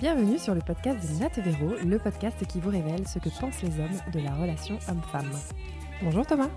Bienvenue 0.00 0.38
sur 0.38 0.54
le 0.54 0.60
podcast 0.60 1.00
de 1.00 1.20
Nat 1.20 1.42
Véro, 1.42 1.74
le 1.84 1.98
podcast 1.98 2.46
qui 2.46 2.60
vous 2.60 2.70
révèle 2.70 3.08
ce 3.08 3.18
que 3.18 3.28
pensent 3.40 3.60
les 3.62 3.80
hommes 3.80 4.12
de 4.12 4.20
la 4.20 4.32
relation 4.32 4.78
homme-femme. 4.88 5.28
Bonjour 6.04 6.24
Thomas. 6.24 6.50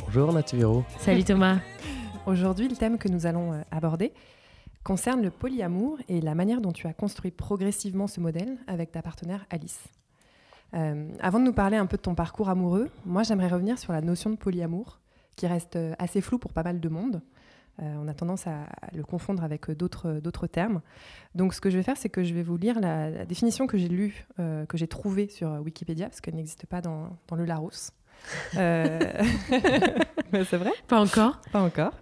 Bonjour 0.00 0.32
Nat 0.32 0.46
Véro. 0.50 0.82
Salut 0.98 1.24
Thomas. 1.24 1.58
Aujourd'hui, 2.26 2.66
le 2.66 2.74
thème 2.74 2.96
que 2.96 3.08
nous 3.08 3.26
allons 3.26 3.52
euh, 3.52 3.60
aborder 3.70 4.14
concerne 4.82 5.20
le 5.20 5.28
polyamour 5.28 5.98
et 6.08 6.22
la 6.22 6.34
manière 6.34 6.62
dont 6.62 6.72
tu 6.72 6.86
as 6.86 6.94
construit 6.94 7.30
progressivement 7.30 8.06
ce 8.06 8.20
modèle 8.20 8.56
avec 8.66 8.92
ta 8.92 9.02
partenaire 9.02 9.44
Alice. 9.50 9.84
Euh, 10.72 11.10
avant 11.20 11.40
de 11.40 11.44
nous 11.44 11.52
parler 11.52 11.76
un 11.76 11.84
peu 11.84 11.98
de 11.98 12.02
ton 12.02 12.14
parcours 12.14 12.48
amoureux, 12.48 12.88
moi 13.04 13.24
j'aimerais 13.24 13.48
revenir 13.48 13.78
sur 13.78 13.92
la 13.92 14.00
notion 14.00 14.30
de 14.30 14.36
polyamour, 14.36 15.00
qui 15.36 15.46
reste 15.46 15.76
euh, 15.76 15.92
assez 15.98 16.22
floue 16.22 16.38
pour 16.38 16.54
pas 16.54 16.62
mal 16.62 16.80
de 16.80 16.88
monde. 16.88 17.20
Euh, 17.82 17.94
on 17.98 18.06
a 18.06 18.14
tendance 18.14 18.46
à, 18.46 18.66
le 18.94 19.02
confondre 19.02 19.42
avec 19.42 19.70
d'autres 19.70 20.46
termes. 20.46 20.80
Donc, 21.34 21.54
ce 21.54 21.60
que 21.60 21.70
je 21.70 21.76
vais 21.76 21.82
faire, 21.82 21.96
c'est 21.96 22.08
que 22.08 22.22
je 22.22 22.34
vais 22.34 22.42
vous 22.42 22.56
lire 22.56 22.80
la, 22.80 23.24
définition 23.24 23.66
que 23.66 23.78
j'ai 23.78 23.88
lue, 23.88 24.26
euh, 24.38 24.64
que 24.66 24.76
j'ai 24.76 24.88
trouvée 24.88 25.28
sur 25.28 25.48
Wikipédia, 25.64 26.06
parce 26.06 26.20
qu'elle 26.20 26.36
n'existe 26.36 26.66
pas 26.66 26.80
dans, 26.80 27.16
le 27.32 27.44
Larousse. 27.44 27.90
Euh, 28.56 28.98
c'est 30.32 30.56
vrai 30.56 30.70
Pas 30.86 31.00
encore. 31.00 31.40
Pas 31.52 31.60
encore. 31.60 31.92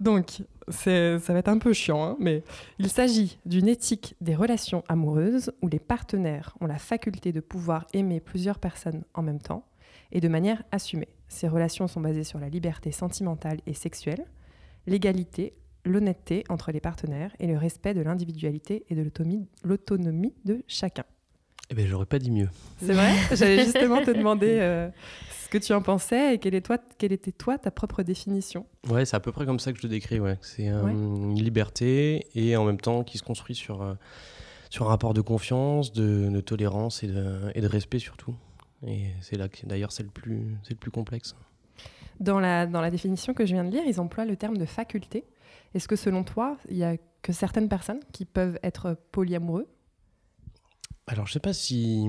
Donc, 0.00 0.42
ça 0.68 1.18
va 1.18 1.38
être 1.38 1.48
un 1.48 1.58
peu 1.58 1.72
chiant, 1.72 2.02
hein, 2.02 2.16
mais 2.18 2.42
il 2.78 2.88
s'agit 2.88 3.38
d'une 3.46 3.68
éthique 3.68 4.16
des 4.20 4.34
relations 4.34 4.82
amoureuses 4.88 5.52
où 5.62 5.68
les 5.68 5.78
partenaires 5.78 6.56
ont 6.60 6.66
la 6.66 6.78
faculté 6.78 7.32
de 7.32 7.40
pouvoir 7.40 7.86
aimer 7.92 8.20
plusieurs 8.20 8.58
personnes 8.58 9.04
en 9.14 9.22
même 9.22 9.40
temps 9.40 9.64
et 10.10 10.20
de 10.20 10.28
manière 10.28 10.62
assumée. 10.72 11.08
Ces 11.28 11.48
relations 11.48 11.86
sont 11.88 12.00
basées 12.00 12.24
sur 12.24 12.38
la 12.38 12.48
liberté 12.48 12.92
sentimentale 12.92 13.60
et 13.66 13.74
sexuelle, 13.74 14.24
l'égalité, 14.86 15.54
l'honnêteté 15.84 16.44
entre 16.48 16.72
les 16.72 16.80
partenaires 16.80 17.34
et 17.38 17.46
le 17.46 17.56
respect 17.56 17.94
de 17.94 18.00
l'individualité 18.00 18.84
et 18.88 18.94
de 18.94 19.10
l'autonomie 19.64 20.34
de 20.44 20.62
chacun. 20.66 21.04
Eh 21.70 21.74
bien, 21.74 21.86
j'aurais 21.86 22.06
pas 22.06 22.18
dit 22.18 22.30
mieux. 22.30 22.48
C'est 22.78 22.92
vrai? 22.92 23.12
J'allais 23.34 23.64
justement 23.64 24.02
te 24.04 24.10
demander 24.10 24.58
euh, 24.60 24.88
ce 25.42 25.48
que 25.48 25.58
tu 25.58 25.72
en 25.72 25.80
pensais 25.80 26.34
et 26.34 26.38
quelle, 26.38 26.54
est 26.54 26.60
toi, 26.60 26.78
quelle 26.98 27.12
était 27.12 27.32
toi 27.32 27.56
ta 27.58 27.70
propre 27.70 28.02
définition? 28.02 28.66
Ouais, 28.88 29.04
c'est 29.04 29.16
à 29.16 29.20
peu 29.20 29.32
près 29.32 29.46
comme 29.46 29.58
ça 29.58 29.72
que 29.72 29.78
je 29.78 29.84
le 29.84 29.88
décris. 29.88 30.20
Ouais. 30.20 30.38
C'est 30.42 30.66
une 30.66 31.40
liberté 31.40 32.26
et 32.34 32.56
en 32.56 32.64
même 32.64 32.80
temps 32.80 33.02
qui 33.02 33.16
se 33.16 33.22
construit 33.22 33.54
sur, 33.54 33.80
euh, 33.80 33.94
sur 34.68 34.86
un 34.86 34.88
rapport 34.90 35.14
de 35.14 35.22
confiance, 35.22 35.92
de, 35.92 36.40
tolérance 36.40 37.02
et 37.02 37.08
de, 37.08 37.50
et 37.54 37.62
de, 37.62 37.66
respect 37.66 37.98
surtout. 37.98 38.34
Et 38.86 39.06
c'est 39.22 39.36
là 39.36 39.48
que 39.48 39.64
d'ailleurs 39.64 39.92
c'est 39.92 40.02
le, 40.02 40.10
plus, 40.10 40.56
le 40.68 40.76
plus 40.76 40.90
complexe. 40.90 41.34
Dans 42.20 42.40
la, 42.40 42.66
dans 42.66 42.80
la 42.80 42.90
définition 42.90 43.34
que 43.34 43.44
je 43.44 43.54
viens 43.54 43.64
de 43.64 43.70
lire, 43.70 43.82
ils 43.86 44.00
emploient 44.00 44.24
le 44.24 44.36
terme 44.36 44.56
de 44.56 44.64
faculté. 44.64 45.24
Est-ce 45.74 45.88
que 45.88 45.96
selon 45.96 46.22
toi, 46.22 46.56
il 46.70 46.76
n'y 46.76 46.84
a 46.84 46.96
que 47.22 47.32
certaines 47.32 47.68
personnes 47.68 48.00
qui 48.12 48.24
peuvent 48.24 48.58
être 48.62 48.96
polyamoureux? 49.10 49.66
Alors, 51.06 51.26
je 51.26 51.32
ne 51.32 51.34
sais 51.34 51.40
pas 51.40 51.52
si 51.52 52.06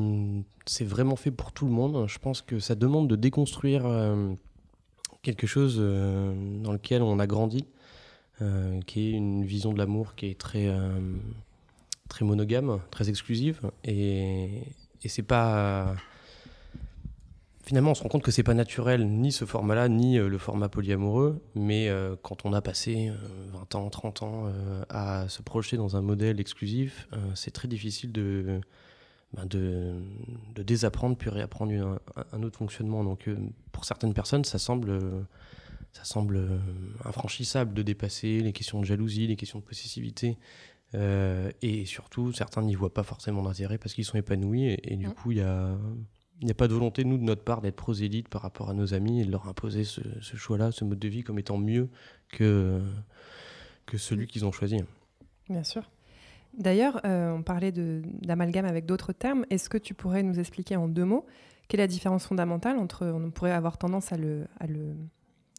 c'est 0.65 0.85
vraiment 0.85 1.15
fait 1.15 1.31
pour 1.31 1.51
tout 1.51 1.65
le 1.65 1.71
monde. 1.71 2.07
Je 2.07 2.19
pense 2.19 2.41
que 2.41 2.59
ça 2.59 2.75
demande 2.75 3.09
de 3.09 3.15
déconstruire 3.15 3.85
euh, 3.85 4.33
quelque 5.21 5.47
chose 5.47 5.77
euh, 5.79 6.33
dans 6.61 6.71
lequel 6.71 7.01
on 7.01 7.19
a 7.19 7.27
grandi, 7.27 7.65
euh, 8.41 8.79
qui 8.81 9.07
est 9.07 9.11
une 9.11 9.43
vision 9.43 9.73
de 9.73 9.79
l'amour 9.79 10.15
qui 10.15 10.27
est 10.27 10.39
très, 10.39 10.73
très 12.07 12.23
monogame, 12.23 12.79
très 12.91 13.09
exclusive. 13.09 13.59
Et, 13.83 14.61
et 15.03 15.09
c'est 15.09 15.23
pas 15.23 15.95
finalement, 17.66 17.91
on 17.91 17.95
se 17.95 18.03
rend 18.03 18.09
compte 18.09 18.23
que 18.23 18.31
c'est 18.31 18.44
pas 18.44 18.53
naturel, 18.53 19.08
ni 19.08 19.31
ce 19.31 19.45
format-là, 19.45 19.89
ni 19.89 20.17
euh, 20.17 20.30
le 20.30 20.38
format 20.38 20.69
polyamoureux. 20.69 21.41
Mais 21.55 21.89
euh, 21.89 22.16
quand 22.22 22.45
on 22.45 22.53
a 22.53 22.61
passé 22.61 23.11
20 23.53 23.75
euh, 23.75 23.77
ans, 23.77 23.89
30 23.89 24.23
ans 24.23 24.53
à 24.89 25.27
se 25.27 25.41
projeter 25.41 25.77
dans 25.77 25.97
un 25.97 26.02
modèle 26.02 26.39
exclusif, 26.39 27.07
c'est 27.33 27.52
très 27.52 27.67
difficile 27.67 28.11
de, 28.11 28.61
ben, 29.33 29.45
de, 29.45 29.94
de, 30.53 30.63
désapprendre 30.63 31.17
puis 31.17 31.30
réapprendre 31.30 31.99
un, 32.31 32.44
autre 32.44 32.57
fonctionnement. 32.57 33.03
Donc, 33.03 33.30
pour 33.72 33.85
certaines 33.85 34.13
personnes, 34.13 34.45
ça 34.45 34.59
semble, 34.59 35.00
ça 35.91 36.03
semble 36.03 36.47
infranchissable 37.03 37.73
de 37.73 37.81
dépasser 37.81 38.41
les 38.41 38.53
questions 38.53 38.79
de 38.79 38.85
jalousie, 38.85 39.28
les 39.28 39.35
questions 39.35 39.59
de 39.59 39.63
possessivité. 39.63 40.38
et 40.94 41.85
surtout, 41.85 42.31
certains 42.31 42.62
n'y 42.62 42.75
voient 42.75 42.94
pas 42.94 43.03
forcément 43.03 43.41
d'intérêt 43.41 43.78
parce 43.78 43.94
qu'ils 43.94 44.06
sont 44.06 44.18
épanouis. 44.18 44.66
Et, 44.66 44.94
et 44.94 44.95
du 44.97 45.07
mmh. 45.07 45.13
coup, 45.13 45.31
il 45.31 45.39
y 45.39 45.41
a 45.41 45.75
il 46.41 46.46
n'y 46.46 46.51
a 46.51 46.56
pas 46.56 46.68
de 46.68 46.73
volonté, 46.73 47.03
nous, 47.06 47.18
de 47.18 47.23
notre 47.23 47.44
part, 47.44 47.62
d'être 47.62 47.75
prosélytes 47.75 48.28
par 48.28 48.41
rapport 48.41 48.69
à 48.69 48.73
nos 48.73 48.94
amis 48.94 49.22
et 49.22 49.25
de 49.25 49.31
leur 49.31 49.47
imposer 49.47 49.84
ce, 49.84 50.01
choix-là, 50.22 50.72
ce 50.72 50.84
mode 50.84 51.00
de 51.00 51.07
vie 51.07 51.23
comme 51.23 51.40
étant 51.40 51.57
mieux 51.57 51.90
que, 52.29 52.81
celui 53.97 54.28
qu'ils 54.28 54.45
ont 54.45 54.51
choisi. 54.51 54.78
Bien 55.50 55.63
sûr. 55.63 55.90
D'ailleurs, 56.57 57.01
euh, 57.06 57.31
on 57.31 57.44
parlait 57.44 57.72
d'amalgame 57.72 58.66
avec 58.66 58.85
d'autres 58.85 59.13
termes. 59.13 59.45
Est-ce 59.50 59.69
que 59.69 59.78
tu 59.78 59.94
pourrais 59.94 60.24
nous 60.24 60.40
expliquer 60.40 60.75
en 60.75 60.88
deux 60.88 61.06
mots 61.06 61.25
quelle 61.68 61.79
est 61.79 61.84
la 61.84 61.88
différence 61.88 62.28
fondamentale 62.28 62.78
entre, 62.78 63.07
on 63.07 63.31
pourrait 63.31 63.51
avoir 63.51 63.79
tendance 63.79 64.13
à 64.13 64.18
le, 64.18 64.45
à 64.59 64.68
le 64.68 64.95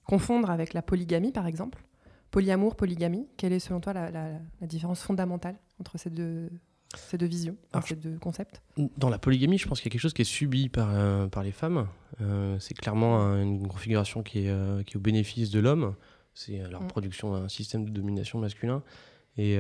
confondre 0.04 0.50
avec 0.50 0.72
la 0.72 0.81
polygamie, 0.81 1.32
par 1.32 1.48
exemple? 1.48 1.82
Polyamour, 2.31 2.76
polygamie, 2.76 3.26
quelle 3.36 3.53
est 3.53 3.59
selon 3.59 3.81
toi 3.81 3.92
la, 3.92 4.10
la 4.12 4.66
différence 4.66 5.03
fondamentale 5.03 5.56
entre 5.81 5.98
ces 5.98 6.10
deux, 6.10 6.48
ces 6.94 7.19
deux 7.19 7.26
visions, 7.26 7.56
ces 7.84 7.97
deux 7.97 8.19
concepts 8.19 8.62
Dans 8.97 9.08
la 9.08 9.19
polygamie, 9.19 9.58
je 9.58 9.66
pense 9.66 9.80
qu'il 9.80 9.88
y 9.88 9.91
a 9.91 9.94
quelque 9.94 10.00
chose 10.00 10.14
qui 10.14 10.22
est 10.22 10.26
subi 10.26 10.69
par, 10.69 10.88
euh, 10.92 11.26
par 11.26 11.42
les 11.42 11.52
femmes. 11.52 11.88
Euh, 12.20 12.56
c'est 12.60 12.74
clairement 12.74 13.34
une 13.34 13.66
configuration 13.66 14.22
qui 14.22 14.47
est, 14.47 14.50
euh, 14.50 14.82
qui 14.82 14.94
est 14.94 14.97
au 14.97 15.00
bénéfice 15.00 15.50
de 15.50 15.60
l'homme. 15.60 15.94
C'est 16.34 16.58
la 16.58 16.78
reproduction 16.78 17.32
mm. 17.32 17.41
d'un 17.41 17.48
système 17.48 17.84
de 17.84 17.91
domination 17.91 18.38
masculin. 18.38 18.82
Et, 19.38 19.58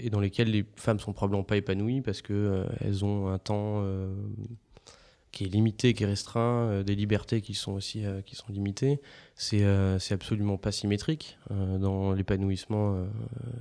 et, 0.00 0.10
dans 0.10 0.20
lesquels 0.20 0.50
les 0.50 0.66
femmes 0.76 1.00
sont 1.00 1.14
probablement 1.14 1.42
pas 1.42 1.56
épanouies 1.56 2.02
parce 2.02 2.20
qu'elles 2.20 3.06
ont 3.06 3.28
un 3.28 3.38
temps 3.38 3.82
qui 5.32 5.44
est 5.44 5.48
limité, 5.48 5.94
qui 5.94 6.02
est 6.02 6.06
restreint, 6.06 6.82
des 6.82 6.94
libertés 6.94 7.40
qui 7.40 7.54
sont 7.54 7.72
aussi 7.72 8.04
qui 8.26 8.36
sont 8.36 8.52
limitées. 8.52 9.00
C'est 9.34 9.64
c'est 9.98 10.12
absolument 10.12 10.58
pas 10.58 10.72
symétrique 10.72 11.38
dans 11.48 12.12
l'épanouissement 12.12 13.06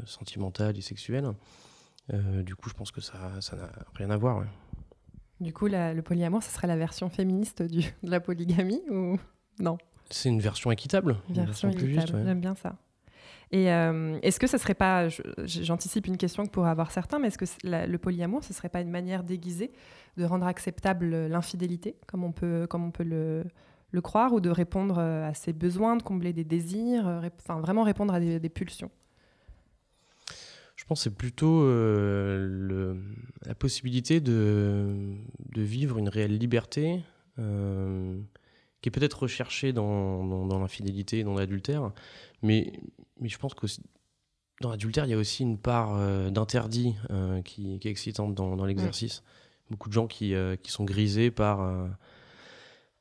sentimental 0.06 0.78
et 0.78 0.82
sexuel. 0.82 1.32
Euh, 2.14 2.44
du 2.44 2.56
coup, 2.56 2.70
je 2.70 2.74
pense 2.74 2.92
que 2.92 3.02
ça 3.02 3.18
n'a 3.18 3.70
rien 3.96 4.10
à 4.10 4.18
voir. 4.18 4.44
Du 5.40 5.54
coup, 5.54 5.68
le 5.68 6.02
polyamour, 6.02 6.42
ce 6.42 6.52
serait 6.52 6.68
la 6.68 6.78
version 6.78 7.10
féministe 7.10 7.62
du, 7.62 7.82
de 8.04 8.10
la 8.10 8.20
polygamie 8.20 8.82
ou 8.90 9.18
non? 9.60 9.78
C'est 10.10 10.30
une 10.30 10.40
version 10.40 10.72
équitable. 10.72 11.18
Une 11.30 11.46
version, 11.46 11.70
équitable, 11.70 12.24
j'aime 12.26 12.40
bien 12.40 12.56
ça. 12.56 12.78
Et 13.52 13.72
euh, 13.72 14.20
est-ce 14.24 14.40
que 14.40 14.48
ce 14.48 14.58
serait 14.58 14.74
pas, 14.74 15.08
j'anticipe 15.46 16.08
une 16.08 16.18
question 16.18 16.46
que 16.46 16.50
pourrait 16.50 16.70
avoir 16.70 16.92
certains, 16.92 17.20
mais 17.20 17.28
est-ce 17.28 17.38
que 17.38 17.46
le 17.64 17.98
polyamour, 17.98 18.44
ce 18.44 18.54
serait 18.54 18.70
pas 18.70 18.82
une 18.82 18.90
manière 18.90 19.24
déguisée 19.24 19.72
de 20.18 20.26
rendre 20.26 20.46
acceptable 20.46 21.28
l'infidélité, 21.28 21.96
comme 22.08 22.24
on 22.24 22.34
peut, 22.34 22.68
comme 22.70 22.84
on 22.84 22.92
peut 22.92 23.06
le, 23.06 23.46
le, 23.92 24.02
croire, 24.02 24.34
ou 24.34 24.42
de 24.42 24.50
répondre 24.50 25.00
à 25.00 25.34
ses 25.34 25.54
besoins, 25.54 25.96
de 25.96 26.04
combler 26.04 26.34
des 26.34 26.44
désirs, 26.44 27.22
enfin 27.40 27.62
vraiment 27.62 27.84
répondre 27.84 28.14
à 28.14 28.20
des 28.20 28.50
pulsions? 28.50 28.92
Pense 30.88 31.00
que 31.00 31.04
c'est 31.04 31.16
plutôt 31.16 31.64
euh, 31.64 32.96
la 33.46 33.56
possibilité 33.56 34.20
de, 34.20 35.16
de, 35.54 35.62
vivre 35.62 35.98
une 35.98 36.10
réelle 36.10 36.38
liberté 36.38 37.02
euh, 37.40 38.18
qui 38.82 38.90
est 38.90 38.92
peut-être 38.92 39.24
recherchée 39.24 39.74
dans, 39.74 40.46
dans, 40.46 40.60
l'infidélité, 40.60 41.24
dans 41.24 41.36
l'adultère, 41.36 41.92
mais, 42.42 42.74
mais 43.20 43.28
je 43.28 43.38
pense 43.38 43.54
que 43.54 43.68
dans 44.62 44.70
l'adultère, 44.70 45.06
il 45.06 45.12
y 45.12 45.14
a 45.14 45.18
aussi 45.18 45.44
une 45.44 45.58
part 45.58 45.96
euh, 45.96 46.30
d'interdit 46.30 46.96
qui, 47.44 47.80
qui, 47.80 47.88
est 47.88 47.92
excitante 47.92 48.34
dans, 48.34 48.56
dans 48.56 48.66
l'exercice. 48.66 49.24
Beaucoup 49.70 49.90
de 49.90 49.94
gens 49.94 50.08
qui, 50.08 50.34
qui 50.64 50.72
sont 50.72 50.86
grisés 50.86 51.30
par 51.30 51.60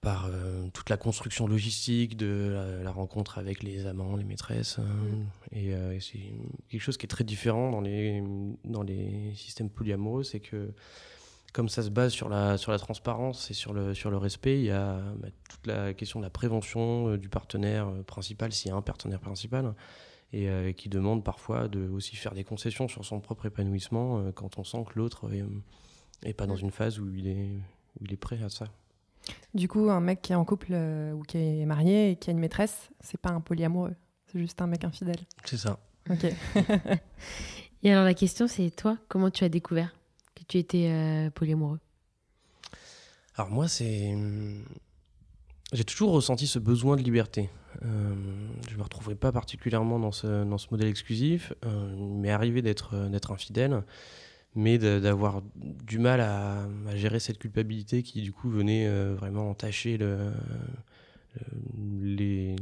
par 0.01 0.27
euh, 0.27 0.69
toute 0.73 0.91
la 0.91 0.97
construction 0.97 1.47
logistique 1.47 2.17
de 2.17 2.81
la, 2.83 2.91
rencontre 2.93 3.39
avec 3.39 3.63
les 3.63 3.87
amants, 3.87 4.17
les 4.17 4.25
maîtresses. 4.25 4.79
Hein. 4.79 4.85
Mm. 4.85 5.27
Euh, 5.57 5.93
et, 5.93 6.01
c'est 6.01 6.21
quelque 6.69 6.81
chose 6.81 6.97
qui 6.97 7.07
est 7.07 7.09
très 7.09 7.25
différent 7.25 7.71
dans 7.71 7.81
les, 7.81 8.23
dans 8.65 8.83
les 8.83 9.33
systèmes 9.35 9.71
polyamoureux, 9.71 10.23
c'est 10.23 10.41
que 10.41 10.73
comme 11.53 11.69
ça 11.69 11.83
se 11.83 11.91
base 11.91 12.13
sur 12.13 12.29
la, 12.29 12.59
sur 12.59 12.71
la 12.71 12.79
transparence 12.79 13.51
et 13.51 13.55
sur 13.55 13.73
le, 13.73 13.95
sur 13.95 14.11
le 14.11 14.19
respect, 14.19 14.59
il 14.59 14.67
y 14.67 14.71
a 14.71 15.01
bah, 15.19 15.29
toute 15.49 15.67
la 15.67 15.95
question 15.95 16.21
de 16.21 16.25
la 16.25 16.31
prévention 16.31 17.09
euh, 17.09 17.19
du 17.19 17.29
partenaire 17.29 17.91
principal, 18.07 18.53
s'il 18.53 18.71
y 18.71 18.73
a 18.73 18.77
un 18.77 18.83
partenaire 18.83 19.21
principal, 19.21 19.75
et 20.33 20.75
qui 20.77 20.89
demande 20.89 21.25
parfois 21.25 21.67
de 21.69 21.89
aussi 21.89 22.15
faire 22.15 22.35
des 22.35 22.45
concessions 22.45 22.89
sur 22.89 23.05
son 23.05 23.21
propre 23.21 23.47
épanouissement 23.47 24.33
quand 24.33 24.59
on 24.59 24.65
sent 24.65 24.85
que 24.89 24.99
l'autre 24.99 25.31
est, 26.23 26.35
pas 26.35 26.47
dans 26.47 26.57
mm. 26.57 26.65
une 26.65 26.71
phase 26.73 26.99
où 26.99 27.09
il 27.15 27.27
est, 27.29 27.57
où 28.01 28.05
il 28.05 28.13
est 28.13 28.19
prêt 28.19 28.43
à 28.43 28.51
ça. 28.51 28.67
Du 29.55 29.69
coup, 29.69 29.91
un 29.91 30.01
mec 30.01 30.23
qui 30.23 30.33
est 30.33 30.37
en 30.37 30.45
couple 30.45 30.69
euh, 30.73 31.13
ou 31.13 31.23
qui 31.23 31.39
est 31.39 31.67
marié 31.67 32.11
et 32.11 32.17
qui 32.17 32.31
a 32.31 32.33
une 32.33 32.39
maîtresse, 32.39 32.91
c'est 33.01 33.21
pas 33.21 33.31
un 33.31 33.41
polyamoureux, 33.41 33.95
c'est 34.27 34.39
juste 34.39 34.61
un 34.61 34.67
mec 34.67 34.85
infidèle. 34.85 35.21
C'est 35.45 35.57
ça. 35.57 35.79
Ok. 36.11 36.25
et 37.83 37.93
alors 37.93 38.05
la 38.05 38.15
question, 38.15 38.47
c'est 38.49 38.71
toi, 38.71 38.99
comment 39.09 39.31
tu 39.31 39.45
as 39.45 39.49
découvert 39.49 39.95
que 40.35 40.43
tu 40.47 40.59
étais 40.59 40.91
euh, 40.91 41.31
polyamoureux? 41.31 41.81
Alors 43.37 43.51
moi, 43.51 43.69
c'est 43.69 44.15
j'ai 45.73 45.85
toujours 45.85 46.13
ressenti 46.13 46.47
ce 46.47 46.59
besoin 46.59 46.97
de 46.97 47.03
liberté. 47.03 47.51
Euh, 47.85 48.15
je 48.71 48.77
me 48.77 48.83
retrouverai 48.83 49.17
pas 49.17 49.33
particulièrement 49.33 49.99
dans 49.99 50.13
ce, 50.13 50.45
dans 50.45 50.59
ce 50.59 50.69
modèle 50.71 50.89
exclusif, 50.89 51.53
euh, 51.65 51.95
mais 51.99 52.31
arrivé 52.31 52.63
d'être 52.63 53.09
d'être 53.09 53.33
infidèle 53.33 53.83
mais 54.57 54.79
d'avoir 54.79 55.43
du 55.55 55.99
mal 55.99 56.21
à, 56.21 56.67
gérer 56.95 57.21
cette 57.21 57.39
culpabilité 57.39 58.03
qui 58.03 58.23
du 58.23 58.33
coup 58.33 58.51
venait 58.51 58.89
vraiment 59.15 59.51
entacher 59.51 59.99
le, 59.99 60.33
les, 62.03 62.57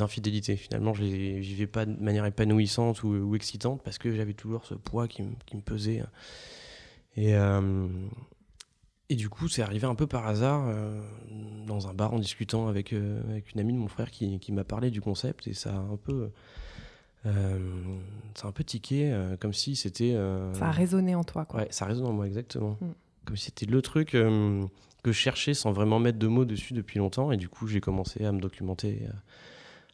infidélités. 0.00 0.56
Finalement, 0.56 0.92
je 0.92 1.02
les 1.02 1.40
vivais 1.40 1.66
pas 1.66 1.86
de 1.86 1.98
manière 2.02 2.26
épanouissante 2.26 3.02
ou, 3.04 3.34
excitante 3.34 3.82
parce 3.82 3.98
que 3.98 4.12
j'avais 4.12 4.34
toujours 4.34 4.66
ce 4.66 4.74
poids 4.74 5.08
qui, 5.08 5.22
me 5.22 5.60
pesait. 5.64 6.02
Et, 7.16 7.34
euh, 7.34 7.88
et 9.10 9.16
du 9.16 9.28
coup, 9.28 9.48
c'est 9.48 9.62
arrivé 9.62 9.86
un 9.86 9.94
peu 9.94 10.06
par 10.06 10.26
hasard 10.26 10.66
euh, 10.68 11.00
dans 11.66 11.88
un 11.88 11.94
bar 11.94 12.12
en 12.12 12.18
discutant 12.18 12.68
avec, 12.68 12.92
euh, 12.92 13.22
avec 13.30 13.52
une 13.52 13.60
amie 13.60 13.72
de 13.72 13.78
mon 13.78 13.88
frère 13.88 14.10
qui, 14.10 14.38
qui 14.38 14.52
m'a 14.52 14.64
parlé 14.64 14.90
du 14.90 15.00
concept 15.00 15.46
et 15.46 15.54
ça 15.54 15.74
a 15.74 15.78
un 15.78 15.96
peu. 15.96 16.30
Ça 17.24 18.44
a 18.44 18.48
un 18.48 18.52
peu 18.52 18.64
tiqué, 18.64 19.14
comme 19.40 19.52
si 19.52 19.76
c'était. 19.76 20.14
ça 20.54 20.66
a 20.66 20.70
résonné 20.70 21.14
en 21.14 21.24
toi, 21.24 21.44
quoi. 21.44 21.60
Ouais, 21.60 21.68
ça 21.70 21.84
résonne 21.86 22.06
en 22.06 22.12
moi, 22.12 22.26
exactement. 22.26 22.76
Mm. 22.80 22.86
Comme 23.24 23.36
si 23.36 23.46
c'était 23.46 23.66
le 23.66 23.82
truc 23.82 24.10
que 24.10 25.12
je 25.12 25.12
cherchais 25.12 25.54
sans 25.54 25.72
vraiment 25.72 25.98
mettre 25.98 26.18
de 26.18 26.26
mots 26.26 26.44
dessus 26.44 26.74
depuis 26.74 26.98
longtemps. 26.98 27.32
Et 27.32 27.36
du 27.36 27.48
coup, 27.48 27.66
j'ai 27.66 27.80
commencé 27.80 28.24
à 28.24 28.32
me 28.32 28.40
documenter 28.40 29.06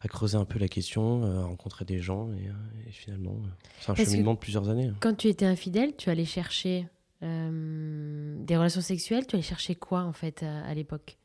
à 0.05 0.07
creuser 0.07 0.37
un 0.37 0.45
peu 0.45 0.59
la 0.59 0.67
question, 0.67 1.23
euh, 1.23 1.41
à 1.41 1.45
rencontrer 1.45 1.83
des 1.83 1.99
gens. 1.99 2.29
Et, 2.33 2.47
euh, 2.47 2.91
finalement, 2.91 3.37
euh, 3.43 3.49
c'est 3.79 3.91
un 3.91 3.95
cheminement 3.95 4.35
de 4.35 4.39
plusieurs 4.39 4.69
années. 4.69 4.87
Hein. 4.87 4.95
Quand 4.99 5.15
tu 5.15 5.27
étais 5.27 5.45
infidèle, 5.45 5.95
tu 5.97 6.09
allais 6.09 6.25
chercher 6.25 6.87
des 7.21 8.55
relations 8.55 8.81
sexuelles. 8.81 9.25
Tu 9.25 9.35
allais 9.35 9.41
chercher 9.41 9.73
quoi, 9.73 10.01
en 10.03 10.13
fait, 10.13 10.43
à, 10.43 10.71
l'époque? 10.75 11.17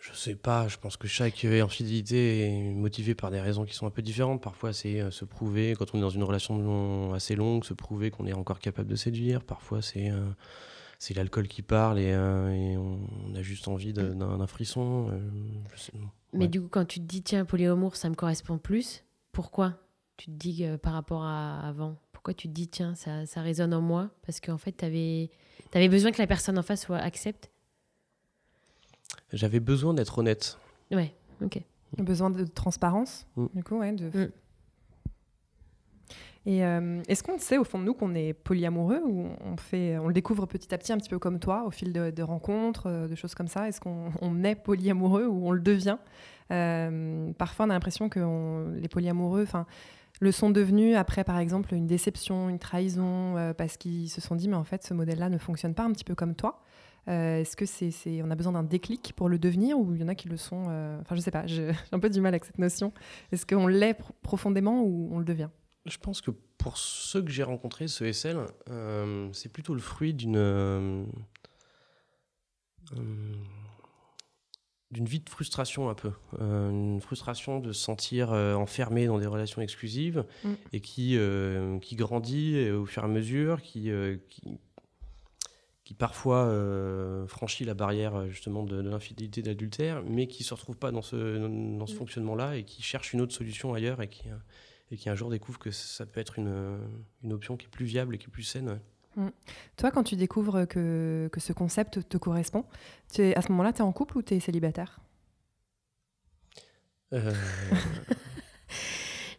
Je 0.00 0.12
sais 0.12 0.36
pas, 0.36 0.68
je 0.68 0.76
pense 0.76 0.96
que 0.96 1.08
chaque 1.08 1.44
infidélité 1.44 2.46
est 2.46 2.72
motivée 2.72 3.14
par 3.14 3.30
des 3.30 3.40
raisons 3.40 3.64
qui 3.64 3.74
sont 3.74 3.86
un 3.86 3.90
peu 3.90 4.02
différentes. 4.02 4.40
Parfois, 4.40 4.72
c'est 4.72 5.10
se 5.10 5.24
prouver, 5.24 5.74
quand 5.76 5.94
on 5.94 5.98
est 5.98 6.02
dans 6.02 6.10
une 6.10 6.22
relation 6.22 7.12
assez 7.14 7.34
longue, 7.34 7.64
se 7.64 7.74
prouver 7.74 8.10
qu'on 8.10 8.26
est 8.26 8.32
encore 8.32 8.60
capable 8.60 8.88
de 8.88 8.96
séduire. 8.96 9.42
Parfois, 9.42 9.82
c'est 9.82 10.12
c'est 10.98 11.14
l'alcool 11.14 11.46
qui 11.46 11.62
parle 11.62 11.98
et, 11.98 12.16
on, 12.16 13.34
a 13.34 13.42
juste 13.42 13.68
envie 13.68 13.92
d'un 13.92 14.46
frisson. 14.46 15.10
Mais 16.32 16.48
du 16.48 16.60
coup, 16.60 16.68
quand 16.68 16.84
tu 16.84 17.00
te 17.00 17.04
dis, 17.04 17.22
tiens, 17.22 17.44
polyamour, 17.44 17.96
ça 17.96 18.08
me 18.08 18.14
correspond 18.14 18.58
plus, 18.58 19.04
pourquoi 19.32 19.74
tu 20.16 20.26
te 20.26 20.32
dis 20.32 20.64
par 20.82 20.92
rapport 20.92 21.22
à 21.22 21.60
avant 21.60 21.96
Pourquoi 22.12 22.34
tu 22.34 22.48
te 22.48 22.52
dis, 22.52 22.68
tiens, 22.68 22.94
ça, 22.94 23.26
ça 23.26 23.42
résonne 23.42 23.72
en 23.72 23.80
moi? 23.80 24.10
Parce 24.26 24.40
qu'en 24.40 24.58
fait, 24.58 24.72
tu 24.72 24.84
avais, 24.84 25.30
avais, 25.72 25.88
besoin 25.88 26.10
que 26.10 26.18
la 26.18 26.26
personne 26.26 26.58
en 26.58 26.62
face 26.62 26.82
soit 26.82 26.98
accepte 26.98 27.50
J'avais 29.32 29.60
besoin 29.60 29.94
d'être 29.94 30.18
honnête. 30.18 30.58
Ouais, 30.90 31.14
ok. 31.42 31.60
Besoin 31.98 32.30
de 32.30 32.44
transparence, 32.44 33.26
mm. 33.36 33.46
du 33.54 33.64
coup, 33.64 33.78
ouais. 33.78 33.92
De... 33.92 34.06
Mm. 34.06 34.30
Et 36.46 36.64
euh, 36.64 37.02
est-ce 37.08 37.22
qu'on 37.22 37.38
sait 37.38 37.58
au 37.58 37.64
fond 37.64 37.78
de 37.78 37.84
nous 37.84 37.92
qu'on 37.92 38.14
est 38.14 38.32
polyamoureux 38.32 39.02
ou 39.04 39.26
on, 39.44 39.58
fait, 39.58 39.98
on 39.98 40.08
le 40.08 40.14
découvre 40.14 40.46
petit 40.46 40.74
à 40.74 40.78
petit 40.78 40.94
un 40.94 40.96
petit 40.96 41.10
peu 41.10 41.18
comme 41.18 41.40
toi, 41.40 41.64
au 41.66 41.70
fil 41.70 41.92
de, 41.92 42.22
rencontres, 42.22 42.86
euh, 42.86 43.06
de 43.06 43.14
choses 43.14 43.34
comme 43.34 43.48
ça? 43.48 43.68
Est-ce 43.68 43.82
qu'on 43.82 44.44
est 44.44 44.54
polyamoureux 44.54 45.26
ou 45.26 45.46
on 45.46 45.50
le 45.50 45.60
devient? 45.60 45.98
Euh, 46.50 47.32
Parfois, 47.36 47.66
on 47.66 47.70
a 47.70 47.74
l'impression 47.74 48.08
que 48.08 48.70
les 48.80 48.88
polyamoureux 48.88 49.46
le 50.20 50.32
sont 50.32 50.48
devenus 50.48 50.96
après, 50.96 51.22
par 51.22 51.38
exemple, 51.38 51.74
une 51.74 51.86
déception, 51.86 52.48
une 52.48 52.58
trahison, 52.58 53.52
parce 53.58 53.76
qu'ils 53.76 54.08
se 54.08 54.22
sont 54.22 54.34
dit, 54.34 54.48
mais 54.48 54.56
en 54.56 54.64
fait, 54.64 54.82
ce 54.84 54.94
modèle-là 54.94 55.28
ne 55.28 55.36
fonctionne 55.38 55.74
pas 55.74 55.84
un 55.84 55.92
petit 55.92 56.04
peu 56.04 56.14
comme 56.14 56.34
toi. 56.34 56.62
Est-ce 57.08 57.56
que 57.56 57.64
c'est, 57.64 58.22
on 58.22 58.30
a 58.30 58.34
besoin 58.34 58.52
d'un 58.52 58.62
déclic 58.62 59.14
pour 59.16 59.28
le 59.28 59.38
devenir 59.38 59.78
ou 59.78 59.94
il 59.94 60.00
y 60.00 60.04
en 60.04 60.08
a 60.08 60.14
qui 60.14 60.28
le 60.28 60.36
sont 60.36 60.64
Enfin, 61.00 61.14
je 61.14 61.20
sais 61.20 61.30
pas, 61.30 61.46
j'ai 61.46 61.72
un 61.92 61.98
peu 61.98 62.10
du 62.10 62.20
mal 62.20 62.34
avec 62.34 62.44
cette 62.44 62.58
notion. 62.58 62.92
Est-ce 63.32 63.46
qu'on 63.46 63.66
l'est 63.66 63.96
profondément 64.22 64.82
ou 64.82 65.08
on 65.12 65.18
le 65.18 65.24
devient? 65.24 65.48
Je 65.86 65.96
pense 65.96 66.20
que 66.20 66.30
pour 66.58 66.76
ceux 66.76 67.22
que 67.22 67.30
j'ai 67.30 67.44
rencontrés, 67.44 67.88
ce 67.88 68.12
SL, 68.12 68.38
euh, 68.68 69.28
c'est 69.32 69.50
plutôt 69.50 69.74
le 69.74 69.80
fruit 69.80 70.12
d'une 70.12 70.36
euh, 70.36 71.04
d'une 74.90 75.04
vie 75.04 75.20
de 75.20 75.28
frustration 75.28 75.88
un 75.88 75.94
peu, 75.94 76.12
euh, 76.40 76.70
une 76.70 77.00
frustration 77.00 77.60
de 77.60 77.72
se 77.72 77.80
sentir 77.80 78.32
enfermé 78.32 79.06
dans 79.06 79.18
des 79.18 79.26
relations 79.26 79.62
exclusives 79.62 80.24
mm. 80.44 80.52
et 80.72 80.80
qui 80.80 81.18
qui 81.80 81.96
grandit 81.96 82.70
au 82.70 82.84
fur 82.84 83.02
et 83.02 83.06
à 83.06 83.08
mesure, 83.08 83.62
qui 83.62 83.90
qui, 84.28 84.58
parfois 85.94 86.52
franchit 87.26 87.64
la 87.64 87.74
barrière 87.74 88.28
justement 88.28 88.64
de, 88.64 88.80
l'infidélité 88.80 89.42
d'adultère, 89.42 90.02
mais 90.04 90.26
qui 90.26 90.44
se 90.44 90.54
retrouve 90.54 90.76
pas 90.76 90.90
dans 90.90 91.02
ce 91.02 91.76
dans 91.76 91.86
ce 91.86 91.94
mm. 91.94 91.98
fonctionnement-là 91.98 92.56
et 92.56 92.64
qui 92.64 92.82
cherche 92.82 93.12
une 93.12 93.20
autre 93.20 93.34
solution 93.34 93.74
ailleurs 93.74 94.02
et 94.02 94.08
qui 94.08 94.24
et 94.90 94.96
qui 94.96 95.08
un 95.10 95.14
jour 95.14 95.30
découvre 95.30 95.58
que 95.58 95.70
ça 95.70 96.06
peut 96.06 96.20
être 96.20 96.38
une, 96.38 96.78
une 97.22 97.32
option 97.32 97.56
qui 97.56 97.66
est 97.66 97.70
plus 97.70 97.84
viable 97.84 98.14
et 98.14 98.18
qui 98.18 98.26
est 98.26 98.30
plus 98.30 98.42
saine. 98.42 98.80
Mm. 99.16 99.28
Toi, 99.76 99.90
quand 99.90 100.04
tu 100.04 100.16
découvres 100.16 100.66
que, 100.66 101.28
que, 101.32 101.40
ce 101.40 101.52
concept 101.52 102.08
te 102.08 102.16
correspond, 102.16 102.64
es, 103.18 103.34
à 103.36 103.42
ce 103.42 103.50
moment-là, 103.52 103.72
tu 103.72 103.78
es 103.78 103.82
en 103.82 103.92
couple 103.92 104.18
ou 104.18 104.22
tu 104.22 104.34
es 104.34 104.40
célibataire? 104.40 105.00
Euh... 107.12 107.32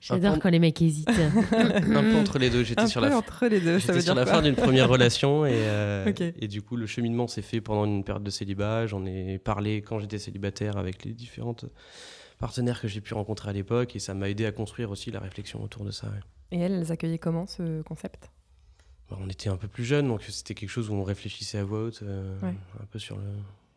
J'adore 0.10 0.40
quand 0.40 0.50
les 0.50 0.60
mecs 0.60 0.82
hésitent. 0.82 1.10
un 1.52 1.82
peu 1.82 2.16
entre 2.16 2.40
les 2.40 2.50
deux. 2.50 2.64
J'étais 2.64 2.88
sur 2.88 3.02
la, 3.02 3.18
entre 3.18 3.48
les 3.48 3.60
deux, 3.60 3.80
ça 3.80 3.94
veut 3.94 4.02
sur 4.02 4.16
la 4.16 4.26
fin 4.26 4.42
d'une 4.42 4.56
première 4.56 4.90
relation 4.90 5.46
et, 5.46 5.52
euh, 5.54 6.12
et 6.40 6.48
du 6.48 6.62
coup 6.62 6.76
le 6.76 6.86
cheminement 6.88 7.28
s'est 7.28 7.42
fait 7.42 7.62
pendant 7.62 7.86
une 7.86 8.04
période 8.04 8.24
de 8.24 8.30
célibat. 8.30 8.88
J'en 8.88 9.06
ai 9.06 9.38
parlé 9.38 9.82
quand 9.82 10.00
j'étais 10.00 10.20
célibataire 10.20 10.78
avec 10.78 11.06
les 11.06 11.14
différentes 11.14 11.66
partenaires 12.40 12.82
que 12.82 12.88
j'ai 12.88 13.02
pu 13.02 13.14
rencontrer 13.14 13.50
à 13.50 13.54
l'époque 13.54 13.96
et 13.96 14.00
ça 14.00 14.14
m'a 14.14 14.30
aidé 14.30 14.46
à 14.46 14.52
construire 14.52 14.92
aussi 14.92 15.12
la 15.12 15.20
réflexion 15.20 15.62
autour 15.64 15.86
de 15.86 15.92
ça. 15.92 16.08
Et 16.52 16.60
elles, 16.60 16.74
elles 16.74 16.92
accueillaient 16.92 17.20
comment 17.20 17.46
ce 17.46 17.82
concept? 17.84 18.32
Bah, 19.10 19.18
On 19.20 19.30
était 19.30 19.50
un 19.50 19.58
peu 19.58 19.68
plus 19.68 19.86
jeunes, 19.86 20.08
donc 20.08 20.24
c'était 20.24 20.54
quelque 20.54 20.70
chose 20.70 20.90
où 20.90 20.94
on 20.94 21.04
réfléchissait 21.04 21.58
à 21.58 21.64
voix 21.64 21.84
haute, 21.84 22.02
euh, 22.04 22.38
un 22.44 22.86
peu 22.92 23.00
sur 23.00 23.18
le, 23.18 23.24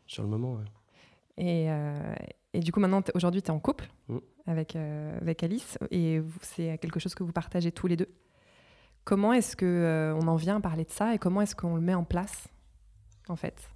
sur 0.06 0.22
le 0.22 0.28
moment. 0.28 0.58
Et, 1.38 1.70
euh, 1.70 2.14
et, 2.54 2.60
du 2.60 2.72
coup, 2.72 2.80
maintenant, 2.80 3.02
aujourd'hui, 3.14 3.42
tu 3.42 3.48
es 3.48 3.50
en 3.50 3.60
couple 3.60 3.88
mm. 4.08 4.18
avec, 4.46 4.76
euh, 4.76 5.18
avec 5.20 5.42
Alice 5.42 5.78
et 5.90 6.20
c'est 6.42 6.78
quelque 6.78 7.00
chose 7.00 7.14
que 7.14 7.22
vous 7.22 7.32
partagez 7.32 7.72
tous 7.72 7.86
les 7.86 7.96
deux. 7.96 8.08
Comment 9.04 9.32
est-ce 9.32 9.56
qu'on 9.56 10.20
on 10.22 10.28
en 10.28 10.36
vient 10.36 10.56
à 10.56 10.60
parler 10.60 10.84
de 10.84 10.90
ça 10.90 11.14
et 11.14 11.18
comment 11.18 11.40
est-ce 11.40 11.56
qu'on 11.56 11.74
le 11.74 11.80
met 11.80 11.94
en 11.94 12.04
place, 12.04 12.48
en 13.28 13.36
fait? 13.36 13.68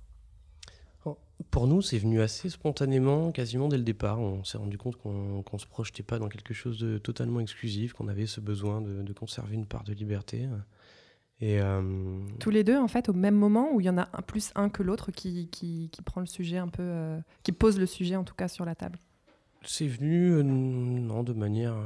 Pour 1.51 1.67
nous, 1.67 1.83
c'est 1.83 1.99
venu 1.99 2.23
assez 2.23 2.49
spontanément, 2.49 3.31
quasiment 3.31 3.69
dès 3.69 3.77
le 3.77 3.83
départ. 3.83 4.19
On 4.19 4.43
s'est 4.45 4.57
rendu 4.57 4.79
compte 4.79 4.97
qu'on 4.97 5.45
ne 5.53 5.59
se 5.59 5.67
projetait 5.67 6.03
pas 6.03 6.19
dans 6.19 6.29
quelque 6.29 6.55
chose 6.55 6.79
de 6.79 6.99
totalement 6.99 7.41
exclusif, 7.41 7.93
qu'on 7.93 8.09
avait 8.09 8.27
ce 8.27 8.41
besoin 8.41 8.81
de, 8.81 9.13
conserver 9.13 9.55
une 9.55 9.67
part 9.67 9.85
de 9.85 9.93
liberté. 9.93 10.49
Et 11.41 11.61
euh, 11.61 11.83
Tous 12.41 12.51
les 12.51 12.65
deux, 12.65 12.79
en 12.79 12.89
fait, 12.89 13.09
au 13.09 13.13
même 13.13 13.35
moment, 13.35 13.73
où 13.73 13.81
il 13.81 13.85
y 13.85 13.91
en 13.91 13.99
a 13.99 14.09
un, 14.13 14.23
plus 14.23 14.53
un 14.55 14.69
que 14.69 14.83
l'autre 14.83 15.11
qui, 15.13 15.49
qui, 15.49 15.91
prend 16.05 16.21
le 16.21 16.27
sujet 16.27 16.59
un 16.59 16.69
peu, 16.69 16.83
euh, 16.83 17.21
qui 17.43 17.53
pose 17.53 17.79
le 17.79 17.87
sujet 17.87 18.17
en 18.17 18.25
tout 18.25 18.35
cas 18.35 18.49
sur 18.49 18.65
la 18.65 18.75
table 18.75 18.99
C'est 19.63 19.87
venu, 19.87 20.31
euh, 20.31 20.43
non, 20.43 21.23
de 21.23 21.35
manière 21.35 21.77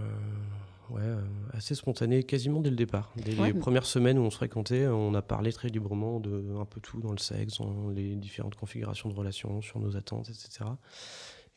ouais, 0.91 1.03
euh, 1.03 1.21
assez 1.53 1.75
spontané, 1.75 2.23
quasiment 2.23 2.61
dès 2.61 2.71
le 2.71 2.77
départ. 2.77 3.13
Dès 3.17 3.33
les 3.33 3.55
premières 3.55 3.87
semaines 3.87 4.19
où 4.19 4.23
on 4.23 4.31
se 4.31 4.37
fréquentait, 4.37 4.87
on 4.87 5.15
a 5.15 5.23
parlé 5.23 5.53
très 5.53 5.69
librement 5.69 6.21
de 6.21 6.57
un 6.59 6.65
peu 6.65 6.81
tout 6.81 7.01
dans 7.01 7.13
le 7.13 7.19
sexe, 7.19 7.59
dans 7.59 7.89
les 7.91 8.17
différentes 8.17 8.55
configurations 8.55 9.09
de 9.09 9.15
relations, 9.15 9.63
sur 9.63 9.79
nos 9.81 9.97
attentes, 9.97 10.29
etc. 10.29 10.65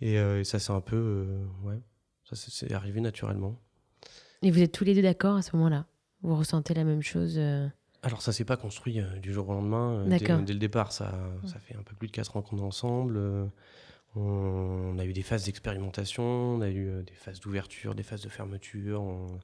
Euh, 0.03 0.39
et, 0.39 0.43
ça, 0.43 0.59
c'est 0.59 0.71
un 0.71 0.81
peu. 0.81 0.95
Euh, 0.95 1.45
ouais, 1.63 1.79
ça 2.29 2.35
c'est 2.35 2.73
arrivé 2.73 3.01
naturellement. 3.01 3.59
Et 4.41 4.51
vous 4.51 4.61
êtes 4.61 4.71
tous 4.71 4.83
les 4.83 4.93
deux 4.93 5.01
d'accord 5.01 5.37
à 5.37 5.41
ce 5.41 5.55
moment-là? 5.55 5.85
Vous 6.21 6.35
ressentez 6.35 6.73
la 6.73 6.83
même 6.83 7.01
chose 7.01 7.39
alors 8.03 8.21
ça 8.21 8.31
s'est 8.31 8.45
pas 8.45 8.57
construit 8.57 9.01
du 9.21 9.33
jour 9.33 9.49
au 9.49 9.53
lendemain. 9.53 10.05
Dès, 10.05 10.19
dès, 10.19 10.53
le 10.53 10.59
départ, 10.59 10.91
ça, 10.91 11.11
ça 11.45 11.57
fait 11.59 11.75
un 11.75 11.83
peu 11.83 11.95
plus 11.95 12.07
de 12.07 12.11
4 12.11 12.37
ans 12.37 12.41
qu'on 12.41 12.57
est 12.57 12.61
ensemble. 12.61 13.19
On, 14.15 14.97
a 14.99 15.05
eu 15.05 15.13
des 15.13 15.23
phases 15.23 15.45
d'expérimentation, 15.45 16.23
on 16.23 16.61
a 16.61 16.69
eu 16.69 16.87
euh, 16.87 17.01
des 17.01 17.15
phases 17.15 17.39
d'ouverture, 17.39 17.95
des 17.95 18.03
phases 18.03 18.21
de 18.21 18.29
fermeture. 18.29 19.01
On, 19.01 19.39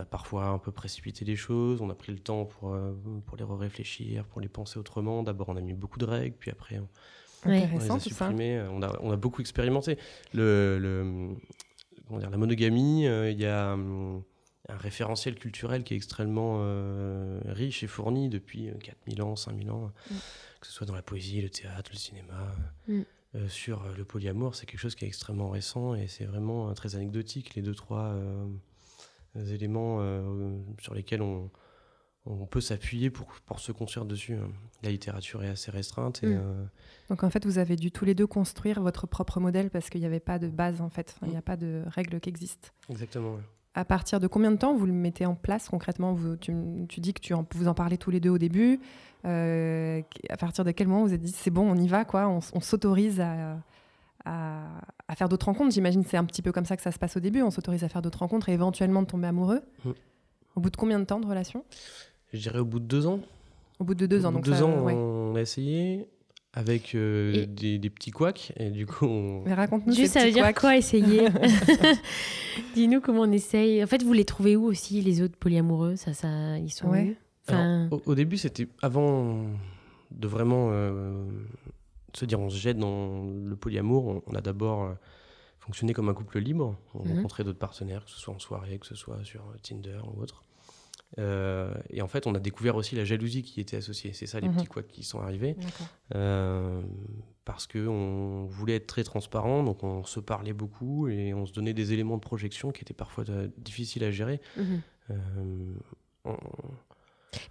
a 0.00 0.06
parfois 0.06 0.46
un 0.46 0.58
peu 0.58 0.72
précipité 0.72 1.24
les 1.24 1.36
choses. 1.36 1.82
On 1.82 1.90
a 1.90 1.94
pris 1.94 2.12
le 2.12 2.18
temps 2.18 2.46
pour, 2.46 2.72
euh, 2.72 2.92
pour 3.26 3.36
les 3.36 3.44
réfléchir, 3.44 4.24
pour 4.24 4.40
les 4.40 4.48
penser 4.48 4.78
autrement. 4.78 5.22
D'abord, 5.22 5.50
on 5.50 5.56
a 5.56 5.60
mis 5.60 5.74
beaucoup 5.74 5.98
de 5.98 6.06
règles, 6.06 6.36
puis 6.38 6.50
après, 6.50 6.78
on, 6.78 7.50
les 7.50 7.90
a 7.90 7.98
supprimées. 7.98 8.62
On 8.70 8.80
a, 8.80 8.96
on 9.02 9.10
a, 9.10 9.16
beaucoup 9.16 9.42
expérimenté. 9.42 9.98
Le, 10.32 10.78
le 10.78 11.34
comment 12.06 12.20
dire, 12.20 12.30
la 12.30 12.38
monogamie, 12.38 13.06
euh, 13.06 13.30
il 13.30 13.38
y 13.38 13.44
a 13.44 13.74
hum, 13.74 14.22
un 14.72 14.76
référentiel 14.76 15.36
culturel 15.36 15.84
qui 15.84 15.94
est 15.94 15.96
extrêmement 15.96 16.62
riche 17.46 17.82
et 17.82 17.86
fourni 17.86 18.28
depuis 18.28 18.70
4000 18.82 19.22
ans, 19.22 19.36
5000 19.36 19.70
ans, 19.70 19.92
mm. 20.10 20.14
que 20.60 20.66
ce 20.66 20.72
soit 20.72 20.86
dans 20.86 20.94
la 20.94 21.02
poésie, 21.02 21.40
le 21.40 21.50
théâtre, 21.50 21.90
le 21.92 21.98
cinéma. 21.98 22.54
Mm. 22.88 23.02
Euh, 23.34 23.48
sur 23.48 23.88
le 23.96 24.04
polyamour, 24.04 24.54
c'est 24.54 24.66
quelque 24.66 24.80
chose 24.80 24.94
qui 24.94 25.06
est 25.06 25.08
extrêmement 25.08 25.48
récent 25.48 25.94
et 25.94 26.06
c'est 26.06 26.26
vraiment 26.26 26.68
euh, 26.68 26.74
très 26.74 26.96
anecdotique, 26.96 27.54
les 27.54 27.62
deux, 27.62 27.74
trois 27.74 28.12
euh, 28.14 28.46
éléments 29.36 30.00
sur 30.78 30.94
lesquels 30.94 31.22
on, 31.22 31.50
on 32.26 32.44
peut 32.44 32.60
s'appuyer 32.60 33.08
pour, 33.08 33.28
pour, 33.46 33.58
se 33.58 33.72
construire 33.72 34.04
dessus. 34.04 34.34
Hein. 34.34 34.50
La 34.82 34.90
littérature 34.90 35.42
est 35.42 35.48
assez 35.48 35.70
restreinte. 35.70 36.22
Et, 36.22 36.26
mm. 36.26 36.68
Donc 37.08 37.24
en 37.24 37.30
fait, 37.30 37.46
vous 37.46 37.56
avez 37.56 37.76
dû 37.76 37.90
tous 37.90 38.04
les 38.04 38.14
deux 38.14 38.26
construire 38.26 38.82
votre 38.82 39.06
propre 39.06 39.40
modèle 39.40 39.70
parce 39.70 39.88
qu'il 39.88 40.02
n'y 40.02 40.06
avait 40.06 40.20
pas 40.20 40.38
de 40.38 40.48
base 40.48 40.82
en 40.82 40.90
fait, 40.90 41.16
il 41.22 41.28
n'y 41.28 41.36
a 41.36 41.42
pas 41.42 41.56
de 41.56 41.84
règles 41.86 42.20
qui 42.20 42.28
existent. 42.28 42.68
Exactement. 42.90 43.38
À 43.74 43.84
partir 43.84 44.20
de 44.20 44.26
combien 44.26 44.50
de 44.50 44.56
temps 44.56 44.74
vous 44.74 44.86
le 44.86 44.92
mettez 44.92 45.24
en 45.24 45.34
place 45.34 45.68
concrètement 45.68 46.12
vous, 46.12 46.36
tu, 46.36 46.52
dis 46.98 47.14
que 47.14 47.20
tu 47.20 47.34
en, 47.34 47.46
vous 47.54 47.68
en 47.68 47.74
parlez 47.74 47.96
tous 47.96 48.10
les 48.10 48.20
deux 48.20 48.30
au 48.30 48.38
début. 48.38 48.80
à 49.24 50.36
partir 50.38 50.64
de 50.64 50.70
quel 50.70 50.88
moment 50.88 51.04
vous 51.04 51.14
êtes 51.14 51.22
dit 51.22 51.32
c'est 51.32 51.50
bon, 51.50 51.70
on 51.70 51.76
y 51.76 51.88
va, 51.88 52.04
quoi, 52.04 52.28
on, 52.28 52.60
s'autorise 52.60 53.20
à, 53.20 53.58
à, 54.24 55.14
faire 55.16 55.28
d'autres 55.28 55.46
rencontres? 55.46 55.72
J'imagine 55.72 56.04
c'est 56.04 56.16
un 56.16 56.24
petit 56.24 56.42
peu 56.42 56.52
comme 56.52 56.64
ça 56.66 56.76
que 56.76 56.82
ça 56.82 56.92
se 56.92 56.98
passe 56.98 57.16
au 57.16 57.20
début. 57.20 57.42
On 57.42 57.50
s'autorise 57.50 57.84
à 57.84 57.88
faire 57.88 58.02
d'autres 58.02 58.20
rencontres 58.20 58.48
et 58.48 58.52
éventuellement 58.52 59.02
de 59.02 59.06
tomber 59.06 59.28
amoureux. 59.28 59.62
Mm. 59.84 59.90
Au 60.54 60.60
bout 60.60 60.70
de 60.70 60.76
combien 60.76 60.98
de 60.98 61.04
temps 61.04 61.20
de 61.20 61.26
relation? 61.26 61.64
Je 62.32 62.40
dirais 62.40 62.58
au 62.58 62.64
bout 62.64 62.80
de 62.80 62.84
deux 62.84 63.06
ans. 63.06 63.20
Au 63.78 63.84
bout 63.84 63.94
de 63.94 64.06
deux 64.06 64.26
ans. 64.26 64.32
donc 64.32 64.44
deux 64.44 64.62
ans, 64.62 64.70
on 64.70 65.34
a 65.34 65.40
essayé 65.40 66.08
avec 66.54 66.94
euh, 66.94 67.46
des, 67.46 67.90
petits 67.90 68.10
couacs 68.10 68.52
et 68.56 68.70
du 68.70 68.86
coup 68.86 69.06
on... 69.06 69.42
mais 69.42 69.54
raconte-nous 69.54 69.94
juste 69.94 70.12
ça 70.12 70.24
veut 70.24 70.32
dire 70.32 70.52
quoi 70.52 70.76
essayer 70.76 71.28
dis-nous 72.74 73.00
comment 73.00 73.22
on 73.22 73.32
essaye. 73.32 73.82
En 73.82 73.86
fait 73.86 74.02
vous 74.02 74.12
les 74.12 74.26
trouvez 74.26 74.56
où 74.56 74.64
aussi 74.64 75.00
les 75.00 75.22
autres 75.22 75.36
polyamoureux? 75.36 75.96
Ça 75.96 76.12
ça 76.12 76.58
ils 76.58 76.70
sont 76.70 76.88
où? 76.88 77.14
Enfin... 77.48 77.88
au, 77.90 78.14
début 78.14 78.36
c'était 78.36 78.68
avant 78.82 79.46
de 80.10 80.28
vraiment 80.28 80.68
euh, 80.70 81.24
se 82.12 82.24
dire 82.26 82.38
on 82.38 82.50
se 82.50 82.58
jette 82.58 82.76
dans 82.76 83.24
le 83.24 83.56
polyamour 83.56 84.22
on, 84.26 84.34
a 84.34 84.40
d'abord 84.42 84.84
euh, 84.84 84.92
fonctionné 85.58 85.94
comme 85.94 86.08
un 86.08 86.14
couple 86.14 86.38
libre. 86.38 86.76
On 86.94 87.04
mhm. 87.04 87.16
rencontrait 87.16 87.44
d'autres 87.44 87.58
partenaires 87.58 88.04
que 88.04 88.10
ce 88.10 88.18
soit 88.18 88.34
en 88.34 88.38
soirée 88.38 88.78
que 88.78 88.86
ce 88.86 88.94
soit 88.94 89.24
sur 89.24 89.42
Tinder 89.62 90.00
ou 90.04 90.20
autre 90.20 90.42
euh, 91.18 91.72
et 91.90 92.02
en 92.02 92.08
fait, 92.08 92.26
on 92.26 92.34
a 92.34 92.38
découvert 92.38 92.76
aussi 92.76 92.96
la 92.96 93.04
jalousie 93.04 93.42
qui 93.42 93.60
était 93.60 93.76
associée. 93.76 94.12
C'est 94.12 94.26
ça 94.26 94.40
les 94.40 94.48
mhm. 94.48 94.56
petits 94.56 94.66
couacs 94.66 94.88
qui 94.88 95.04
sont 95.04 95.20
arrivés. 95.20 95.56
Euh, 96.14 96.80
parce 97.44 97.66
qu'on 97.66 98.46
voulait 98.48 98.76
être 98.76 98.86
très 98.86 99.04
transparent, 99.04 99.62
donc 99.62 99.82
on 99.82 100.04
se 100.04 100.20
parlait 100.20 100.52
beaucoup 100.52 101.08
et 101.08 101.34
on 101.34 101.44
se 101.44 101.52
donnait 101.52 101.74
des 101.74 101.92
éléments 101.92 102.16
de 102.16 102.22
projection 102.22 102.70
qui 102.70 102.82
étaient 102.82 102.94
parfois 102.94 103.24
euh, 103.28 103.48
difficiles 103.58 104.04
à 104.04 104.10
gérer. 104.10 104.40
Mhm. 104.56 104.80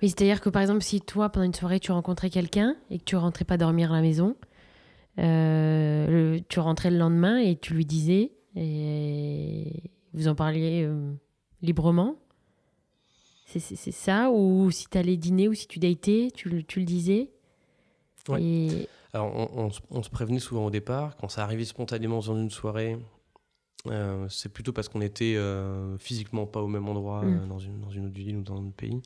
Mais 0.02 0.08
c'est-à-dire 0.08 0.42
que 0.42 0.50
par 0.50 0.62
exemple, 0.62 0.82
si 0.82 1.02
toi, 1.02 1.30
pendant 1.30 1.46
une 1.46 1.54
soirée, 1.54 1.80
tu 1.80 1.92
rencontrais 1.92 2.30
quelqu'un 2.30 2.76
et 2.90 3.00
que 3.00 3.04
tu 3.04 3.16
rentrais 3.16 3.46
pas 3.46 3.58
dormir 3.58 3.92
à 3.92 3.96
la 3.96 4.02
maison, 4.02 4.36
tu 5.18 6.60
rentrais 6.60 6.92
le 6.92 6.98
lendemain 6.98 7.38
et 7.38 7.58
tu 7.58 7.74
lui 7.74 7.86
disais, 7.86 8.32
et 8.56 9.92
vous 10.14 10.28
en 10.30 10.36
parliez 10.36 10.90
librement 11.62 12.16
c'est 13.60 13.92
ça 13.92 14.32
Ou 14.32 14.72
si 14.72 14.88
tu 14.88 14.98
allais 14.98 15.18
dîner 15.18 15.48
ou 15.48 15.54
si 15.54 15.68
tu 15.68 15.80
datais, 15.80 16.30
tu, 16.34 16.64
tu 16.66 16.80
le 16.80 16.86
disais 16.86 17.30
Alors, 19.14 19.34
on, 19.90 20.04
se 20.04 20.10
prévenait 20.10 20.40
souvent 20.40 20.66
au 20.66 20.70
départ. 20.70 21.18
Quand 21.18 21.28
ça 21.28 21.44
arrivait 21.44 21.66
spontanément 21.66 22.20
dans 22.20 22.36
une 22.36 22.50
soirée, 22.50 22.98
euh, 23.88 24.28
c'est 24.30 24.50
plutôt 24.50 24.74
parce 24.74 24.90
qu'on 24.90 25.02
était 25.02 25.36
euh, 25.36 25.98
physiquement 25.98 26.46
pas 26.46 26.62
au 26.62 26.68
même 26.68 26.88
endroit, 26.88 27.24
mm. 27.24 27.28
euh, 27.28 27.46
dans, 27.48 27.60
une, 27.60 27.80
dans, 27.82 27.90
une, 27.90 28.06
autre 28.06 28.16
ville 28.16 28.38
ou 28.38 28.44
dans 28.44 28.56
un 28.58 28.68
autre 28.68 28.76
pays. 28.76 29.02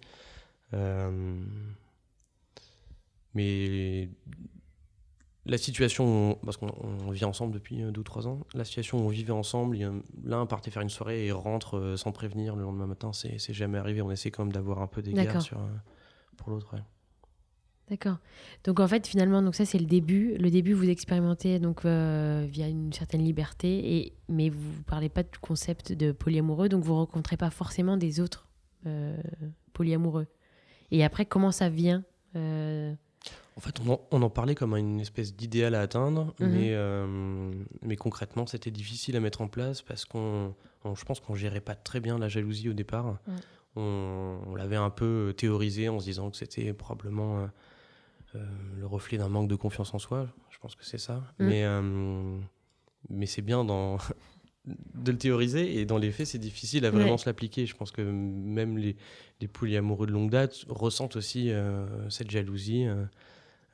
mais 3.34 4.10
la 5.46 5.58
situation, 5.58 6.40
parce 6.44 6.58
qu'on 6.58 7.12
vit 7.12 7.26
ensemble 7.26 7.54
depuis 7.54 7.84
euh, 7.84 7.92
deux 7.92 8.02
ou 8.02 8.04
trois 8.04 8.28
ans, 8.28 8.40
la 8.54 8.66
situation 8.66 9.00
où 9.00 9.02
on 9.02 9.10
vivait 9.10 9.32
ensemble, 9.32 9.78
l'un 10.24 10.46
partait 10.46 10.72
faire 10.72 10.82
une 10.82 10.90
soirée 10.90 11.28
et 11.28 11.32
rentre 11.32 11.78
euh, 11.78 11.98
sans 11.98 12.12
prévenir 12.12 12.56
le 12.56 12.64
lendemain 12.64 12.88
matin, 12.88 13.12
c'est 13.14 13.54
jamais 13.54 13.78
arrivé. 13.78 14.02
On 14.02 14.12
essaie 14.12 14.32
quand 14.32 14.44
même 14.44 14.54
d'avoir 14.54 14.82
un 14.82 14.88
peu 14.88 15.04
sur, 15.40 15.60
euh, 15.60 15.68
pour 16.38 16.50
l'autre. 16.50 16.76
D'accord. 17.90 18.18
Donc 18.64 18.80
en 18.80 18.88
fait, 18.88 19.06
finalement, 19.06 19.44
donc 19.44 19.54
ça 19.54 19.66
c'est 19.66 19.78
le 19.78 19.86
début. 19.86 20.36
Le 20.40 20.50
début, 20.50 20.74
vous 20.74 20.90
expérimentez 20.90 21.60
donc 21.60 21.86
via 21.86 22.68
une 22.68 22.92
certaine 22.92 23.24
liberté, 23.24 23.98
et 23.98 24.14
mais 24.28 24.50
vous 24.50 24.80
ne 24.80 24.84
parlez 24.84 25.10
pas 25.10 25.22
du 25.22 25.38
concept 25.40 25.92
de 25.92 26.12
polyamoureux, 26.12 26.68
donc 26.68 26.84
vous 26.84 26.96
rencontrez 26.96 27.38
pas 27.38 27.52
forcément 27.52 27.98
des 27.98 28.20
autres 28.20 28.50
polyamoureux. 29.74 30.26
Et 30.90 31.04
après, 31.04 31.28
comment 31.28 31.52
ça 31.52 31.70
vient 31.70 32.04
en 33.58 33.62
fait, 33.62 33.80
on 34.12 34.22
en, 34.22 34.30
parlait 34.30 34.54
comme 34.54 34.76
une 34.76 35.00
espèce 35.00 35.34
d'idéal 35.34 35.76
à 35.76 35.82
atteindre, 35.82 36.34
mhm. 36.40 36.50
mais, 36.50 36.74
euh, 36.74 37.54
mais 37.82 37.96
concrètement, 37.96 38.46
c'était 38.46 38.72
difficile 38.72 39.16
à 39.16 39.22
mettre 39.22 39.40
en 39.40 39.48
place 39.48 39.82
parce 39.82 40.04
qu'on, 40.04 40.54
je 40.84 41.06
pense 41.06 41.22
qu'on 41.22 41.36
gérait 41.36 41.62
pas 41.62 41.76
très 41.76 42.02
bien 42.02 42.20
la 42.20 42.28
jalousie 42.28 42.68
au 42.68 42.74
départ. 42.74 43.18
On, 43.78 44.56
l'avait 44.56 44.76
un 44.76 44.90
peu 44.90 45.34
théorisé 45.38 45.88
en 45.88 46.00
se 46.00 46.06
disant 46.06 46.32
que 46.32 46.38
c'était 46.38 46.74
probablement 46.74 47.40
euh, 47.40 47.48
euh, 48.36 48.46
le 48.78 48.86
reflet 48.86 49.18
d'un 49.18 49.30
manque 49.30 49.48
de 49.48 49.56
confiance 49.56 49.94
en 49.94 50.00
soi. 50.00 50.28
Je 50.50 50.58
pense 50.60 50.76
que 50.76 50.84
c'est 50.84 50.98
ça. 50.98 51.24
Mhm. 51.40 51.48
Mais, 51.48 51.66
mais 53.10 53.26
c'est 53.26 53.42
bien 53.42 53.64
dans 53.64 53.98
de 54.96 55.12
le 55.12 55.18
théoriser 55.18 55.80
et 55.80 55.86
dans 55.86 56.00
les 56.00 56.12
faits, 56.12 56.28
c'est 56.28 56.40
difficile 56.40 56.86
à 56.86 56.92
vraiment 56.92 57.18
se 57.18 57.30
l'appliquer. 57.30 57.66
Je 57.68 57.76
pense 57.76 57.92
que 57.92 58.02
même 58.02 58.78
les, 58.78 58.98
les 59.40 59.48
polyamoureux 59.48 60.08
de 60.08 60.12
longue 60.12 60.32
date 60.32 60.66
ressentent 60.68 61.16
aussi 61.16 61.52
cette 62.10 62.32
jalousie. 62.32 62.86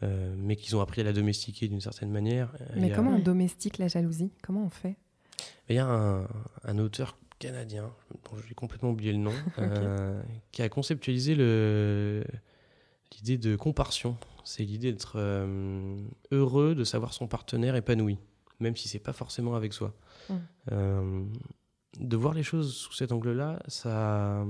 Euh, 0.03 0.33
mais 0.35 0.55
qu'ils 0.55 0.75
ont 0.75 0.81
appris 0.81 1.01
à 1.01 1.03
la 1.03 1.13
domestiquer 1.13 1.67
d'une 1.67 1.81
certaine 1.81 2.09
manière. 2.09 2.51
Euh, 2.59 2.65
mais 2.75 2.91
comment 2.91 3.11
on 3.11 3.19
domestique 3.19 3.77
la 3.77 3.87
jalousie? 3.87 4.31
Comment 4.41 4.65
on 4.65 4.69
fait? 4.69 4.95
Il 5.69 5.75
y 5.75 5.79
a 5.79 5.85
un, 5.85 6.77
auteur 6.79 7.17
canadien, 7.39 7.91
dont 8.11 8.37
j'ai 8.47 8.55
complètement 8.55 8.89
oublié 8.89 9.11
le 9.11 9.19
nom, 9.19 9.33
euh, 9.59 10.21
qui 10.51 10.63
a 10.63 10.69
conceptualisé 10.69 11.35
l'idée 11.35 13.37
de 13.37 13.55
comparsion. 13.55 14.17
C'est 14.43 14.63
l'idée 14.63 14.91
d'être 14.91 15.17
heureux 16.31 16.75
de 16.75 16.83
savoir 16.83 17.13
son 17.13 17.27
partenaire 17.27 17.75
épanoui, 17.75 18.17
même 18.59 18.75
si 18.75 18.87
c'est 18.87 18.99
pas 18.99 19.13
forcément 19.13 19.55
avec 19.55 19.73
soi. 19.73 19.93
Hum. 20.71 21.31
de 21.99 22.17
voir 22.17 22.33
les 22.33 22.43
choses 22.43 22.73
sous 22.73 22.93
cet 22.93 23.11
angle-là, 23.11 23.59
ça 23.67 24.45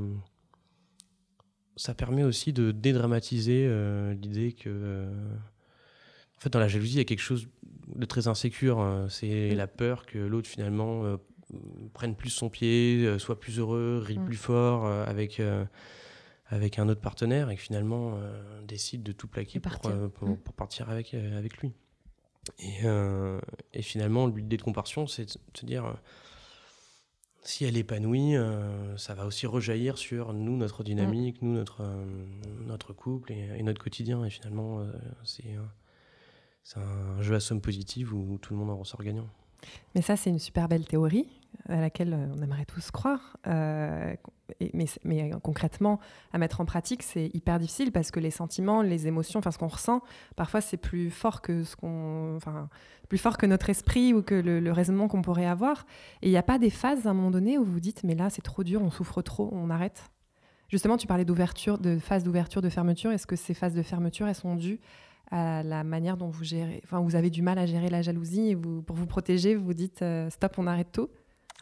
ça 1.82 1.96
permet 1.96 2.24
aussi 2.24 2.54
de 2.54 2.72
dédramatiser 2.72 3.66
euh, 3.68 4.14
l'idée 4.14 4.54
que. 4.54 4.70
Euh, 4.70 5.10
en 6.38 6.40
fait, 6.40 6.50
dans 6.50 6.60
la 6.60 6.68
jalousie, 6.68 6.94
il 6.94 6.98
y 6.98 7.02
a 7.02 7.06
quelque 7.06 7.20
chose 7.22 7.48
de 7.96 8.06
très 8.06 8.28
insécure. 8.28 8.80
Hein. 8.80 9.08
c'est 9.10 9.56
la 9.56 9.66
peur 9.66 10.06
que 10.06 10.20
l'autre, 10.20 10.48
finalement, 10.48 11.04
euh, 11.06 11.18
prenne 11.94 12.16
plus 12.16 12.30
son 12.30 12.50
pied, 12.50 13.18
soit 13.18 13.40
plus 13.40 13.58
heureux, 13.58 14.00
rit 14.06 14.20
mm. 14.20 14.26
plus 14.26 14.38
fort 14.38 14.86
avec, 14.86 15.42
avec 16.48 16.80
un 16.80 16.88
autre 16.88 17.02
partenaire 17.02 17.50
et 17.50 17.56
que 17.56 17.62
finalement 17.62 18.18
décide 18.68 19.04
de 19.04 19.12
tout 19.12 19.28
plaquer 19.28 19.60
pour, 19.60 19.74
mm. 19.90 20.38
pour, 20.38 20.54
partir 20.54 20.90
avec, 20.90 21.14
avec 21.14 21.58
lui. 21.58 21.74
Et, 22.60 22.86
et 23.74 23.82
finalement, 23.82 24.28
l'idée 24.28 24.58
de 24.58 24.64
comparaison, 24.64 25.06
c'est 25.06 25.26
de 25.26 25.58
se 25.58 25.66
dire 25.66 25.96
si 27.44 27.66
elle 27.66 27.76
est 27.76 27.82
épanouie, 27.82 28.36
euh, 28.36 28.96
ça 28.98 29.14
va 29.16 29.26
aussi 29.26 29.48
rejaillir 29.48 29.98
sur 29.98 30.34
nous, 30.34 30.58
notre 30.58 30.84
dynamique, 30.84 31.42
nous, 31.42 31.54
notre, 31.54 31.82
euh, 31.82 32.06
notre 32.68 32.94
couple 32.94 33.32
et, 33.32 33.62
notre 33.64 33.82
quotidien. 33.82 34.24
Et 34.24 34.30
finalement, 34.30 34.80
euh, 34.80 34.92
c'est 35.24 36.80
un 36.80 37.22
jeu 37.22 37.36
à 37.36 37.40
somme 37.40 37.62
positive 37.62 38.14
où 38.14 38.38
tout 38.38 38.54
le 38.54 38.60
monde 38.60 38.70
en 38.70 38.78
ressort 38.78 39.04
gagnant. 39.04 39.28
Mais 39.96 40.02
ça, 40.02 40.16
c'est 40.16 40.30
une 40.30 40.40
super 40.40 40.68
belle 40.68 40.86
théorie 40.86 41.28
à 41.68 41.82
laquelle 41.82 42.14
on 42.14 42.42
aimerait 42.42 42.66
tous 42.66 42.92
croire. 42.92 43.38
Mais, 44.74 44.86
mais, 45.04 45.32
concrètement, 45.44 46.00
à 46.34 46.38
mettre 46.38 46.62
en 46.62 46.66
pratique, 46.66 47.04
c'est 47.04 47.30
hyper 47.34 47.60
difficile 47.60 47.92
parce 47.92 48.12
que 48.12 48.20
les 48.20 48.32
sentiments, 48.32 48.82
les 48.82 49.08
émotions, 49.08 49.40
enfin 49.40 49.52
ce 49.52 49.58
qu'on 49.58 49.68
ressent, 49.68 50.02
parfois 50.36 50.62
c'est 50.62 50.78
plus 50.78 51.10
fort 51.10 51.42
que 51.42 51.64
ce 51.64 51.76
qu'on, 51.76 52.36
enfin 52.36 52.70
plus 53.12 53.18
fort 53.18 53.38
que 53.38 53.46
notre 53.46 53.70
esprit 53.70 54.14
ou 54.14 54.22
que 54.22 54.36
le, 54.36 54.72
raisonnement 54.72 55.10
qu'on 55.10 55.22
pourrait 55.22 55.46
avoir. 55.46 55.86
Et 56.22 56.28
il 56.28 56.32
n'y 56.32 56.38
a 56.38 56.44
pas 56.44 56.58
des 56.58 56.70
phases 56.70 57.06
à 57.08 57.10
un 57.10 57.14
moment 57.14 57.32
donné 57.32 57.58
où 57.58 57.66
vous 57.66 57.74
vous 57.74 57.80
dites, 57.82 58.06
mais 58.06 58.16
là, 58.16 58.30
c'est 58.30 58.42
trop 58.42 58.64
dur, 58.64 58.82
on 58.82 58.90
souffre 58.90 59.22
trop, 59.22 59.50
on 59.52 59.70
arrête 59.70 60.04
Justement, 60.70 60.96
tu 60.96 61.08
parlais 61.08 61.26
d'ouverture, 61.26 61.78
de 61.78 62.00
phase 62.00 62.24
d'ouverture, 62.24 62.62
de 62.62 62.70
fermeture. 62.70 63.12
Est-ce 63.12 63.28
que 63.28 63.36
ces 63.36 63.54
phases 63.54 63.74
de 63.74 63.82
fermeture, 63.82 64.30
elles 64.30 64.36
sont 64.36 64.56
dues 64.56 64.80
à 65.30 65.64
la 65.64 65.84
manière 65.84 66.16
dont 66.16 66.30
vous 66.30 66.46
gérez, 66.46 66.82
enfin, 66.86 67.02
vous 67.02 67.16
avez 67.16 67.30
du 67.30 67.42
mal 67.42 67.58
à 67.58 67.66
gérer 67.66 67.90
la 67.90 68.02
jalousie 68.02 68.52
et 68.52 68.56
vous, 68.56 68.82
pour 68.82 68.96
vous 68.96 69.08
protéger, 69.08 69.56
vous 69.56 69.66
vous 69.66 69.74
dites, 69.74 70.02
euh, 70.02 70.30
stop, 70.30 70.54
on 70.58 70.68
arrête 70.68 70.92
tout 70.94 71.10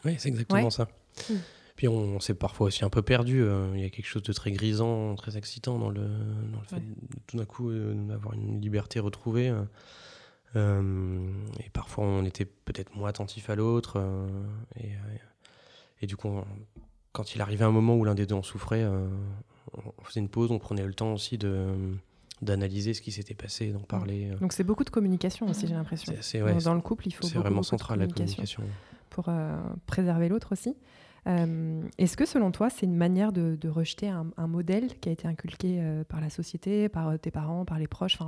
Oui, 0.04 0.14
c'est 0.18 0.28
exactement 0.28 0.70
ça. 0.70 0.86
Hmm. 1.28 1.34
Puis 1.80 1.88
on 1.88 2.20
s'est 2.20 2.34
parfois 2.34 2.66
aussi 2.66 2.84
un 2.84 2.90
peu 2.90 3.00
perdu. 3.00 3.42
Euh, 3.42 3.72
il 3.74 3.80
y 3.80 3.86
a 3.86 3.88
quelque 3.88 4.04
chose 4.04 4.22
de 4.22 4.34
très 4.34 4.52
grisant, 4.52 5.14
très 5.14 5.38
excitant 5.38 5.78
dans 5.78 5.88
le, 5.88 6.02
dans 6.02 6.60
le 6.60 6.66
fait 6.66 6.76
de 6.80 6.94
tout 7.26 7.38
d'un 7.38 7.46
coup 7.46 7.70
euh, 7.70 7.94
d'avoir 7.94 8.34
une 8.34 8.60
liberté 8.60 9.00
retrouvée. 9.00 9.50
Euh, 10.56 11.32
et 11.58 11.70
parfois, 11.70 12.04
on 12.04 12.26
était 12.26 12.44
peut-être 12.44 12.94
moins 12.94 13.08
attentif 13.08 13.48
à 13.48 13.54
l'autre. 13.54 13.98
Et, 14.78 14.90
et, 16.02 16.06
du 16.06 16.18
coup, 16.18 16.42
quand 17.12 17.34
il 17.34 17.40
arrivait 17.40 17.64
un 17.64 17.70
moment 17.70 17.96
où 17.96 18.04
l'un 18.04 18.14
des 18.14 18.26
deux 18.26 18.34
en 18.34 18.42
souffrait, 18.42 18.84
on 19.72 20.04
faisait 20.04 20.20
une 20.20 20.28
pause, 20.28 20.50
on 20.50 20.58
prenait 20.58 20.84
le 20.84 20.92
temps 20.92 21.14
aussi 21.14 21.38
de 21.38 21.94
d'analyser 22.42 22.92
ce 22.92 23.00
qui 23.00 23.10
s'était 23.10 23.32
passé, 23.32 23.72
d'en 23.72 23.80
parler. 23.80 24.32
Donc 24.42 24.52
c'est 24.52 24.64
beaucoup 24.64 24.84
de 24.84 24.90
communication 24.90 25.48
aussi, 25.48 25.66
j'ai 25.66 25.72
l'impression. 25.72 26.12
dans, 26.62 26.74
le 26.74 26.82
couple, 26.82 27.06
il 27.06 27.12
faut 27.12 27.26
beaucoup, 27.26 27.38
vraiment 27.38 27.62
central 27.62 28.00
la 28.00 28.06
communication 28.06 28.64
pour 29.08 29.30
préserver 29.86 30.28
l'autre 30.28 30.52
aussi. 30.52 30.76
Est-ce 31.26 32.16
que 32.16 32.26
selon 32.26 32.50
toi, 32.50 32.70
c'est 32.70 32.86
une 32.86 32.96
manière 32.96 33.32
de, 33.32 33.56
de 33.56 33.68
rejeter 33.68 34.08
un, 34.08 34.30
un, 34.36 34.46
modèle 34.46 34.98
qui 35.00 35.08
a 35.08 35.12
été 35.12 35.28
inculqué 35.28 36.02
par 36.08 36.20
la 36.20 36.30
société, 36.30 36.88
par 36.88 37.18
tes 37.18 37.30
parents, 37.30 37.64
par 37.64 37.78
les 37.78 37.86
proches, 37.86 38.18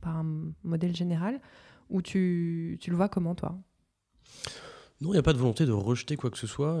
par 0.00 0.16
un 0.16 0.52
modèle 0.64 0.94
général, 0.94 1.40
ou 1.88 2.02
tu, 2.02 2.78
tu 2.80 2.90
le 2.90 2.96
vois 2.96 3.08
comment, 3.08 3.34
toi? 3.34 3.56
Non, 5.00 5.10
il 5.10 5.12
n'y 5.12 5.18
a 5.18 5.22
pas 5.22 5.32
de 5.32 5.38
volonté 5.38 5.64
de 5.64 5.72
rejeter 5.72 6.16
quoi 6.16 6.30
que 6.30 6.38
ce 6.38 6.46
soit. 6.46 6.76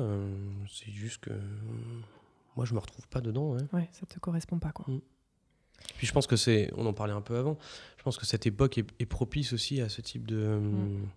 c'est 0.68 0.90
juste 0.90 1.18
que 1.18 1.32
moi, 2.56 2.66
je 2.66 2.74
me 2.74 2.78
retrouve 2.78 3.08
pas 3.08 3.20
dedans. 3.20 3.52
Ouais, 3.52 3.62
ouais 3.72 3.88
ça 3.92 4.06
te 4.06 4.18
correspond 4.18 4.58
pas, 4.58 4.72
quoi. 4.72 4.84
Mm. 4.88 5.00
Puis 5.96 6.06
je 6.06 6.12
pense 6.12 6.26
que 6.26 6.36
c'est, 6.36 6.70
on 6.76 6.86
en 6.86 6.92
parlait 6.92 7.12
un 7.12 7.20
peu 7.20 7.36
avant, 7.36 7.58
je 7.96 8.02
pense 8.02 8.18
que 8.18 8.26
cette 8.26 8.46
époque 8.46 8.78
est, 8.78 9.06
propice 9.06 9.52
aussi 9.52 9.80
à 9.80 9.88
ce 9.88 10.02
type 10.02 10.26
de, 10.26 10.58
mm. 10.58 11.08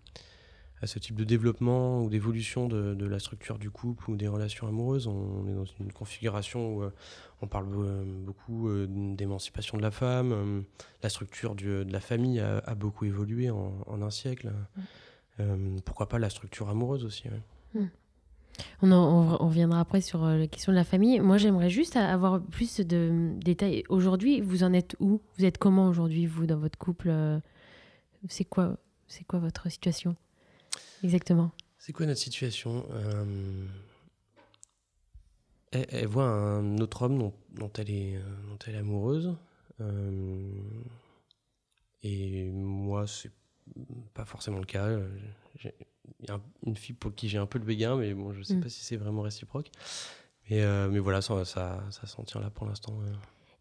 À 0.84 0.88
ce 0.88 1.00
type 1.00 1.16
de 1.16 1.24
développement 1.24 2.04
ou 2.04 2.10
d'évolution 2.10 2.68
de, 2.68 3.06
la 3.06 3.18
structure 3.18 3.58
du 3.58 3.72
couple 3.72 4.12
ou 4.12 4.18
des 4.18 4.28
relations 4.28 4.68
amoureuses. 4.68 5.08
On 5.08 5.48
est 5.48 5.54
dans 5.54 5.66
une 5.80 5.94
configuration 5.94 6.76
où 6.76 6.84
euh, 6.84 6.92
on 7.42 7.48
parle 7.48 7.68
euh, 7.78 8.04
beaucoup 8.06 8.68
euh, 8.68 8.86
d'émancipation 8.90 9.78
de 9.78 9.82
la 9.82 9.92
femme, 9.92 10.66
la 11.02 11.10
structure 11.10 11.56
de 11.56 11.86
la 11.90 12.02
famille 12.02 12.42
a, 12.42 12.76
beaucoup 12.76 13.06
évolué 13.06 13.50
en, 13.50 14.02
un 14.02 14.10
siècle. 14.10 14.52
Mm. 15.40 15.80
pourquoi 15.86 16.10
pas 16.10 16.20
la 16.20 16.30
structure 16.30 16.70
amoureuse 16.70 17.06
aussi. 17.06 17.30
On, 18.82 18.92
en, 18.92 19.38
on, 19.40 19.48
reviendra 19.48 19.80
après 19.80 20.02
sur 20.02 20.26
la 20.26 20.48
question 20.48 20.74
de 20.74 20.78
la 20.78 20.84
famille. 20.84 21.22
Moi, 21.22 21.38
j'aimerais 21.38 21.70
juste 21.70 21.96
avoir 21.96 22.42
plus 22.42 22.82
de 22.82 23.32
détails. 23.38 23.84
Aujourd'hui, 23.88 24.42
vous 24.42 24.64
en 24.64 24.74
êtes 24.74 24.98
où? 25.00 25.22
Vous 25.38 25.46
êtes 25.46 25.58
comment 25.58 25.88
aujourd'hui, 25.88 26.26
vous, 26.26 26.46
dans 26.46 26.58
votre 26.58 26.78
couple? 26.78 27.40
C'est 28.28 28.46
quoi, 28.46 28.78
c'est 29.08 29.24
quoi 29.24 29.40
votre 29.40 29.70
situation? 29.70 30.18
Exactement. 31.04 31.52
C'est 31.78 31.94
quoi 31.94 32.06
notre 32.06 32.20
situation 32.20 32.86
euh, 32.92 33.66
elle, 35.72 36.08
voit 36.08 36.26
un 36.26 36.78
autre 36.78 37.02
homme 37.02 37.32
dont, 37.52 37.72
elle, 37.78 37.90
est, 37.90 38.20
dont 38.48 38.60
elle 38.68 38.76
est 38.76 38.80
amoureuse. 38.80 39.36
et 42.04 42.50
moi, 42.52 43.08
c'est 43.08 43.32
pas 44.14 44.24
forcément 44.26 44.60
le 44.60 44.66
cas. 44.66 44.88
Il 45.64 46.28
y 46.28 46.32
a 46.32 46.40
une 46.66 46.76
fille 46.76 46.96
pour 46.96 47.14
qui 47.16 47.28
j'ai 47.28 47.38
un 47.38 47.46
peu 47.46 47.60
le 47.60 47.66
béguin, 47.66 47.98
mais 47.98 48.14
bon, 48.14 48.34
je 48.34 48.44
sais 48.44 48.56
mm. 48.56 48.62
pas 48.62 48.70
si 48.70 48.84
c'est 48.84 48.98
vraiment 48.98 49.24
réciproque. 49.24 49.72
Mais, 50.50 50.62
euh, 50.62 50.90
mais 50.90 51.00
voilà, 51.00 51.22
ça, 51.22 51.44
ça, 51.46 51.84
ça 51.90 52.08
s'en 52.08 52.24
tient 52.24 52.42
là 52.42 52.50
pour 52.50 52.68
l'instant. 52.68 52.94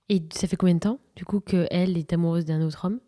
Et 0.08 0.22
ça 0.34 0.46
fait 0.48 0.56
combien 0.56 0.74
de 0.74 0.80
temps, 0.80 1.00
du 1.16 1.24
coup, 1.24 1.40
qu'elle 1.40 1.96
est 1.96 2.12
amoureuse 2.12 2.44
d'un 2.44 2.60
autre 2.62 2.84
homme? 2.84 3.00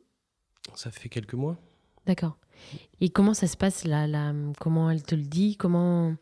Ça 0.74 0.90
fait 0.90 1.08
quelques 1.08 1.34
mois. 1.34 1.58
D'accord. 2.06 2.38
Et 3.00 3.10
comment 3.10 3.34
ça 3.34 3.46
se 3.46 3.56
passe 3.56 3.84
là, 3.84 4.06
là 4.06 4.32
Comment 4.60 4.90
elle 4.90 5.02
te 5.02 5.14
le 5.14 5.22
dit 5.22 5.56
Comment 5.56 6.14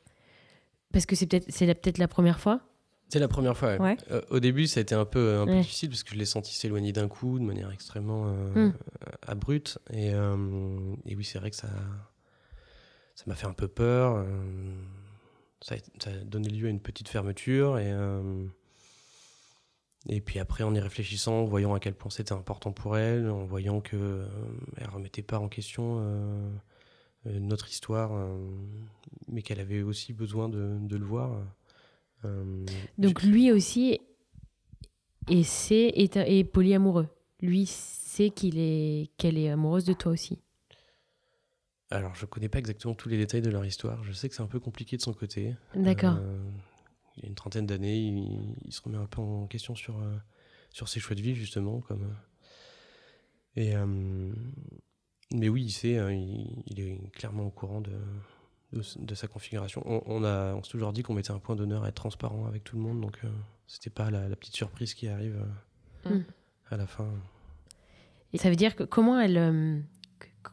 Parce 0.92 1.06
que 1.06 1.16
c'est 1.16 1.26
peut-être 1.26 1.46
c'est 1.48 1.66
peut-être 1.66 1.98
la 1.98 2.08
première 2.08 2.40
fois? 2.40 2.60
C'est 3.08 3.18
la 3.18 3.28
première 3.28 3.56
fois. 3.56 3.76
Ouais. 3.76 3.98
Euh, 4.10 4.22
au 4.30 4.40
début, 4.40 4.66
ça 4.66 4.80
a 4.80 4.82
été 4.82 4.94
un 4.94 5.04
peu, 5.04 5.40
un 5.40 5.46
peu 5.46 5.56
difficile 5.58 5.90
parce 5.90 6.02
que 6.02 6.12
je 6.12 6.18
l'ai 6.18 6.24
senti 6.24 6.54
s'éloigner 6.54 6.92
d'un 6.92 7.08
coup 7.08 7.38
de 7.38 7.44
manière 7.44 7.70
extrêmement 7.70 8.24
euh, 8.26 8.68
mm. 8.68 8.72
abrupte. 9.26 9.78
Et, 9.92 10.08
et 10.08 11.14
oui, 11.14 11.22
c'est 11.22 11.38
vrai 11.38 11.50
que 11.50 11.56
ça, 11.56 11.68
ça 13.14 13.24
m'a 13.26 13.34
fait 13.34 13.46
un 13.46 13.52
peu 13.52 13.68
peur. 13.68 14.16
Euh, 14.16 14.24
ça, 15.60 15.76
a, 16.06 16.10
donné 16.24 16.48
lieu 16.48 16.66
à 16.66 16.70
une 16.70 16.80
petite 16.80 17.08
fermeture. 17.08 17.78
Et, 17.78 17.92
euh, 17.92 18.46
et 20.08 20.20
puis 20.20 20.38
après, 20.38 20.64
en 20.64 20.74
y 20.74 20.80
réfléchissant, 20.80 21.40
en 21.40 21.44
voyant 21.44 21.74
à 21.74 21.80
quel 21.80 21.94
point 21.94 22.10
c'était 22.10 22.32
important 22.32 22.72
pour 22.72 22.96
elle, 22.96 23.28
en 23.28 23.44
voyant 23.44 23.80
qu'elle 23.80 24.00
euh, 24.00 24.26
ne 24.80 24.86
remettait 24.88 25.22
pas 25.22 25.38
en 25.38 25.48
question 25.48 26.04
notre 27.24 27.68
histoire, 27.68 28.10
mais 29.28 29.42
qu'elle 29.42 29.60
avait 29.60 29.82
aussi 29.82 30.12
besoin 30.12 30.48
de, 30.48 30.76
de 30.80 30.96
le 30.96 31.04
voir. 31.04 31.30
Donc 32.98 33.22
lui 33.22 33.52
aussi 33.52 34.00
et 35.28 35.44
c'est 35.44 35.92
est, 35.94 36.16
est 36.16 36.44
polyamoureux. 36.44 37.08
Lui 37.40 37.66
sait 37.66 38.30
qu'il 38.30 38.58
est 38.58 39.10
qu'elle 39.16 39.38
est 39.38 39.50
amoureuse 39.50 39.84
de 39.84 39.92
toi 39.92 40.12
aussi. 40.12 40.38
Alors, 41.90 42.14
je 42.14 42.24
connais 42.24 42.48
pas 42.48 42.58
exactement 42.58 42.94
tous 42.94 43.08
les 43.08 43.18
détails 43.18 43.42
de 43.42 43.50
leur 43.50 43.66
histoire. 43.66 44.02
Je 44.02 44.12
sais 44.12 44.28
que 44.28 44.34
c'est 44.34 44.42
un 44.42 44.46
peu 44.46 44.60
compliqué 44.60 44.96
de 44.96 45.02
son 45.02 45.12
côté. 45.12 45.54
D'accord. 45.74 46.16
Euh, 46.18 46.38
il 47.16 47.22
y 47.22 47.26
a 47.26 47.28
une 47.28 47.34
trentaine 47.34 47.66
d'années, 47.66 47.98
il, 47.98 48.72
se 48.72 48.80
remet 48.82 48.98
un 48.98 49.06
peu 49.06 49.20
en 49.20 49.46
question 49.46 49.74
sur, 49.74 49.98
euh, 49.98 50.16
sur 50.70 50.88
ses 50.88 51.00
choix 51.00 51.14
de 51.16 51.20
vie, 51.20 51.34
justement. 51.34 51.80
Comme, 51.80 52.14
euh, 53.56 53.56
et, 53.56 53.74
mais 55.34 55.48
oui, 55.48 55.64
il 55.64 55.70
sait, 55.70 55.98
hein, 55.98 56.10
il, 56.10 56.80
est 56.80 57.10
clairement 57.12 57.44
au 57.44 57.50
courant 57.50 57.80
de, 57.80 57.92
de, 58.72 59.14
sa 59.14 59.28
configuration. 59.28 59.82
On, 59.86 60.24
a, 60.24 60.54
on 60.54 60.62
s'est 60.62 60.70
toujours 60.70 60.92
dit 60.92 61.02
qu'on 61.02 61.14
mettait 61.14 61.30
un 61.30 61.38
point 61.38 61.56
d'honneur 61.56 61.84
à 61.84 61.88
être 61.88 61.94
transparent 61.94 62.46
avec 62.46 62.64
tout 62.64 62.76
le 62.76 62.82
monde, 62.82 63.00
donc 63.00 63.18
c'était 63.66 63.90
pas 63.90 64.10
la, 64.10 64.28
petite 64.36 64.56
surprise 64.56 64.94
qui 64.94 65.08
arrive 65.08 65.42
mm. 66.04 66.20
à 66.70 66.76
la 66.76 66.86
fin. 66.86 67.08
Et 68.34 68.38
ça 68.38 68.50
veut 68.50 68.56
dire 68.56 68.76
que 68.76 68.84
comment 68.84 69.18
elle 69.20 69.84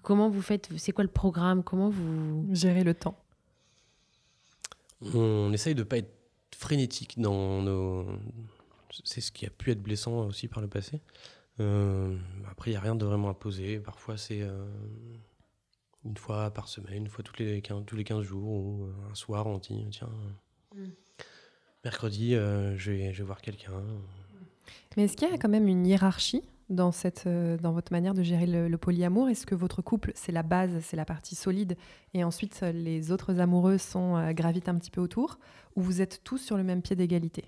Comment 0.02 0.30
vous 0.30 0.42
faites 0.42 0.70
C'est 0.78 0.92
quoi 0.92 1.04
le 1.04 1.10
programme 1.10 1.64
Comment 1.64 1.90
vous 1.90 2.48
gérez 2.52 2.84
le 2.84 2.94
temps 2.94 3.18
On 5.02 5.52
essaye 5.54 5.76
de 5.76 5.80
ne 5.80 5.86
pas 5.86 5.98
être 5.98 6.19
frénétique 6.56 7.20
dans 7.20 7.62
nos. 7.62 8.06
C'est 9.04 9.22
ce 9.22 9.32
qui 9.32 9.46
a 9.46 9.50
pu 9.50 9.72
être 9.72 9.82
blessant 9.82 10.26
aussi 10.26 10.48
par 10.48 10.62
le 10.62 10.68
passé. 10.68 11.02
Euh, 11.60 12.18
après, 12.50 12.72
il 12.72 12.74
n'y 12.74 12.78
a 12.78 12.82
rien 12.82 12.96
de 12.96 13.06
vraiment 13.06 13.30
imposé. 13.30 13.80
Parfois, 13.80 14.18
c'est 14.18 14.42
euh, 14.42 14.66
une 16.06 16.18
fois 16.18 16.52
par 16.52 16.68
semaine, 16.68 17.04
une 17.04 17.10
fois 17.10 17.24
toutes 17.24 17.40
les 17.40 17.62
15, 17.62 17.84
tous 17.86 17.96
les 17.96 18.04
15 18.04 18.24
jours, 18.24 18.50
ou 18.50 18.86
euh, 18.86 19.12
un 19.12 19.16
soir, 19.16 19.46
on 19.48 19.58
dit 19.58 19.86
tiens, 19.92 20.10
mm. 20.76 20.88
mercredi, 21.84 22.32
je, 22.34 22.92
vais, 22.92 23.14
je 23.14 23.20
vais 23.20 23.26
voir 23.26 23.42
quelqu'un. 23.42 23.84
Mais 24.98 25.04
est-ce 25.04 25.16
qu'il 25.16 25.30
y 25.30 25.32
a 25.32 25.38
quand 25.38 25.50
même 25.50 25.68
une 25.68 25.86
hiérarchie 25.86 26.44
dans, 26.70 26.92
cette, 26.92 27.24
euh, 27.28 27.58
dans 27.58 27.72
votre 27.72 27.92
manière 27.92 28.14
de 28.14 28.24
gérer 28.24 28.46
le, 28.46 28.78
polyamour? 28.78 29.30
Est-ce 29.30 29.46
que 29.46 29.56
votre 29.56 29.82
couple, 29.82 30.12
c'est 30.16 30.32
la 30.32 30.44
base, 30.44 30.72
c'est 30.82 30.98
la 30.98 31.06
partie 31.06 31.36
solide, 31.36 31.76
et 32.14 32.24
ensuite 32.24 32.60
euh, 32.64 32.72
les 32.72 33.12
autres 33.12 33.40
amoureux 33.40 33.78
sont, 33.78 34.16
euh, 34.16 34.34
gravitent 34.34 34.70
un 34.70 34.76
petit 34.76 34.92
peu 34.92 35.02
autour, 35.02 35.40
ou 35.76 35.82
vous 35.82 36.02
êtes 36.02 36.22
tous 36.24 36.38
sur 36.38 36.58
le 36.58 36.64
même 36.64 36.82
pied 36.82 36.96
d'égalité? 36.96 37.46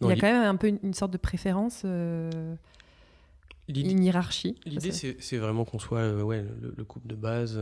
Il 0.00 0.08
y 0.08 0.12
a 0.12 0.16
quand 0.16 0.30
même 0.30 0.42
un 0.42 0.56
peu 0.56 0.68
une, 0.82 0.92
sorte 0.92 1.12
de 1.12 1.18
préférence, 1.18 1.84
une 1.84 2.58
hiérarchie. 3.68 4.56
L'idée, 4.66 4.92
c'est 4.92 5.36
vraiment 5.38 5.64
qu'on 5.64 5.78
soit 5.78 6.22
ouais, 6.22 6.44
le, 6.60 6.84
couple 6.84 7.06
de 7.06 7.14
base, 7.14 7.58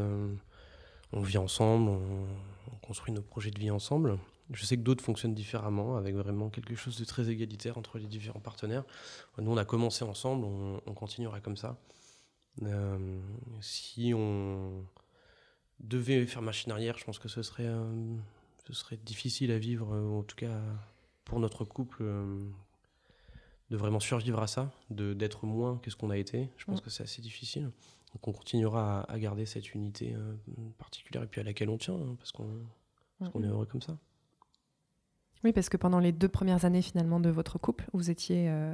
on 1.13 1.21
vit 1.21 1.39
ensemble, 1.39 1.91
on 1.91 2.77
construit 2.85 3.15
nos 3.15 3.23
projets 3.23 3.53
de 3.53 3.61
vie 3.61 3.71
ensemble. 3.71 4.19
Je 4.53 4.65
sais 4.65 4.77
que 4.77 4.83
d'autres 4.83 5.03
fonctionnent 5.03 5.35
différemment, 5.35 5.97
avec 5.97 6.15
vraiment 6.15 6.51
quelque 6.51 6.75
chose 6.75 6.99
de 6.99 7.05
très 7.05 7.31
égalitaire 7.31 7.79
entre 7.79 7.99
les 7.99 8.07
différents 8.07 8.41
partenaires. 8.41 8.85
Nous, 9.39 9.51
on 9.51 9.57
a 9.57 9.65
commencé 9.65 10.05
ensemble, 10.05 10.45
on, 10.45 10.95
continuera 10.95 11.41
comme 11.41 11.57
ça. 11.57 11.79
Euh, 12.63 13.21
si 13.61 14.13
on 14.15 14.85
devait 15.81 16.27
faire 16.27 16.43
machine 16.43 16.71
arrière, 16.71 16.99
je 16.99 17.05
pense 17.05 17.19
que 17.19 17.29
ce 17.29 17.43
serait, 17.43 17.67
euh, 17.67 18.17
ce 18.67 18.75
serait 18.75 18.99
difficile 18.99 19.51
à 19.53 19.59
vivre, 19.59 19.95
euh, 19.95 20.19
en 20.19 20.23
tout 20.23 20.37
cas 20.37 20.61
pour 21.25 21.41
notre 21.41 21.65
couple, 21.65 22.05
de 23.71 23.77
vraiment 23.77 24.01
survivre 24.01 24.43
à 24.43 24.47
ça, 24.47 24.71
de, 24.91 25.15
d'être 25.15 25.47
moins 25.47 25.79
que 25.79 25.91
ce 25.91 25.97
qu'on 25.97 26.11
a 26.11 26.19
été. 26.19 26.51
Je 26.59 26.67
pense 26.67 26.81
mm. 26.81 26.85
que 26.85 26.91
c'est 26.91 27.05
assez 27.05 27.23
difficile. 27.23 27.71
Donc 28.13 28.29
on 28.29 28.33
continuera 28.33 29.11
à, 29.11 29.19
garder 29.19 29.47
cette 29.47 29.73
unité 29.73 30.15
particulière 30.77 31.23
et 31.23 31.27
puis 31.27 31.41
à 31.41 31.45
laquelle 31.45 31.71
on 31.71 31.79
tient, 31.79 31.95
hein, 31.95 32.17
parce 32.19 32.33
qu'on 32.33 32.45
mm. 33.21 33.45
est 33.45 33.49
heureux 33.49 33.67
comme 33.67 33.81
ça. 33.81 33.97
Oui, 35.45 35.53
parce 35.53 35.69
que 35.69 35.77
pendant 35.77 35.99
les 35.99 36.13
deux 36.13 36.29
premières 36.29 36.65
années 36.65 36.83
finalement 36.83 37.21
de 37.21 37.31
votre 37.31 37.59
couple, 37.59 37.87
vous 37.93 38.11
étiez 38.11 38.49
euh, 38.49 38.73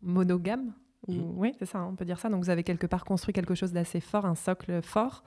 monogame. 0.00 0.72
Mm. 1.08 1.20
Oui, 1.36 1.54
c'est 1.58 1.66
ça, 1.66 1.78
hein, 1.78 1.88
on 1.90 1.96
peut 1.96 2.04
dire 2.04 2.18
ça. 2.18 2.28
Donc 2.28 2.42
vous 2.42 2.50
avez 2.50 2.64
quelque 2.64 2.86
part 2.86 3.04
construit 3.04 3.34
quelque 3.34 3.54
chose 3.54 3.72
d'assez 3.72 4.00
fort, 4.00 4.24
un 4.24 4.34
socle 4.34 4.82
fort, 4.82 5.22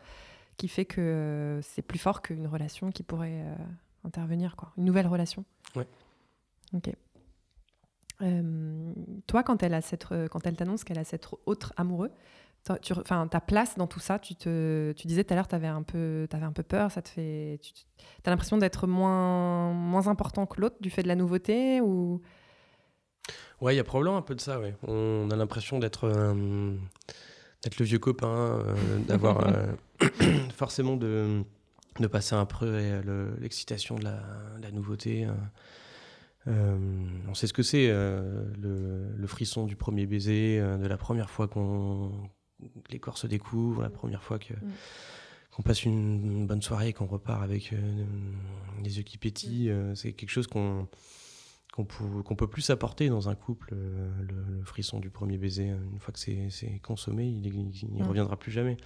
qui 0.58 0.68
fait 0.68 0.86
que 0.86 1.02
euh, 1.02 1.62
c'est 1.62 1.82
plus 1.82 2.00
fort 2.00 2.22
qu'une 2.22 2.48
relation 2.48 2.92
qui 2.92 3.04
pourrait 3.04 3.44
euh, 3.44 3.56
intervenir, 4.04 4.56
quoi. 4.56 4.72
Une 4.78 4.86
nouvelle 4.86 5.08
relation. 5.08 5.46
Oui. 5.76 5.84
Ok. 6.74 6.90
toi, 9.28 9.44
quand 9.44 9.62
elle, 9.62 9.74
a 9.74 9.82
cette, 9.82 10.08
quand 10.32 10.48
elle 10.48 10.56
t'annonce 10.56 10.84
qu'elle 10.84 10.98
a 10.98 11.04
cet 11.04 11.30
autre 11.46 11.74
amoureux, 11.78 12.12
enfin, 12.70 13.28
ta 13.28 13.40
place 13.40 13.78
dans 13.78 13.88
tout 13.88 14.00
ça, 14.00 14.20
tu, 14.20 14.36
te, 14.36 14.92
tu 14.94 15.08
disais 15.08 15.24
tout 15.24 15.34
à 15.34 15.36
l'heure, 15.36 15.48
tu 15.48 15.56
avais, 15.56 15.68
un 15.68 15.84
peu, 15.84 16.28
un 16.32 16.52
peu 16.52 16.64
peur, 16.64 16.92
ça 16.92 17.02
te 17.02 17.10
fait, 17.10 17.60
tu 17.62 17.74
as 18.26 18.30
l'impression 18.30 18.58
d'être 18.58 18.88
moins, 18.88 19.72
moins 19.72 20.08
important 20.08 20.46
que 20.46 20.60
l'autre 20.60 20.78
du 20.82 20.90
fait 20.90 21.04
de 21.04 21.08
la 21.08 21.16
nouveauté 21.16 21.82
ou... 21.82 22.22
Ouais, 23.62 23.74
il 23.74 23.78
y 23.78 23.80
a 23.80 23.84
probablement 23.84 24.18
un 24.18 24.22
peu 24.22 24.36
de 24.36 24.42
ça, 24.42 24.60
ouais. 24.60 24.76
On 24.88 25.30
a 25.32 25.36
l'impression 25.36 25.80
d'être 25.80 26.04
euh, 26.06 26.74
le 27.80 27.86
vieux 27.86 28.00
copain, 28.00 28.60
euh, 28.60 29.00
d'avoir 29.08 29.48
euh, 29.48 29.74
forcément 30.56 30.98
de, 30.98 31.44
de 32.00 32.08
passer 32.08 32.36
un 32.36 32.46
peu 32.46 33.02
l'excitation 33.40 33.96
de 33.96 34.04
la, 34.04 34.20
la, 34.62 34.72
nouveauté. 34.72 35.28
on 36.48 37.34
sait 37.34 37.48
ce 37.48 37.54
que 37.54 37.64
c'est, 37.64 37.88
le, 37.88 39.16
le, 39.16 39.28
frisson 39.28 39.66
du 39.66 39.76
premier 39.76 40.06
baiser, 40.06 40.60
de 40.60 40.88
la 40.88 40.98
première 40.98 41.30
fois 41.30 41.48
qu'on 41.48 42.12
les 42.90 43.00
corps 43.00 43.18
se 43.18 43.28
découvrent, 43.28 43.82
la 43.82 43.90
première 43.90 44.24
fois 44.24 44.40
que 44.40 44.54
mm. 44.54 44.72
qu'on 45.52 45.64
passe 45.64 45.84
une, 45.86 46.48
bonne 46.48 46.62
soirée 46.62 46.90
et 46.90 46.94
qu'on 46.94 47.06
repart 47.06 47.44
avec 47.44 47.74
euh, 47.74 48.06
les 48.84 48.98
yeux 48.98 49.04
qui 49.04 49.18
pétillent, 49.18 49.70
mm. 49.70 49.74
euh, 49.74 49.96
c'est 49.96 50.14
quelque 50.14 50.30
chose 50.30 50.48
qu'on 50.48 50.88
qu'on 51.74 51.84
peut, 51.84 52.36
peut, 52.38 52.48
plus 52.48 52.70
apporter 52.70 53.10
dans 53.10 53.28
un 53.28 53.36
couple, 53.36 53.74
euh, 53.74 54.10
le, 54.22 54.64
frisson 54.64 55.02
du 55.02 55.10
premier 55.10 55.38
baiser. 55.38 55.68
Une 55.68 56.00
fois 56.00 56.14
que 56.14 56.20
c'est 56.20 56.80
consommé, 56.82 57.28
il, 57.28 57.42
ne 57.92 58.04
mm. 58.04 58.08
reviendra 58.08 58.40
plus 58.40 58.52
jamais. 58.52 58.78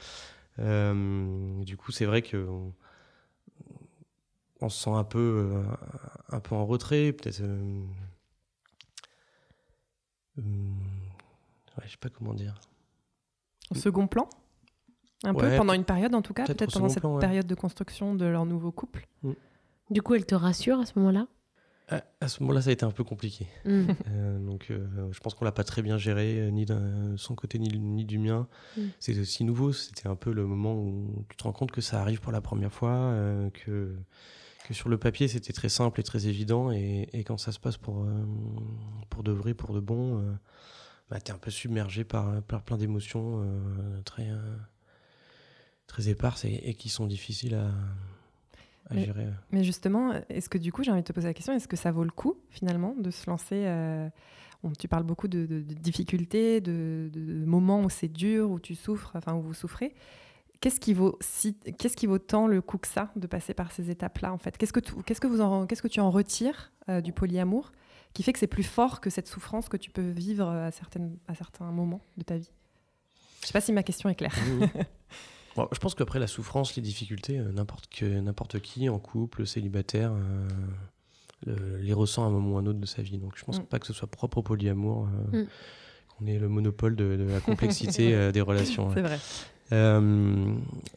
du 0.57 1.77
coup, 1.77 1.91
c'est 1.91 2.05
vrai 2.05 2.23
que 2.23 2.47
on 4.61 4.69
se 4.69 4.83
sent 4.83 4.89
un 4.89 5.03
peu, 5.03 5.53
un 6.29 6.39
peu 6.39 6.55
en 6.55 6.65
retrait, 6.65 7.13
peut-être. 7.13 7.43
je 10.37 11.87
sais 11.87 11.97
pas 11.97 12.09
comment 12.09 12.33
dire. 12.33 12.59
Au 13.71 13.75
second 13.75 14.07
plan 14.07 14.27
Un 15.23 15.33
peu 15.33 15.55
pendant 15.57 15.73
une 15.73 15.85
période 15.85 16.15
en 16.15 16.21
tout 16.21 16.33
cas, 16.33 16.45
peut-être 16.45 16.73
pendant 16.73 16.89
cette 16.89 17.03
période 17.19 17.47
de 17.47 17.55
construction 17.55 18.15
de 18.15 18.25
leur 18.25 18.45
nouveau 18.45 18.71
couple. 18.71 19.07
Mm. 19.23 19.31
Du 19.89 20.01
coup, 20.01 20.15
elle 20.15 20.25
te 20.25 20.35
rassure 20.35 20.79
à 20.79 20.85
ce 20.85 20.93
moment-là? 20.97 21.27
À, 22.21 22.27
ce 22.27 22.43
moment-là, 22.43 22.61
ça 22.61 22.69
a 22.69 22.73
été 22.73 22.85
un 22.85 22.91
peu 22.91 23.03
compliqué. 23.03 23.47
Mm. 23.65 23.87
Euh, 24.09 24.39
donc, 24.39 24.67
euh, 24.69 24.87
je 25.11 25.19
pense 25.19 25.33
qu'on 25.33 25.45
l'a 25.45 25.51
pas 25.51 25.63
très 25.63 25.81
bien 25.81 25.97
géré, 25.97 26.39
euh, 26.39 26.49
ni 26.49 26.65
de 26.65 27.15
son 27.17 27.35
côté, 27.35 27.57
ni, 27.57 27.69
ni 27.79 28.05
du 28.05 28.19
mien. 28.19 28.47
Mm. 28.77 28.81
C'est 28.99 29.17
aussi 29.19 29.43
nouveau. 29.43 29.71
C'était 29.71 30.07
un 30.07 30.15
peu 30.15 30.31
le 30.31 30.45
moment 30.45 30.75
où 30.75 31.25
tu 31.29 31.37
te 31.37 31.43
rends 31.43 31.51
compte 31.51 31.71
que 31.71 31.81
ça 31.81 32.01
arrive 32.01 32.19
pour 32.19 32.31
la 32.31 32.41
première 32.41 32.71
fois, 32.71 33.13
que, 33.53 33.95
que 34.67 34.73
sur 34.73 34.89
le 34.89 34.97
papier, 34.97 35.27
c'était 35.27 35.53
très 35.53 35.69
simple 35.69 35.99
et 35.99 36.03
très 36.03 36.27
évident. 36.27 36.71
Et, 36.71 37.09
et 37.13 37.23
quand 37.23 37.37
ça 37.37 37.51
se 37.51 37.59
passe 37.59 37.77
pour, 37.77 38.05
pour 39.09 39.23
de 39.23 39.31
vrai, 39.31 39.53
pour 39.53 39.73
de 39.73 39.79
bon, 39.79 40.23
bah, 41.09 41.19
tu 41.19 41.31
es 41.31 41.35
un 41.35 41.37
peu 41.37 41.51
submergé 41.51 42.03
par, 42.03 42.41
par 42.43 42.61
plein 42.61 42.77
d'émotions 42.77 43.45
très, 44.05 44.29
très 45.87 46.09
éparses 46.09 46.45
et, 46.45 46.73
qui 46.75 46.89
sont 46.89 47.07
difficiles 47.07 47.55
à 47.55 47.71
mais, 49.51 49.63
justement, 49.63 50.13
est-ce 50.29 50.49
que 50.49 50.57
du 50.57 50.71
coup, 50.71 50.83
j'ai 50.83 50.91
envie 50.91 51.01
de 51.01 51.07
te 51.07 51.13
poser 51.13 51.27
la 51.27 51.33
question, 51.33 51.53
est-ce 51.53 51.67
que 51.67 51.75
ça 51.75 51.91
vaut 51.91 52.03
le 52.03 52.11
coup 52.11 52.37
finalement 52.49 52.95
de 52.97 53.11
se 53.11 53.29
lancer 53.29 53.63
euh, 53.65 54.09
Tu 54.79 54.87
parles 54.87 55.03
beaucoup 55.03 55.27
de, 55.27 55.45
difficultés, 55.45 56.61
de, 56.61 57.09
moments 57.45 57.81
où 57.81 57.89
c'est 57.89 58.07
dur, 58.07 58.49
où 58.49 58.59
tu 58.59 58.75
souffres, 58.75 59.11
enfin 59.15 59.33
où 59.33 59.41
vous 59.41 59.53
souffrez. 59.53 59.93
Qu'est-ce 60.61 60.79
qui 60.79 60.93
vaut 60.93 61.17
si, 61.21 61.55
qu'est-ce 61.77 61.95
qui 61.95 62.05
vaut 62.05 62.19
tant 62.19 62.45
le 62.45 62.61
coup 62.61 62.77
que 62.77 62.87
ça 62.87 63.11
de 63.15 63.27
passer 63.27 63.53
par 63.53 63.71
ces 63.71 63.89
étapes-là 63.91 64.33
en 64.33 64.37
fait? 64.37 64.57
Qu'est-ce 64.57 64.73
que 64.73 64.81
tu, 64.81 64.93
qu'est-ce 65.05 65.21
que 65.21 65.27
vous 65.27 65.39
en, 65.39 65.65
qu'est-ce 65.65 65.81
que 65.81 65.87
tu 65.87 66.01
en 66.01 66.11
retires 66.11 66.73
euh, 66.89 66.99
du 66.99 67.13
polyamour? 67.13 67.71
Qui 68.13 68.23
fait 68.23 68.33
que 68.33 68.39
c'est 68.39 68.47
plus 68.47 68.63
fort 68.63 69.01
que 69.01 69.09
cette 69.09 69.27
souffrance 69.27 69.69
que 69.69 69.77
tu 69.77 69.91
peux 69.91 70.09
vivre 70.09 70.47
à 70.47 70.71
certaines, 70.71 71.17
à 71.27 71.35
certains 71.35 71.71
moments 71.71 72.01
de 72.17 72.23
ta 72.23 72.37
vie 72.37 72.51
Je 73.41 73.47
sais 73.47 73.53
pas 73.53 73.61
si 73.61 73.71
ma 73.71 73.83
question 73.83 74.09
est 74.09 74.15
claire. 74.15 74.35
je 75.71 75.79
pense 75.79 75.95
qu'après 75.95 76.19
la 76.19 76.27
souffrance, 76.27 76.75
les 76.75 76.81
difficultés, 76.81 77.39
euh, 77.39 77.51
n'importe 77.51 78.59
qui, 78.59 78.89
en 78.89 78.99
couple, 78.99 79.45
célibataire, 79.45 80.11
euh, 81.47 81.79
les 81.81 81.93
ressent 81.93 82.23
à 82.23 82.27
un 82.27 82.31
moment 82.31 82.55
ou 82.55 82.57
à 82.57 82.61
un 82.61 82.65
autre 82.65 82.79
de 82.79 82.85
sa 82.85 83.01
vie. 83.01 83.17
Donc 83.17 83.33
je 83.35 83.45
pense 83.45 83.59
mm. 83.59 83.65
pas 83.65 83.79
que 83.79 83.87
ce 83.87 83.93
soit 83.93 84.09
propre 84.09 84.39
au 84.39 84.43
polyamour 84.43 85.07
euh, 85.33 85.43
mm. 85.43 85.47
qu'on 86.09 86.25
ait 86.27 86.39
le 86.39 86.49
monopole 86.49 86.95
de, 86.95 87.27
la 87.29 87.39
complexité 87.39 88.31
des 88.33 88.41
relations. 88.41 88.91
C'est 88.93 89.01
vrai. 89.01 89.19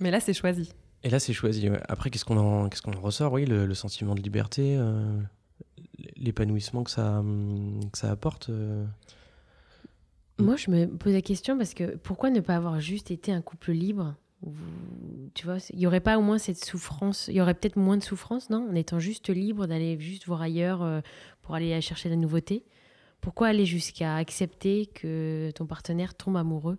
Mais 0.01 0.11
là, 0.11 0.21
c'est 0.21 0.35
choisi. 0.35 0.73
Et 1.05 1.11
là, 1.11 1.19
c'est 1.19 1.33
choisi. 1.33 1.69
Après, 1.89 2.11
qu'est-ce 2.11 2.25
qu'on 2.25 2.39
en, 2.39 2.69
qu'est-ce 2.69 2.83
qu'on 2.83 2.93
ressort? 2.93 3.33
Oui, 3.33 3.45
le, 3.45 3.75
sentiment 3.75 4.15
de 4.15 4.23
liberté, 4.23 4.79
l'épanouissement 6.17 6.85
que 6.85 6.91
ça, 6.91 7.23
que 7.93 7.99
ça 7.99 8.11
apporte. 8.11 8.51
Moi, 10.39 10.57
je 10.57 10.71
me 10.71 10.87
pose 10.87 11.13
la 11.13 11.23
question 11.23 11.57
parce 11.57 11.75
que 11.75 11.97
pourquoi 11.97 12.31
ne 12.31 12.41
pas 12.41 12.57
avoir 12.57 12.81
juste 12.81 13.11
été 13.11 13.33
un 13.33 13.43
couple 13.43 13.73
libre? 13.73 14.15
Tu 15.35 15.47
vois, 15.47 15.59
il 15.71 15.79
n'y 15.79 15.87
aurait 15.87 16.01
pas 16.01 16.19
au 16.19 16.23
moins 16.23 16.39
cette 16.39 16.63
souffrance, 16.65 17.29
il 17.29 17.35
y 17.35 17.41
aurait 17.41 17.55
peut-être 17.55 17.77
moins 17.77 17.97
de 17.97 18.03
souffrance, 18.03 18.51
non? 18.51 18.69
En 18.69 18.75
étant 18.75 18.99
juste 18.99 19.29
libre 19.29 19.67
d'aller 19.67 19.99
juste 20.01 20.27
voir 20.27 20.43
ailleurs 20.43 20.83
euh, 20.83 21.01
pour 21.43 21.55
aller 21.55 21.81
chercher 21.81 22.09
la 22.09 22.17
nouveauté. 22.17 22.65
Pourquoi 23.21 23.49
aller 23.49 23.67
jusqu'à 23.67 24.17
accepter 24.17 24.87
que 24.87 25.53
ton 25.55 25.65
partenaire 25.65 26.15
tombe 26.15 26.37
amoureux 26.37 26.79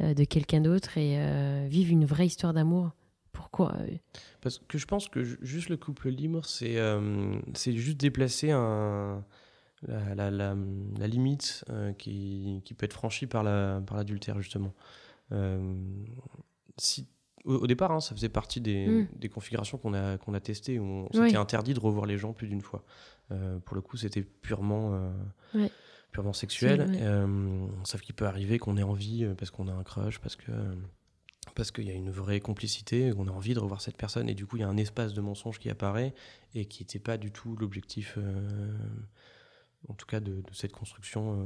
euh, 0.00 0.14
de 0.14 0.24
quelqu'un 0.24 0.60
d'autre 0.60 0.98
et 0.98 1.14
euh, 1.18 1.66
vive 1.70 1.92
une 1.92 2.04
vraie 2.04 2.26
histoire 2.26 2.52
d'amour? 2.52 2.90
Pourquoi 3.40 3.74
Parce 4.40 4.58
que 4.58 4.78
je 4.78 4.86
pense 4.86 5.08
que 5.08 5.24
juste 5.24 5.68
le 5.68 5.76
couple 5.76 6.08
libre, 6.08 6.44
c'est 6.44 6.78
c'est 7.54 7.72
juste 7.72 7.98
déplacer 7.98 8.50
un, 8.50 9.24
la, 9.88 10.14
la, 10.14 10.30
la, 10.30 11.06
limite 11.06 11.64
qui, 11.98 12.60
qui, 12.64 12.74
peut 12.74 12.84
être 12.84 12.92
franchie 12.92 13.26
par 13.26 13.42
l'adultère, 13.42 14.34
par 14.34 14.42
justement 14.42 14.74
si, 16.76 17.06
au, 17.44 17.66
départ, 17.66 17.92
hein, 17.92 18.00
ça 18.00 18.14
faisait 18.14 18.28
partie 18.28 18.60
des, 18.60 18.86
mm. 18.86 19.08
des 19.16 19.28
configurations 19.28 19.78
qu'on 19.78 19.94
a, 19.94 20.18
qu'on 20.18 20.34
a 20.34 20.40
testées 20.40 20.78
où 20.78 20.84
on 20.84 21.12
s'était 21.12 21.36
interdit 21.36 21.74
de 21.74 21.80
revoir 21.80 22.06
les 22.06 22.18
gens 22.18 22.32
plus 22.32 22.48
d'une 22.48 22.60
fois. 22.60 22.84
Euh, 23.32 23.58
pour 23.60 23.74
le 23.74 23.80
coup, 23.80 23.96
c'était 23.96 24.22
purement, 24.22 24.94
euh, 25.54 25.68
purement 26.12 26.32
sexuel. 26.32 26.86
Euh, 27.00 27.66
sauf 27.84 28.00
qu'il 28.00 28.14
peut 28.14 28.26
arriver 28.26 28.58
qu'on 28.58 28.76
ait 28.76 28.82
envie, 28.82 29.26
parce 29.38 29.50
qu'on 29.50 29.68
a 29.68 29.72
un 29.72 29.84
crush, 29.84 30.18
parce 30.18 30.36
que 30.36 30.50
parce 31.54 31.70
qu'il 31.70 31.84
y 31.84 31.90
a 31.90 31.94
une 31.94 32.10
vraie 32.10 32.40
complicité, 32.40 33.12
on 33.16 33.26
a 33.28 33.30
envie 33.30 33.54
de 33.54 33.58
revoir 33.58 33.80
cette 33.80 33.96
personne, 33.96 34.28
et 34.28 34.34
du 34.34 34.46
coup 34.46 34.56
il 34.56 34.60
y 34.60 34.62
a 34.64 34.68
un 34.68 34.76
espace 34.76 35.14
de 35.14 35.20
mensonge 35.20 35.58
qui 35.58 35.70
apparaît, 35.70 36.14
et 36.54 36.64
qui 36.66 36.82
n'était 36.82 36.98
pas 36.98 37.16
du 37.16 37.30
tout 37.30 37.56
l'objectif, 37.56 38.18
en 39.88 39.94
tout 39.94 40.06
cas 40.06 40.20
de, 40.20 40.42
cette 40.52 40.72
construction 40.72 41.44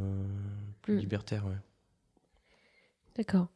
plus 0.83 0.95
mm. 0.95 0.99
libertaire. 0.99 1.45
D'accord. 3.17 3.49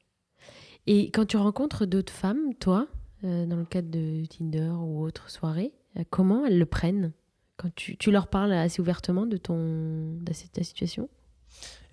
Et 0.87 1.11
quand 1.11 1.26
tu 1.26 1.37
rencontres 1.37 1.84
d'autres 1.84 2.12
femmes, 2.12 2.54
toi, 2.54 2.88
euh, 3.24 3.46
dans 3.46 3.56
le 3.56 3.64
cadre 3.64 3.90
de 3.90 4.24
Tinder 4.26 4.70
ou 4.70 5.02
autre 5.04 5.28
soirée, 5.30 5.72
euh, 5.96 6.04
comment 6.08 6.46
elles 6.46 6.58
le 6.58 6.66
prennent 6.66 7.12
Quand 7.56 7.74
tu, 7.74 7.96
tu, 7.96 8.11
leur 8.11 8.28
parles 8.28 8.52
assez 8.52 8.80
ouvertement 8.80 9.26
de, 9.26 9.37
ton, 9.37 10.14
de 10.14 10.32
ta 10.52 10.62
situation? 10.62 11.08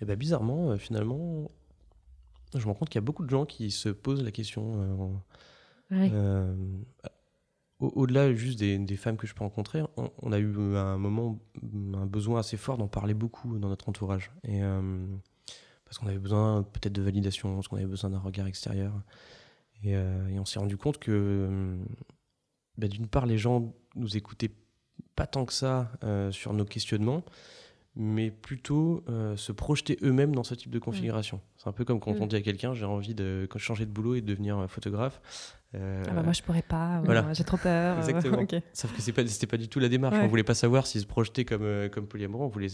Eh 0.00 0.04
ben 0.04 0.16
bizarrement, 0.16 0.70
euh, 0.70 0.76
finalement, 0.76 1.50
je 2.54 2.60
me 2.60 2.66
rends 2.66 2.74
compte 2.74 2.88
qu'il 2.88 2.98
y 2.98 3.02
a 3.02 3.04
beaucoup 3.04 3.24
de 3.24 3.30
gens 3.30 3.44
qui 3.46 3.70
se 3.70 3.88
posent 3.88 4.22
la 4.22 4.32
question. 4.32 5.22
Au-delà 7.78 8.32
juste 8.32 8.58
des, 8.58 8.78
des, 8.78 8.96
femmes 8.96 9.16
que 9.18 9.26
je 9.26 9.34
peux 9.34 9.44
rencontrer, 9.44 9.82
on, 9.96 10.32
a 10.32 10.38
eu 10.38 10.56
un 10.76 10.96
moment, 10.96 11.38
un 11.94 12.06
besoin 12.06 12.40
assez 12.40 12.56
fort 12.56 12.78
d'en 12.78 12.88
parler 12.88 13.12
beaucoup 13.12 13.58
dans 13.58 13.68
notre 13.68 13.88
entourage. 13.88 14.30
Et 14.44 14.62
parce 15.86 15.98
qu'on 15.98 16.08
avait 16.08 16.18
besoin 16.18 16.64
peut-être 16.64 16.92
de 16.92 17.02
validation, 17.02 17.54
parce 17.54 17.68
qu'on 17.68 17.76
avait 17.76 17.86
besoin 17.86 18.10
d'un 18.10 18.18
regard 18.18 18.46
extérieur. 18.46 18.92
Et, 19.82 19.94
euh, 19.94 20.28
on 20.38 20.44
s'est 20.44 20.58
rendu 20.58 20.76
compte 20.76 20.98
que, 20.98 21.12
euh, 21.12 21.84
bah, 22.76 22.88
d'une 22.88 23.06
part, 23.06 23.24
les 23.24 23.38
gens 23.38 23.72
nous 23.94 24.16
écoutaient 24.16 24.50
pas 25.14 25.26
tant 25.26 25.44
que 25.44 25.52
ça 25.52 25.92
euh, 26.02 26.32
sur 26.32 26.52
nos 26.52 26.64
questionnements, 26.64 27.24
mais 27.96 28.30
plutôt 28.30 29.04
se 29.36 29.52
projeter 29.52 29.98
eux-mêmes 30.02 30.34
dans 30.34 30.44
ce 30.44 30.54
type 30.54 30.70
de 30.70 30.78
configuration. 30.78 31.40
C'est 31.56 31.68
un 31.68 31.72
peu 31.72 31.84
comme 31.84 32.00
quand 32.00 32.12
mm. 32.12 32.22
on 32.22 32.26
dit 32.26 32.36
à 32.36 32.42
quelqu'un 32.42 32.74
j'ai 32.74 32.84
envie 32.84 33.14
de 33.14 33.48
changer 33.56 33.86
de 33.86 33.90
boulot 33.90 34.14
et 34.14 34.20
de 34.20 34.26
devenir 34.26 34.66
photographe. 34.68 35.20
ah 35.74 35.78
bah 36.14 36.22
moi 36.22 36.32
je 36.32 36.42
pourrais 36.42 36.62
pas, 36.62 37.02
j'ai 37.32 37.44
trop 37.44 37.56
peur. 37.56 37.98
Exactement. 37.98 38.46
Sauf 38.72 38.94
que 38.94 39.00
c'était 39.00 39.46
pas, 39.46 39.56
pas 39.56 39.56
du 39.56 39.68
tout 39.68 39.80
la 39.80 39.88
démarche. 39.88 40.16
On 40.20 40.26
voulait 40.26 40.44
pas 40.44 40.54
savoir 40.54 40.86
s'ils 40.86 41.00
se 41.00 41.06
projetaient 41.06 41.44
comme, 41.44 41.88
comme 41.90 42.06
polyamoureux, 42.06 42.44
on 42.44 42.48
voulait 42.48 42.68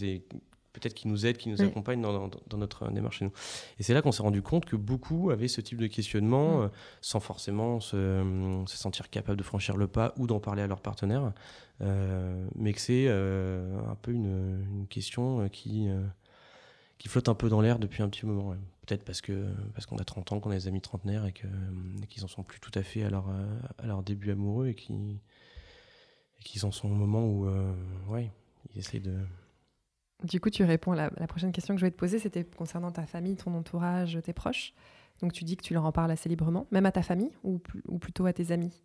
peut-être 0.73 0.95
qui 0.95 1.07
nous 1.07 1.25
aide, 1.25 1.37
qui 1.37 1.49
nous 1.49 1.61
accompagne 1.61 2.01
dans, 2.01 2.29
notre 2.57 2.89
démarche 2.91 3.19
chez 3.19 3.25
nous. 3.25 3.31
Et 3.79 3.83
c'est 3.83 3.93
là 3.93 4.01
qu'on 4.01 4.11
s'est 4.11 4.23
rendu 4.23 4.41
compte 4.41 4.65
que 4.65 4.75
beaucoup 4.75 5.29
avaient 5.29 5.47
ce 5.47 5.61
type 5.61 5.79
de 5.79 5.87
questionnement 5.87 6.57
mm. 6.57 6.61
euh, 6.63 6.67
sans 7.01 7.19
forcément 7.19 7.79
se, 7.79 8.65
sentir 8.67 9.09
capable 9.09 9.37
de 9.37 9.43
franchir 9.43 9.77
le 9.77 9.87
pas 9.87 10.13
ou 10.17 10.27
d'en 10.27 10.39
parler 10.39 10.63
à 10.63 10.67
leur 10.67 10.81
partenaire, 10.81 11.31
euh, 11.81 12.47
mais 12.55 12.73
que 12.73 12.81
c'est 12.81 13.05
euh, 13.07 13.79
un 13.89 13.95
peu 13.95 14.11
une, 14.11 14.87
question 14.89 15.47
qui, 15.49 15.87
qui 16.97 17.07
flotte 17.07 17.29
un 17.29 17.35
peu 17.35 17.49
dans 17.49 17.61
l'air 17.61 17.79
depuis 17.79 18.03
un 18.03 18.09
petit 18.09 18.25
moment. 18.25 18.55
Peut-être 18.85 19.05
parce 19.05 19.21
que 19.21 19.47
parce 19.73 19.85
qu'on 19.85 19.97
a 19.97 20.03
30 20.03 20.33
ans, 20.33 20.39
qu'on 20.39 20.51
a 20.51 20.55
des 20.55 20.67
amis 20.67 20.81
trentenaires 20.81 21.25
et 21.25 21.31
qu'ils 21.31 22.23
en 22.25 22.27
sont 22.27 22.43
plus 22.43 22.59
tout 22.59 22.71
à 22.75 22.83
fait 22.83 23.03
à 23.03 23.09
leur, 23.09 23.25
à 23.77 23.87
leur 23.87 24.03
début 24.03 24.31
amoureux 24.31 24.67
et 24.67 24.75
qu'ils 24.75 26.65
en 26.65 26.71
sont 26.71 26.89
au 26.89 26.95
moment 26.95 27.25
où 27.25 27.47
ouais, 28.09 28.29
ils 28.73 28.79
essaient 28.79 28.99
de 28.99 29.15
du 30.23 30.39
coup, 30.39 30.49
tu 30.49 30.63
réponds 30.63 30.93
à 30.93 30.95
la, 30.95 31.27
prochaine 31.27 31.51
question 31.51 31.75
que 31.75 31.79
je 31.79 31.85
vais 31.85 31.91
te 31.91 31.97
poser, 31.97 32.19
c'était 32.19 32.43
concernant 32.43 32.91
ta 32.91 33.05
famille, 33.05 33.35
ton 33.35 33.53
entourage, 33.53 34.17
tes 34.23 34.33
proches. 34.33 34.73
Donc 35.21 35.33
tu 35.33 35.43
dis 35.43 35.57
que 35.57 35.63
tu 35.63 35.73
leur 35.73 35.85
en 35.85 35.91
parles 35.91 36.11
assez 36.11 36.29
librement, 36.29 36.67
même 36.71 36.85
à 36.85 36.91
ta 36.91 37.01
famille 37.01 37.31
ou, 37.43 37.59
plutôt 37.99 38.25
à 38.25 38.33
tes 38.33 38.51
amis? 38.51 38.83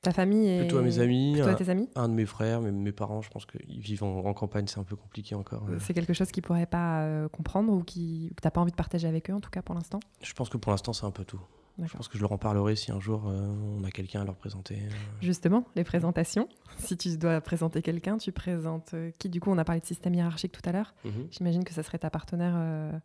Ta 0.00 0.12
famille 0.12 0.48
et... 0.48 0.60
Plutôt 0.60 0.78
à 0.78 0.82
mes 0.82 1.00
amis, 1.00 1.32
plutôt 1.32 1.48
à, 1.48 1.54
tes 1.54 1.70
amis? 1.70 1.88
un 1.96 2.08
de 2.08 2.14
mes 2.14 2.26
frères, 2.26 2.60
mais 2.60 2.70
mes 2.70 2.92
parents, 2.92 3.20
je 3.20 3.30
pense 3.30 3.46
qu'ils 3.46 3.80
vivent 3.80 4.04
en, 4.04 4.32
campagne, 4.32 4.66
c'est 4.68 4.78
un 4.78 4.84
peu 4.84 4.94
compliqué 4.94 5.34
encore. 5.34 5.66
C'est 5.80 5.94
quelque 5.94 6.12
chose 6.12 6.30
qu'ils 6.30 6.42
ne 6.42 6.46
pourraient 6.46 6.66
pas 6.66 7.02
euh, 7.02 7.28
comprendre 7.28 7.72
ou 7.72 7.82
qui, 7.82 8.32
que 8.36 8.42
tu 8.42 8.46
n'as 8.46 8.52
pas 8.52 8.60
envie 8.60 8.70
de 8.70 8.76
partager 8.76 9.08
avec 9.08 9.28
eux, 9.30 9.34
en 9.34 9.40
tout 9.40 9.50
cas 9.50 9.62
pour 9.62 9.74
l'instant? 9.74 9.98
Je 10.22 10.32
pense 10.34 10.48
que 10.48 10.56
pour 10.56 10.70
l'instant, 10.70 10.92
c'est 10.92 11.06
un 11.06 11.10
peu 11.10 11.24
tout. 11.24 11.40
Je 11.86 11.96
pense 11.96 12.08
que 12.08 12.16
je 12.16 12.22
leur 12.22 12.32
en 12.32 12.38
parlerai 12.38 12.74
si 12.74 12.90
un 12.90 12.98
jour 12.98 13.28
euh, 13.28 13.54
on 13.78 13.84
a 13.84 13.90
quelqu'un 13.90 14.22
à 14.22 14.24
leur 14.24 14.34
présenter. 14.34 14.76
Euh. 14.76 14.90
Justement, 15.20 15.64
les 15.76 15.84
présentations. 15.84 16.48
Si 16.78 16.96
tu 16.96 17.16
dois 17.16 17.40
présenter 17.40 17.82
quelqu'un, 17.82 18.18
tu 18.18 18.32
présentes 18.32 18.94
euh, 18.94 19.12
qui? 19.18 19.28
Du 19.28 19.40
coup, 19.40 19.50
on 19.50 19.58
a 19.58 19.64
parlé 19.64 19.80
de 19.80 19.86
système 19.86 20.14
hiérarchique 20.14 20.52
tout 20.52 20.68
à 20.68 20.72
l'heure. 20.72 20.94
Mhm. 21.04 21.28
J'imagine 21.30 21.64
que 21.64 21.72
ça 21.72 21.84
serait 21.84 21.98
ta 21.98 22.10
partenaire. 22.10 23.00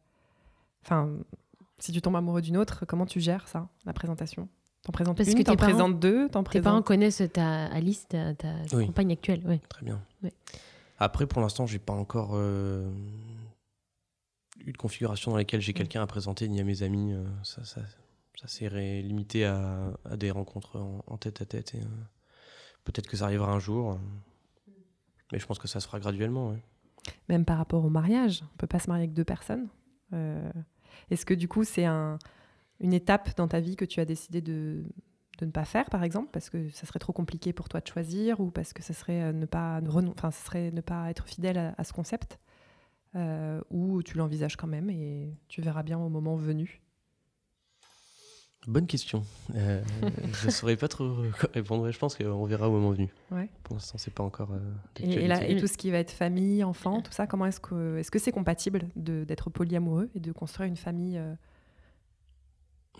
Enfin, 0.83 1.11
si 1.77 1.91
tu 1.91 2.01
tombes 2.01 2.15
amoureux 2.15 2.41
d'une 2.41 2.57
autre, 2.57 2.85
comment 2.85 3.05
tu 3.05 3.19
gères 3.19 3.47
ça, 3.47 3.67
la 3.85 3.93
présentation? 3.93 4.49
T'en 4.81 4.91
présentes 4.91 5.15
Parce 5.15 5.29
une, 5.29 5.37
que 5.37 5.43
t'en 5.43 5.55
présentes 5.55 5.99
deux, 5.99 6.27
t'en 6.29 6.43
Tes 6.43 6.61
parents 6.61 6.81
connaissent 6.81 7.21
ta 7.31 7.65
Alice, 7.65 8.07
ta, 8.07 8.33
compagne 8.71 9.11
actuelle. 9.11 9.43
Ouais. 9.45 9.61
Très 9.69 9.85
bien. 9.85 10.01
Après, 10.97 11.27
pour 11.27 11.41
l'instant, 11.41 11.67
j'ai 11.67 11.79
pas 11.79 11.93
encore 11.93 12.39
eu 12.39 12.85
de 14.71 14.77
configuration 14.77 15.31
dans 15.31 15.37
laquelle 15.37 15.61
j'ai 15.61 15.73
quelqu'un 15.73 16.01
à 16.01 16.07
présenter 16.07 16.47
ni 16.47 16.59
à 16.59 16.63
mes 16.63 16.81
amis. 16.81 17.13
ça, 17.43 17.63
ça, 17.63 17.81
ça 18.39 18.47
s'est 18.47 18.69
limité 19.01 19.45
à, 19.45 19.93
des 20.15 20.31
rencontres 20.31 20.77
en, 21.07 21.17
tête 21.17 21.41
à 21.41 21.45
tête. 21.45 21.75
Et, 21.75 21.79
euh, 21.79 21.85
peut-être 22.83 23.07
que 23.07 23.17
ça 23.17 23.25
arrivera 23.25 23.51
un 23.51 23.59
jour. 23.59 23.99
Mais 25.31 25.39
je 25.39 25.45
pense 25.45 25.59
que 25.59 25.67
ça 25.67 25.79
se 25.79 25.87
fera 25.87 25.99
graduellement. 25.99 26.55
Même 27.29 27.45
par 27.45 27.57
rapport 27.57 27.83
au 27.85 27.89
mariage, 27.89 28.43
on 28.53 28.57
peut 28.57 28.67
pas 28.67 28.79
se 28.79 28.87
marier 28.87 29.03
avec 29.03 29.13
deux 29.13 29.23
personnes. 29.23 29.67
Est-ce 31.09 31.25
que 31.25 31.33
du 31.33 31.47
coup, 31.47 31.63
c'est 31.63 31.85
un, 31.85 32.19
une 32.79 32.93
étape 32.93 33.35
dans 33.37 33.47
ta 33.47 33.59
vie 33.59 33.75
que 33.75 33.85
tu 33.85 33.99
as 33.99 34.05
décidé 34.05 34.41
de, 34.41 34.83
ne 35.41 35.51
pas 35.51 35.65
faire, 35.65 35.89
par 35.89 36.03
exemple, 36.03 36.29
parce 36.31 36.49
que 36.49 36.69
ça 36.69 36.85
serait 36.85 36.99
trop 36.99 37.13
compliqué 37.13 37.53
pour 37.53 37.67
toi 37.69 37.81
de 37.81 37.87
choisir 37.87 38.39
ou 38.39 38.51
parce 38.51 38.73
que 38.73 38.83
ça 38.83 38.93
serait 38.93 39.33
ne 39.33 39.45
pas, 39.45 39.81
enfin, 39.89 40.31
ça 40.31 40.45
serait 40.45 40.71
ne 40.71 40.81
pas 40.81 41.09
être 41.09 41.27
fidèle 41.27 41.73
à, 41.77 41.83
ce 41.83 41.93
concept 41.93 42.39
euh, 43.15 43.61
Ou 43.71 44.03
tu 44.03 44.17
l'envisages 44.17 44.55
quand 44.55 44.67
même 44.67 44.89
et 44.89 45.33
tu 45.47 45.61
verras 45.61 45.83
bien 45.83 45.97
au 45.97 46.09
moment 46.09 46.35
venu? 46.35 46.82
Bonne 48.67 48.87
question. 48.87 49.23
Euh, 49.55 49.81
je 50.41 50.45
ne 50.45 50.51
saurais 50.51 50.77
pas 50.77 50.87
trop 50.87 51.15
répondre. 51.53 51.91
Je 51.91 51.99
pense 51.99 52.15
qu'on 52.15 52.45
verra 52.45 52.69
au 52.69 52.71
moment 52.71 52.91
venu. 52.91 53.09
Ouais. 53.31 53.49
Pour 53.63 53.75
l'instant, 53.75 53.97
c'est 53.97 54.13
pas 54.13 54.23
encore. 54.23 54.51
Euh, 54.51 55.03
et, 55.03 55.27
là, 55.27 55.45
et, 55.47 55.57
tout 55.57 55.67
ce 55.67 55.77
qui 55.77 55.91
va 55.91 55.97
être 55.97 56.11
famille, 56.11 56.63
enfant, 56.63 57.01
tout 57.01 57.11
ça, 57.11 57.27
comment 57.27 57.45
est-ce 57.45 57.59
que 57.59 57.97
est-ce 57.97 58.11
que 58.11 58.19
c'est 58.19 58.31
compatible 58.31 58.87
d'être 58.95 59.49
polyamoureux 59.49 60.09
et 60.15 60.19
de 60.19 60.31
construire 60.31 60.67
une 60.67 60.77
famille 60.77 61.21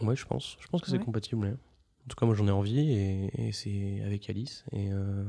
Ouais, 0.02 0.16
je 0.16 0.26
pense. 0.26 0.58
Je 0.60 0.68
pense 0.68 0.82
que 0.82 0.90
c'est 0.90 1.00
compatible. 1.00 1.48
En 1.48 2.10
tout 2.10 2.16
cas, 2.18 2.26
moi, 2.26 2.36
j'en 2.36 2.48
ai 2.48 2.52
envie 2.52 2.92
et, 2.92 3.52
c'est 3.52 4.02
avec 4.06 4.30
Alice. 4.30 4.66
Et, 4.72 4.92
euh, 4.92 5.24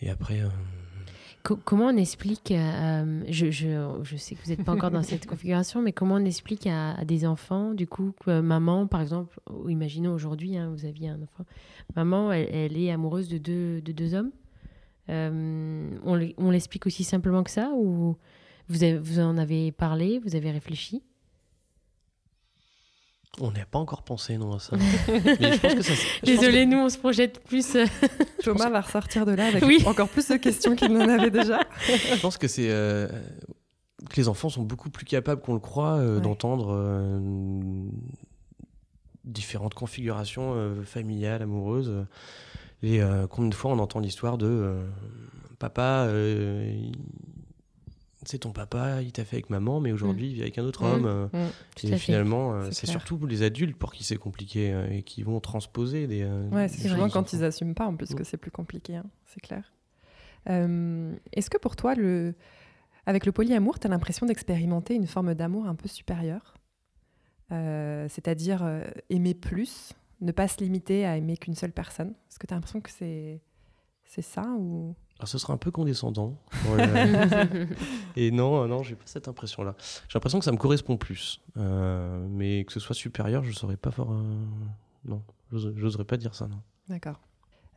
et 0.00 0.10
après. 0.10 0.40
Euh, 1.50 1.56
comment 1.64 1.86
on 1.86 1.96
explique. 1.96 2.50
Euh, 2.50 3.22
je, 3.28 3.50
je, 3.50 4.00
je, 4.02 4.16
sais 4.16 4.34
que 4.34 4.42
vous 4.44 4.50
n'êtes 4.50 4.64
pas 4.64 4.72
encore 4.72 4.90
dans 4.90 5.02
cette 5.02 5.26
configuration, 5.28 5.82
mais 5.82 5.92
comment 5.92 6.16
on 6.16 6.24
explique 6.24 6.66
à, 6.66 7.04
des 7.04 7.26
enfants, 7.26 7.74
du 7.74 7.86
coup, 7.86 8.12
que 8.24 8.40
maman, 8.40 8.86
par 8.86 9.00
exemple, 9.00 9.38
ou 9.50 9.68
imaginons 9.68 10.12
aujourd'hui, 10.14 10.56
hein, 10.56 10.70
vous 10.74 10.84
aviez 10.84 11.08
un 11.08 11.22
enfant, 11.22 11.44
maman, 11.96 12.32
elle, 12.32 12.76
est 12.76 12.90
amoureuse 12.90 13.28
de 13.28 13.38
deux, 13.38 13.80
de 13.80 13.92
deux 13.92 14.14
hommes. 14.14 14.30
on 15.08 16.50
l'explique 16.50 16.86
aussi 16.86 17.04
simplement 17.04 17.42
que 17.42 17.50
ça 17.50 17.70
ou 17.76 18.16
vous, 18.68 18.82
avez, 18.82 18.98
vous 18.98 19.20
en 19.20 19.36
avez 19.36 19.72
parlé, 19.72 20.18
vous 20.18 20.36
avez 20.36 20.50
réfléchi? 20.50 21.02
On 23.40 23.50
n'a 23.50 23.64
pas 23.64 23.78
encore 23.78 24.02
pensé 24.02 24.38
non 24.38 24.54
à 24.54 24.58
ça. 24.58 24.76
Désolé, 26.22 26.66
nous 26.66 26.78
on 26.78 26.88
se 26.88 26.98
projette 26.98 27.42
plus. 27.42 27.74
Euh. 27.74 27.86
Thomas 28.42 28.70
va 28.70 28.80
ressortir 28.80 29.26
de 29.26 29.32
là 29.32 29.46
avec 29.46 29.86
encore 29.86 30.08
plus 30.08 30.28
de 30.28 30.36
questions 30.36 30.76
qu'il 30.76 30.92
n'en 30.92 31.08
avait 31.08 31.30
déjà. 31.30 31.60
je 31.88 32.20
pense 32.20 32.38
que 32.38 32.48
c'est 32.48 32.70
euh, 32.70 33.08
que 34.08 34.16
les 34.16 34.28
enfants 34.28 34.48
sont 34.48 34.62
beaucoup 34.62 34.90
plus 34.90 35.04
capables 35.04 35.40
qu'on 35.40 35.54
le 35.54 35.60
croit 35.60 35.94
euh, 35.94 36.20
d'entendre 36.20 37.20
différentes 39.24 39.74
configurations 39.74 40.74
familiales, 40.84 41.42
amoureuses. 41.42 42.06
Et 42.82 43.00
combien 43.30 43.48
de 43.48 43.54
fois 43.54 43.70
on 43.72 43.78
entend 43.78 44.00
l'histoire 44.00 44.36
de 44.36 44.76
papa, 45.58 46.08
c'est 48.26 48.38
ton 48.38 48.52
papa, 48.52 49.02
il 49.02 49.12
t'a 49.12 49.24
fait 49.24 49.36
avec 49.36 49.50
maman, 49.50 49.80
mais 49.80 49.92
aujourd'hui 49.92 50.28
il 50.28 50.34
vit 50.34 50.42
avec 50.42 50.58
un 50.58 50.64
autre 50.64 50.82
mm. 50.82 50.86
homme. 50.86 51.06
Euh, 51.06 51.26
mm. 51.32 51.92
et 51.92 51.98
finalement, 51.98 52.54
euh, 52.54 52.68
c'est 52.70 52.86
surtout 52.86 53.24
les 53.26 53.42
adultes 53.42 53.76
pour 53.76 53.92
qui 53.92 54.04
c'est 54.04 54.16
compliqué 54.16 54.72
euh, 54.72 54.88
et 54.90 55.02
qui 55.02 55.22
vont 55.22 55.40
transposer 55.40 56.06
des. 56.06 56.24
ouais, 56.52 56.68
c'est 56.68 56.88
vraiment 56.88 57.08
quand 57.08 57.32
ils 57.32 57.40
n'assument 57.40 57.74
pas 57.74 57.86
en 57.86 57.96
plus 57.96 58.14
que 58.14 58.24
c'est 58.24 58.36
plus 58.36 58.50
compliqué, 58.50 58.96
hein, 58.96 59.06
c'est 59.26 59.40
clair. 59.40 59.72
Est-ce 60.46 61.48
que 61.48 61.58
pour 61.58 61.74
toi, 61.74 61.94
le... 61.94 62.34
avec 63.06 63.24
le 63.24 63.32
polyamour, 63.32 63.78
tu 63.78 63.86
as 63.86 63.90
l'impression 63.90 64.26
d'expérimenter 64.26 64.94
une 64.94 65.06
forme 65.06 65.34
d'amour 65.34 65.66
un 65.66 65.74
peu 65.74 65.88
supérieure 65.88 66.54
C'est-à-dire 67.50 68.68
aimer 69.08 69.34
plus, 69.34 69.94
ne 70.20 70.32
pas 70.32 70.48
se 70.48 70.62
limiter 70.62 71.06
à 71.06 71.16
aimer 71.16 71.36
qu'une 71.36 71.54
seule 71.54 71.72
personne? 71.72 72.10
Est-ce 72.28 72.38
que 72.38 72.46
tu 72.46 72.52
as 72.52 72.56
l'impression 72.56 72.80
que 72.80 72.90
c'est 72.90 73.40
ça 74.22 74.46
ou? 74.58 74.94
Alors 75.18 75.28
ce 75.28 75.38
sera 75.38 75.52
un 75.52 75.56
peu 75.58 75.70
condescendant. 75.70 76.36
et 78.16 78.30
non, 78.32 78.66
non, 78.66 78.82
j'ai 78.82 78.96
pas 78.96 79.04
cette 79.06 79.28
impression-là. 79.28 79.76
J'ai 80.08 80.16
l'impression 80.16 80.40
que 80.40 80.44
ça 80.44 80.50
me 80.50 80.56
correspond 80.56 80.96
plus. 80.96 81.40
Euh, 81.56 82.26
mais 82.28 82.64
que 82.64 82.72
ce 82.72 82.80
soit 82.80 82.96
supérieur, 82.96 83.44
je 83.44 83.52
saurais 83.52 83.76
pas 83.76 83.92
fort. 83.92 84.12
Euh, 84.12 84.44
non, 85.04 85.22
j'oserais 85.52 86.04
pas 86.04 86.16
dire 86.16 86.34
ça, 86.34 86.48
non. 86.48 86.60
D'accord. 86.88 87.20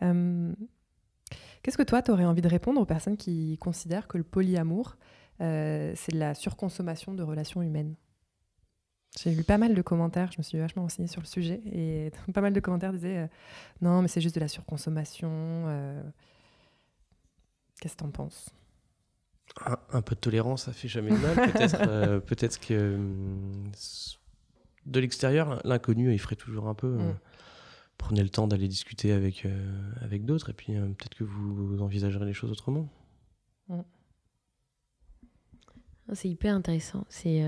Euh, 0.02 0.52
qu'est-ce 1.62 1.78
que 1.78 1.84
toi, 1.84 2.02
tu 2.02 2.10
aurais 2.10 2.26
envie 2.26 2.42
de 2.42 2.48
répondre 2.48 2.82
aux 2.82 2.86
personnes 2.86 3.18
qui 3.18 3.58
considèrent 3.60 4.08
que 4.08 4.18
le 4.18 4.24
polyamour, 4.24 4.98
c'est 5.40 6.12
de 6.12 6.18
la 6.18 6.34
surconsommation 6.34 7.14
de 7.14 7.22
relations 7.22 7.62
humaines? 7.62 7.96
J'ai 9.22 9.34
lu 9.34 9.44
pas 9.44 9.58
mal 9.58 9.76
de 9.76 9.82
commentaires, 9.82 10.32
je 10.32 10.38
me 10.40 10.44
suis 10.44 10.58
vachement 10.58 10.84
renseignée 10.84 11.08
sur 11.08 11.22
le 11.22 11.28
sujet, 11.28 11.62
et 11.72 12.12
pas 12.34 12.42
mal 12.42 12.54
de 12.54 12.60
commentaires 12.60 12.94
disaient 12.94 13.30
non, 13.82 14.02
mais 14.02 14.08
c'est 14.08 14.22
juste 14.22 14.36
de 14.36 14.40
la 14.40 14.48
surconsommation, 14.48 15.66
Qu'est-ce 17.80 17.96
que 17.96 18.00
tu 18.00 18.06
en 18.06 18.12
penses? 18.12 18.50
Un, 19.92 20.02
peu 20.02 20.14
de 20.14 20.20
tolérance, 20.20 20.66
ça 20.66 20.74
fait 20.74 20.88
jamais 20.88 21.12
de 21.12 21.18
mal. 21.18 21.36
Peut-être 21.52 21.78
euh, 21.88 22.20
que 22.68 22.96
hum, 22.96 23.72
de 24.86 25.00
l'extérieur, 25.00 25.62
l'inconnu 25.64 26.14
il 26.14 26.20
ferait 26.20 26.36
toujours 26.36 26.68
un 26.68 26.74
peu. 26.74 26.88
Euh, 26.88 27.12
mm. 27.12 27.20
prenez 27.98 28.24
le 28.24 28.30
temps 28.30 28.48
d'aller 28.48 28.68
discuter 28.68 29.14
avec, 29.14 29.46
euh, 29.46 29.92
avec 30.02 30.26
d'autres 30.26 30.50
et 30.50 30.54
puis 30.54 30.74
peut-être 30.74 31.16
que 31.16 31.24
vous 31.24 31.82
envisagerez 31.82 32.26
les 32.26 32.34
choses 32.34 32.52
autrement. 32.52 32.88
Mm. 33.70 33.82
Ah, 36.10 36.16
c'est 36.16 36.30
hyper 36.30 36.54
intéressant. 36.54 37.06
C'est 37.10 37.44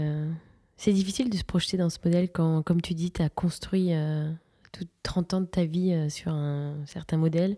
c'est 0.77 0.93
difficile 0.93 1.29
de 1.29 1.35
se 1.35 1.43
projeter 1.43 1.75
dans 1.75 1.89
ce 1.89 1.99
modèle 2.03 2.31
quand, 2.31 2.63
comme 2.63 2.81
tu 2.81 2.93
dis, 2.93 3.11
tu 3.11 3.21
as 3.21 3.29
construit 3.29 3.91
tout 4.71 4.87
30 5.03 5.33
ans 5.33 5.41
de 5.41 5.45
ta 5.45 5.65
vie 5.65 6.09
sur 6.09 6.31
un 6.31 6.85
certain 6.85 7.17
modèle 7.17 7.57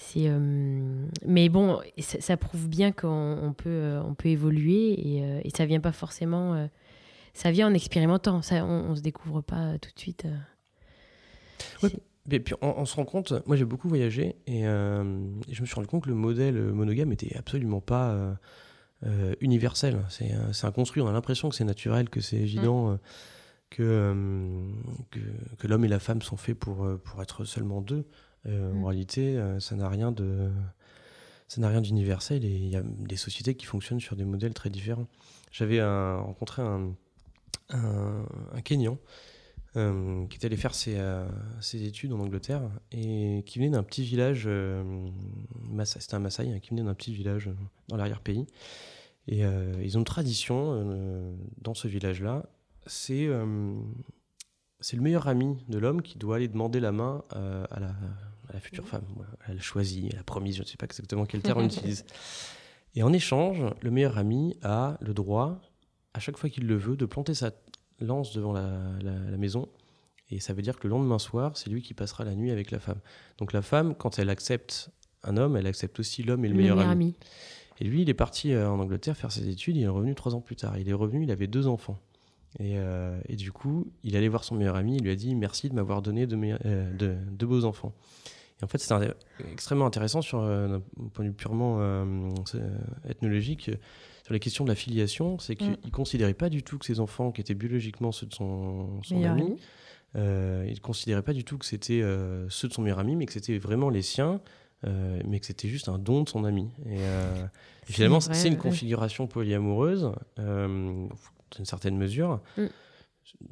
c'est, 0.00 0.28
euh, 0.28 0.38
mais 1.26 1.50
bon, 1.50 1.78
ça, 1.98 2.36
prouve 2.38 2.68
bien 2.68 2.90
qu'on 2.90 3.54
peut, 3.56 3.68
euh, 3.68 4.02
on 4.02 4.14
peut 4.14 4.30
évoluer 4.30 4.94
et, 4.94 5.22
euh, 5.22 5.40
et 5.44 5.50
ça 5.50 5.66
vient 5.66 5.80
pas 5.80 5.92
forcément. 5.92 6.68
ça 7.34 7.50
vient 7.50 7.68
en 7.68 7.74
expérimentant. 7.74 8.40
Ça, 8.40 8.64
on, 8.64 8.90
ne 8.90 8.94
se 8.94 9.02
découvre 9.02 9.42
pas 9.42 9.78
tout 9.78 9.90
de 9.94 10.00
suite. 10.00 10.26
mais 12.26 12.40
puis 12.40 12.54
on, 12.62 12.84
se 12.86 12.96
rend 12.96 13.04
compte. 13.04 13.34
Moi, 13.46 13.56
j'ai 13.56 13.66
beaucoup 13.66 13.88
voyagé 13.88 14.36
et, 14.46 14.62
je 14.62 15.60
me 15.60 15.66
suis 15.66 15.74
rendu 15.74 15.86
compte 15.86 16.04
que 16.04 16.08
le 16.08 16.14
modèle 16.14 16.56
monogame 16.72 17.12
était 17.12 17.36
absolument 17.36 17.82
pas 17.82 18.38
universel. 19.40 20.02
C'est, 20.08 20.32
c'est 20.52 20.66
un 20.66 20.72
construit. 20.72 21.02
On 21.02 21.08
a 21.08 21.12
l'impression 21.12 21.50
que 21.50 21.54
c'est 21.54 21.64
naturel, 21.64 22.08
que 22.08 22.22
c'est 22.22 22.38
évident. 22.38 22.92
Mmh. 22.92 22.98
Que, 23.68 24.12
que, 25.12 25.20
que, 25.58 25.68
l'homme 25.68 25.84
et 25.84 25.88
la 25.88 26.00
femme 26.00 26.22
sont 26.22 26.36
faits 26.36 26.58
pour, 26.58 26.88
pour 27.04 27.22
être 27.22 27.44
seulement 27.44 27.80
deux. 27.80 28.04
Euh, 28.46 28.72
en 28.72 28.74
mm. 28.74 28.84
réalité, 28.84 29.36
euh, 29.36 29.60
ça 29.60 29.76
n'a 29.76 29.88
rien 29.88 30.12
de 30.12 30.50
ça 31.48 31.60
n'a 31.60 31.68
rien 31.68 31.80
d'universel 31.80 32.44
et 32.44 32.48
il 32.48 32.68
y 32.68 32.76
a 32.76 32.82
des 32.82 33.16
sociétés 33.16 33.56
qui 33.56 33.66
fonctionnent 33.66 33.98
sur 33.98 34.14
des 34.14 34.24
modèles 34.24 34.54
très 34.54 34.70
différents. 34.70 35.08
J'avais 35.50 35.82
rencontré 35.82 36.62
un, 36.62 36.94
un, 37.70 38.60
Kenyan 38.62 38.98
euh, 39.74 40.24
qui 40.28 40.36
était 40.36 40.46
allé 40.46 40.56
faire 40.56 40.76
ses, 40.76 40.96
ses, 41.60 41.82
études 41.82 42.12
en 42.12 42.20
Angleterre 42.20 42.70
et 42.92 43.42
qui 43.46 43.58
venait 43.58 43.70
d'un 43.70 43.82
petit 43.82 44.04
village, 44.04 44.48
c'était 45.84 46.14
un 46.14 46.20
Maasai, 46.20 46.52
hein, 46.52 46.60
qui 46.60 46.70
venait 46.70 46.84
d'un 46.84 46.94
petit 46.94 47.12
village 47.12 47.50
dans 47.88 47.96
l'arrière-pays. 47.96 48.46
Et 49.26 49.40
ils 49.40 49.96
ont 49.96 50.02
une 50.02 50.04
tradition 50.04 51.36
dans 51.60 51.74
ce 51.74 51.88
village-là, 51.88 52.46
c'est 52.86 53.28
c'est 54.78 54.96
le 54.96 55.02
meilleur 55.02 55.26
ami 55.26 55.58
de 55.68 55.78
l'homme 55.78 56.00
qui 56.00 56.16
doit 56.16 56.36
aller 56.36 56.46
demander 56.46 56.78
la 56.78 56.92
main 56.92 57.24
à 57.32 57.80
la 57.80 57.92
la 58.52 58.60
future 58.60 58.86
femme. 58.86 59.04
Elle 59.48 59.58
a 59.58 59.60
choisi, 59.60 60.08
elle 60.12 60.18
a 60.18 60.22
promis, 60.22 60.52
je 60.52 60.62
ne 60.62 60.66
sais 60.66 60.76
pas 60.76 60.86
exactement 60.86 61.26
quel 61.26 61.42
terme 61.42 61.60
on 61.60 61.66
utilise. 61.66 62.04
Et 62.94 63.02
en 63.02 63.12
échange, 63.12 63.64
le 63.80 63.90
meilleur 63.90 64.18
ami 64.18 64.56
a 64.62 64.98
le 65.00 65.14
droit, 65.14 65.60
à 66.14 66.20
chaque 66.20 66.36
fois 66.36 66.50
qu'il 66.50 66.66
le 66.66 66.76
veut, 66.76 66.96
de 66.96 67.06
planter 67.06 67.34
sa 67.34 67.52
lance 68.00 68.32
devant 68.34 68.52
la, 68.52 69.36
maison. 69.36 69.68
Et 70.30 70.40
ça 70.40 70.52
veut 70.52 70.62
dire 70.62 70.78
que 70.78 70.86
le 70.86 70.90
lendemain 70.90 71.18
soir, 71.18 71.56
c'est 71.56 71.70
lui 71.70 71.82
qui 71.82 71.94
passera 71.94 72.24
la 72.24 72.34
nuit 72.34 72.50
avec 72.50 72.70
la 72.70 72.80
femme. 72.80 73.00
Donc 73.38 73.52
la 73.52 73.62
femme, 73.62 73.94
quand 73.94 74.18
elle 74.18 74.30
accepte 74.30 74.90
un 75.22 75.36
homme, 75.36 75.56
elle 75.56 75.66
accepte 75.66 76.00
aussi 76.00 76.22
l'homme 76.22 76.44
et 76.44 76.48
le, 76.48 76.54
meilleur, 76.54 76.78
ami. 76.78 77.14
Et 77.80 77.84
lui, 77.84 78.02
il 78.02 78.10
est 78.10 78.14
parti 78.14 78.52
euh, 78.52 78.70
en 78.70 78.78
Angleterre 78.78 79.16
faire 79.16 79.32
ses 79.32 79.48
études, 79.48 79.76
il 79.76 79.82
est 79.82 79.88
revenu 79.88 80.14
trois 80.14 80.34
ans 80.34 80.40
plus 80.40 80.56
tard. 80.56 80.78
Il 80.78 80.88
est 80.88 80.94
revenu, 80.94 81.24
il 81.24 81.30
avait 81.30 81.46
deux 81.46 81.66
enfants. 81.66 81.98
Et, 82.58 82.78
euh, 82.78 83.20
du 83.28 83.52
coup, 83.52 83.92
il 84.02 84.16
allait 84.16 84.28
voir 84.28 84.44
son 84.44 84.56
meilleur 84.56 84.76
ami, 84.76 84.96
il 84.96 85.04
lui 85.04 85.10
a 85.10 85.14
dit 85.14 85.34
merci 85.34 85.68
de 85.68 85.74
m'avoir 85.74 86.02
donné 86.02 86.26
de, 86.26 86.36
euh, 86.64 86.92
de, 86.96 87.16
de, 87.30 87.46
beaux 87.46 87.64
enfants 87.64 87.94
en 88.62 88.66
fait, 88.66 88.78
c'est 88.78 88.94
extrêmement 89.52 89.86
intéressant 89.86 90.22
sur 90.22 90.40
euh, 90.40 90.78
un 90.78 91.08
point 91.08 91.24
de 91.24 91.30
vue 91.30 91.34
purement 91.34 91.78
euh, 91.80 92.30
ethnologique 93.08 93.70
sur 94.24 94.32
les 94.32 94.40
questions 94.40 94.64
de 94.64 94.68
la 94.68 94.74
filiation. 94.74 95.38
C'est 95.38 95.56
qu'il 95.56 95.70
ne 95.70 95.76
mm. 95.76 95.90
considérait 95.92 96.34
pas 96.34 96.48
du 96.48 96.62
tout 96.62 96.78
que 96.78 96.84
ses 96.84 97.00
enfants, 97.00 97.32
qui 97.32 97.40
étaient 97.40 97.54
biologiquement 97.54 98.12
ceux 98.12 98.26
de 98.26 98.34
son, 98.34 99.00
ami, 99.24 99.56
euh, 100.16 100.64
il 100.66 100.74
ne 100.74 100.80
considérait 100.80 101.22
pas 101.22 101.32
du 101.32 101.44
tout 101.44 101.58
que 101.58 101.64
c'était 101.64 102.02
ceux 102.48 102.68
de 102.68 102.72
son 102.72 102.82
meilleur 102.82 102.98
ami, 102.98 103.16
mais 103.16 103.26
que 103.26 103.32
c'était 103.32 103.58
vraiment 103.58 103.88
les 103.90 104.02
siens. 104.02 104.40
mais 104.84 105.40
que 105.40 105.46
c'était 105.46 105.68
juste 105.68 105.88
un 105.88 105.98
don 105.98 106.22
de 106.22 106.28
son 106.28 106.44
ami. 106.44 106.68
Et, 106.86 106.98
finalement, 107.86 108.20
c'est 108.20 108.48
une 108.48 108.58
configuration 108.58 109.26
polyamoureuse, 109.26 110.12
dans 110.36 111.58
une 111.58 111.64
certaine 111.64 111.96
mesure, 111.96 112.40
mm. 112.58 112.66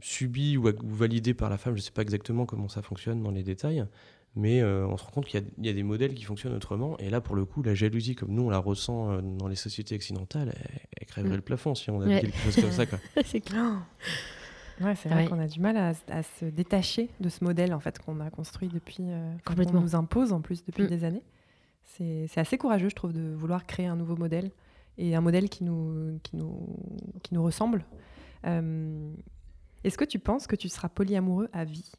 subie 0.02 0.56
ou, 0.58 0.68
ou, 0.68 0.94
validée 0.94 1.32
par 1.32 1.48
la 1.48 1.56
femme. 1.56 1.74
Je 1.74 1.80
ne 1.80 1.84
sais 1.84 1.92
pas 1.92 2.02
exactement 2.02 2.44
comment 2.44 2.68
ça 2.68 2.82
fonctionne 2.82 3.22
dans 3.22 3.30
les 3.30 3.42
détails, 3.42 3.86
mais 4.38 4.62
on 4.62 4.96
se 4.96 5.04
rend 5.04 5.10
compte 5.10 5.26
qu'il 5.26 5.44
y, 5.58 5.68
a 5.68 5.72
des 5.72 5.82
modèles 5.82 6.14
qui 6.14 6.24
fonctionnent 6.24 6.54
autrement. 6.54 6.96
Et 6.98 7.10
là, 7.10 7.20
pour 7.20 7.34
le 7.34 7.44
coup, 7.44 7.62
la 7.62 7.74
jalousie, 7.74 8.14
comme 8.14 8.32
nous, 8.32 8.42
on 8.42 8.50
la 8.50 8.58
ressent 8.58 9.20
dans 9.20 9.48
les 9.48 9.56
sociétés 9.56 9.94
occidentales, 9.94 10.54
elle, 10.96 11.06
crèverait 11.06 11.32
mm. 11.32 11.36
le 11.36 11.42
plafond 11.42 11.74
si 11.74 11.90
on 11.90 12.00
avait 12.00 12.20
quelque 12.20 12.38
chose 12.38 12.56
comme 12.56 12.70
ça. 12.70 12.84
c'est 13.24 13.40
clair. 13.40 13.82
Ouais, 14.80 14.94
c'est 14.94 15.08
vrai 15.08 15.26
qu'on 15.26 15.40
a 15.40 15.48
du 15.48 15.58
mal 15.58 15.76
à, 15.76 16.22
se 16.22 16.44
détacher 16.44 17.10
de 17.18 17.28
ce 17.28 17.42
modèle 17.42 17.74
en 17.74 17.80
fait 17.80 17.98
qu'on 17.98 18.20
a 18.20 18.30
construit 18.30 18.68
depuis, 18.68 19.02
qu'on 19.44 19.80
nous 19.80 19.96
impose 19.96 20.32
en 20.32 20.40
plus 20.40 20.64
depuis 20.64 20.84
mm. 20.84 20.86
des 20.86 21.02
années. 21.02 21.24
C'est 21.96 22.38
assez 22.38 22.58
courageux, 22.58 22.88
je 22.88 22.94
trouve, 22.94 23.12
de 23.12 23.34
vouloir 23.34 23.66
créer 23.66 23.86
un 23.86 23.96
nouveau 23.96 24.14
modèle 24.14 24.52
et 24.98 25.14
un 25.14 25.20
modèle 25.20 25.48
qui 25.48 25.64
nous, 25.64 26.18
qui 26.22 26.36
nous, 26.36 26.76
qui 27.22 27.34
nous 27.34 27.42
ressemble. 27.42 27.84
Euh, 28.46 29.12
est-ce 29.84 29.96
que 29.96 30.04
tu 30.04 30.18
penses 30.18 30.46
que 30.46 30.56
tu 30.56 30.68
seras 30.68 30.88
polyamoureux 30.88 31.48
à 31.52 31.64
vie? 31.64 31.90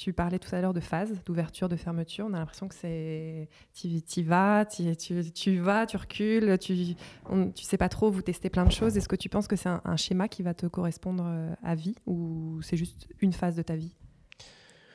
Tu 0.00 0.14
parlais 0.14 0.38
tout 0.38 0.54
à 0.54 0.62
l'heure 0.62 0.72
de 0.72 0.80
phase, 0.80 1.22
d'ouverture, 1.26 1.68
de 1.68 1.76
fermeture. 1.76 2.24
On 2.26 2.32
a 2.32 2.38
l'impression 2.38 2.68
que 2.68 2.74
c'est. 2.74 3.50
Tu 3.74 4.22
vas, 4.22 4.64
tu, 4.64 4.96
tu, 4.96 5.58
vas, 5.58 5.84
tu 5.84 5.98
recules, 5.98 6.58
tu 6.58 6.96
ne 7.30 7.50
sais 7.54 7.76
pas 7.76 7.90
trop, 7.90 8.10
vous 8.10 8.22
testez 8.22 8.48
plein 8.48 8.64
de 8.64 8.72
choses. 8.72 8.96
Est-ce 8.96 9.08
que 9.10 9.16
tu 9.16 9.28
penses 9.28 9.46
que 9.46 9.56
c'est 9.56 9.68
un, 9.68 9.96
schéma 9.96 10.26
qui 10.28 10.42
va 10.42 10.54
te 10.54 10.64
correspondre 10.64 11.24
euh, 11.26 11.54
à 11.62 11.74
vie 11.74 11.96
ou 12.06 12.60
c'est 12.62 12.78
juste 12.78 13.08
une 13.20 13.34
phase 13.34 13.56
de 13.56 13.62
ta 13.62 13.76
vie? 13.76 13.94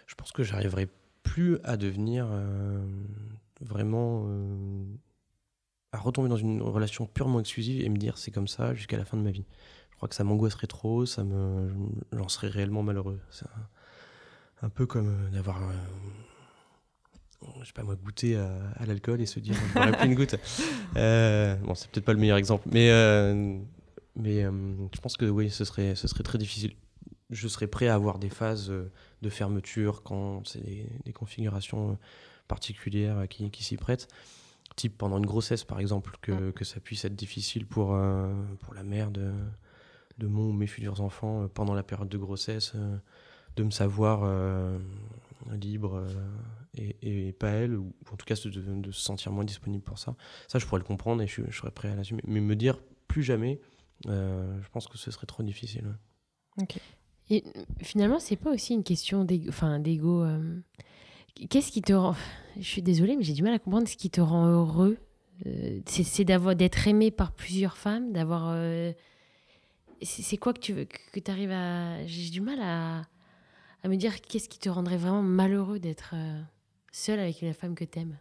Je 0.08 0.16
pense 0.16 0.32
que 0.32 0.42
j'arriverai 0.42 0.88
plus 1.22 1.60
à 1.64 1.78
devenir 1.78 2.28
euh, 2.32 2.84
vraiment 3.62 4.28
à 5.92 6.00
retomber 6.00 6.30
dans 6.30 6.36
une 6.36 6.64
relation 6.64 7.06
purement 7.06 7.40
exclusive 7.40 7.80
et 7.86 7.90
me 7.90 7.98
dire 7.98 8.18
c'est 8.18 8.32
comme 8.32 8.48
ça 8.48 8.74
jusqu'à 8.74 8.98
la 8.98 9.06
fin 9.06 9.18
de 9.18 9.22
ma 9.22 9.32
vie. 9.32 9.46
Je 9.92 9.98
crois 9.98 10.10
que 10.10 10.16
ça 10.16 10.24
m'angoisserait 10.24 10.66
trop, 10.66 11.06
ça 11.06 11.24
me, 11.24 11.70
j'en 12.12 12.28
serais 12.28 12.48
réellement 12.48 12.82
malheureux. 12.82 13.20
C'est 13.30 13.46
un, 14.62 14.70
peu 14.70 14.86
comme 14.86 15.08
euh, 15.08 15.30
d'avoir, 15.30 15.62
euh, 15.64 15.74
je 17.62 17.68
sais 17.68 17.74
pas 17.74 17.84
moi, 17.84 17.96
goûter 17.96 18.36
à, 18.36 18.86
l'alcool 18.86 19.22
et 19.22 19.26
se 19.26 19.40
dire 19.40 19.56
je 19.56 19.80
n'aurais 19.80 19.98
plus 19.98 20.08
une 20.08 20.16
goutte. 20.16 20.36
Euh, 20.98 21.56
bon, 21.56 21.76
c'est 21.76 21.92
peut-être 21.92 22.06
pas 22.06 22.14
le 22.14 22.20
meilleur 22.20 22.38
exemple, 22.38 22.70
mais, 22.72 22.88
mais 24.16 24.44
je 24.44 25.02
pense 25.02 25.18
que 25.18 25.26
oui, 25.26 25.50
ce 25.50 25.66
serait, 25.66 25.94
ce 25.96 26.08
serait 26.08 26.24
très 26.24 26.38
difficile. 26.38 26.74
Je 27.32 27.50
serais 27.50 27.68
prêt 27.68 27.90
à 27.90 27.96
avoir 27.96 28.18
des 28.18 28.30
phases 28.30 28.72
de 29.22 29.30
fermeture 29.30 30.04
quand 30.04 30.48
c'est 30.48 30.64
des, 31.04 31.12
configurations 31.12 31.98
particulières 32.48 33.28
qui, 33.28 33.52
qui 33.52 33.66
s'y 33.66 33.76
prêtent 33.76 34.08
type 34.76 34.98
pendant 34.98 35.18
une 35.18 35.26
grossesse 35.26 35.64
par 35.64 35.80
exemple, 35.80 36.18
que, 36.22 36.52
que 36.52 36.66
ça 36.66 36.80
puisse 36.80 37.06
être 37.06 37.16
difficile 37.16 37.66
pour, 37.66 37.94
euh, 37.94 38.34
pour 38.60 38.74
la 38.74 38.84
mère 38.84 39.12
de, 39.12 39.32
de 40.18 40.28
mon 40.28 40.50
ou 40.50 40.54
mes 40.54 40.68
futurs 40.68 41.02
enfants 41.02 41.44
euh, 41.44 41.48
pendant 41.48 41.74
la 41.74 41.84
période 41.84 42.10
de 42.10 42.18
grossesse, 42.18 42.74
euh, 42.76 42.98
de 43.56 43.64
me 43.64 43.72
savoir 43.72 44.30
libre 45.52 46.04
et, 46.78 46.96
et, 47.02 47.32
pas 47.34 47.50
elle, 47.50 47.76
ou 47.76 47.94
en 48.12 48.16
tout 48.16 48.26
cas 48.26 48.36
de, 48.36 48.92
se 48.92 49.02
sentir 49.02 49.32
moins 49.32 49.44
disponible 49.44 49.84
pour 49.84 49.98
ça. 50.00 50.16
Ça, 50.48 50.60
je 50.60 50.66
pourrais 50.66 50.80
le 50.80 50.86
comprendre 50.86 51.22
et 51.22 51.28
je, 51.28 51.42
serais 51.52 51.72
prêt 51.72 51.90
à 51.90 51.96
l'assumer. 51.96 52.22
Mais 52.26 52.42
me 52.42 52.56
dire 52.56 52.80
plus 53.08 53.24
jamais, 53.24 53.60
je 54.06 54.70
pense 54.72 54.88
que 54.88 54.98
ce 54.98 55.12
serait 55.12 55.28
trop 55.28 55.44
difficile. 55.44 55.96
Ok. 56.62 56.78
Et 57.30 57.44
finalement, 57.82 58.20
c'est 58.20 58.36
pas 58.36 58.52
aussi 58.52 58.74
une 58.74 58.84
question 58.84 59.24
d'ego. 59.24 59.50
Enfin, 59.50 59.80
d'ego 59.80 60.26
Qu'est-ce 61.50 61.72
qui 61.72 61.82
te 61.82 61.94
rend. 61.94 62.16
Je 62.58 62.64
suis 62.64 62.82
désolée, 62.82 63.16
mais 63.18 63.24
j'ai 63.24 63.34
du 63.34 63.44
mal 63.44 63.54
à 63.54 63.60
comprendre 63.60 63.88
ce 63.88 63.98
qui 63.98 64.10
te 64.10 64.22
rend 64.22 64.48
heureux. 64.48 64.98
Euh, 65.46 65.82
c'est 65.86 66.24
d'être 66.24 66.88
aimé 66.88 67.12
par 67.12 67.34
plusieurs 67.34 67.78
femmes, 67.78 68.14
d'avoir. 68.14 68.52
Euh, 68.52 68.94
c'est 70.02 70.38
quoi 70.38 70.54
que 70.54 70.60
tu 70.60 70.72
veux 70.72 70.86
que 70.86 71.20
tu 71.20 71.32
arrives 71.32 71.52
à. 71.52 72.06
J'ai 72.08 72.30
du 72.30 72.40
mal 72.40 72.60
à, 72.62 73.02
à 73.86 73.88
me 73.88 73.98
dire 73.98 74.20
qu'est-ce 74.22 74.50
qui 74.50 74.58
te 74.58 74.68
rendrait 74.68 74.98
vraiment 74.98 75.22
malheureux 75.22 75.78
d'être 75.78 76.16
euh, 76.16 76.42
seul 76.92 77.20
avec 77.20 77.40
la 77.42 77.54
femme 77.54 77.76
que 77.76 77.86
tu 77.86 78.00
aimes. 78.00 78.18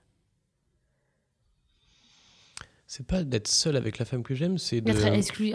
C'est 2.87 3.07
pas 3.07 3.25
d'être 3.25 3.49
seul 3.49 3.75
avec 3.75 3.99
la 3.99 4.05
femme 4.05 4.23
que 4.23 4.35
j'aime, 4.35 4.59
c'est 4.59 4.83
d'être 4.83 5.07
exclu 5.07 5.55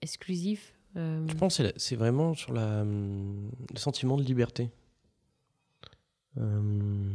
exclusif. 0.00 0.72
Je 0.96 1.34
pense 1.34 1.58
que 1.58 1.72
c'est 1.76 1.94
vraiment 1.94 2.32
sur 2.32 2.54
la, 2.54 2.80
hum, 2.80 3.50
le 3.70 3.78
sentiment 3.78 4.16
de 4.16 4.22
liberté. 4.22 4.70
Euh, 6.38 7.12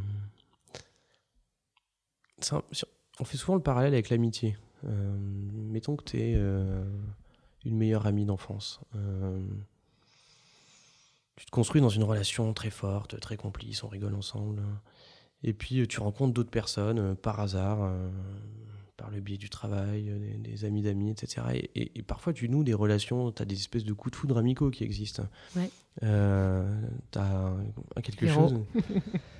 on 3.19 3.23
fait 3.25 3.37
souvent 3.37 3.55
le 3.55 3.63
parallèle 3.63 3.93
avec 3.93 4.11
l'amitié. 4.11 4.55
Euh, 4.85 5.17
mettons 5.51 5.95
que 5.95 6.03
tu 6.03 6.21
es 6.21 6.35
euh, 6.35 6.83
une 7.65 7.75
meilleure 7.75 8.05
amie 8.05 8.25
d'enfance. 8.25 8.81
Tu 11.39 11.45
te 11.45 11.51
construis 11.51 11.81
dans 11.81 11.89
une 11.89 12.03
relation 12.03 12.53
très 12.53 12.69
forte, 12.69 13.19
très 13.19 13.37
complice, 13.37 13.83
on 13.83 13.87
rigole 13.87 14.13
ensemble. 14.13 14.61
Et 15.43 15.53
puis 15.53 15.87
tu 15.87 16.01
rencontres 16.01 16.33
d'autres 16.33 16.51
personnes 16.51 17.15
par 17.15 17.39
hasard, 17.39 17.91
par 18.97 19.09
le 19.09 19.21
biais 19.21 19.37
du 19.37 19.49
travail, 19.49 20.11
des, 20.39 20.65
amis 20.65 20.81
d'amis, 20.81 21.11
etc. 21.11 21.69
Et, 21.75 22.03
parfois 22.03 22.33
tu 22.33 22.49
noues 22.49 22.65
des 22.65 22.73
relations, 22.73 23.31
tu 23.31 23.41
as 23.41 23.45
des 23.45 23.55
espèces 23.55 23.85
de 23.85 23.93
coups 23.93 24.11
de 24.11 24.17
foudre 24.17 24.37
amicaux 24.37 24.69
qui 24.69 24.83
existent. 24.83 25.23
Ouais. 25.55 25.69
tu 26.01 26.07
as 27.17 28.01
quelque 28.03 28.27
chose. 28.27 28.59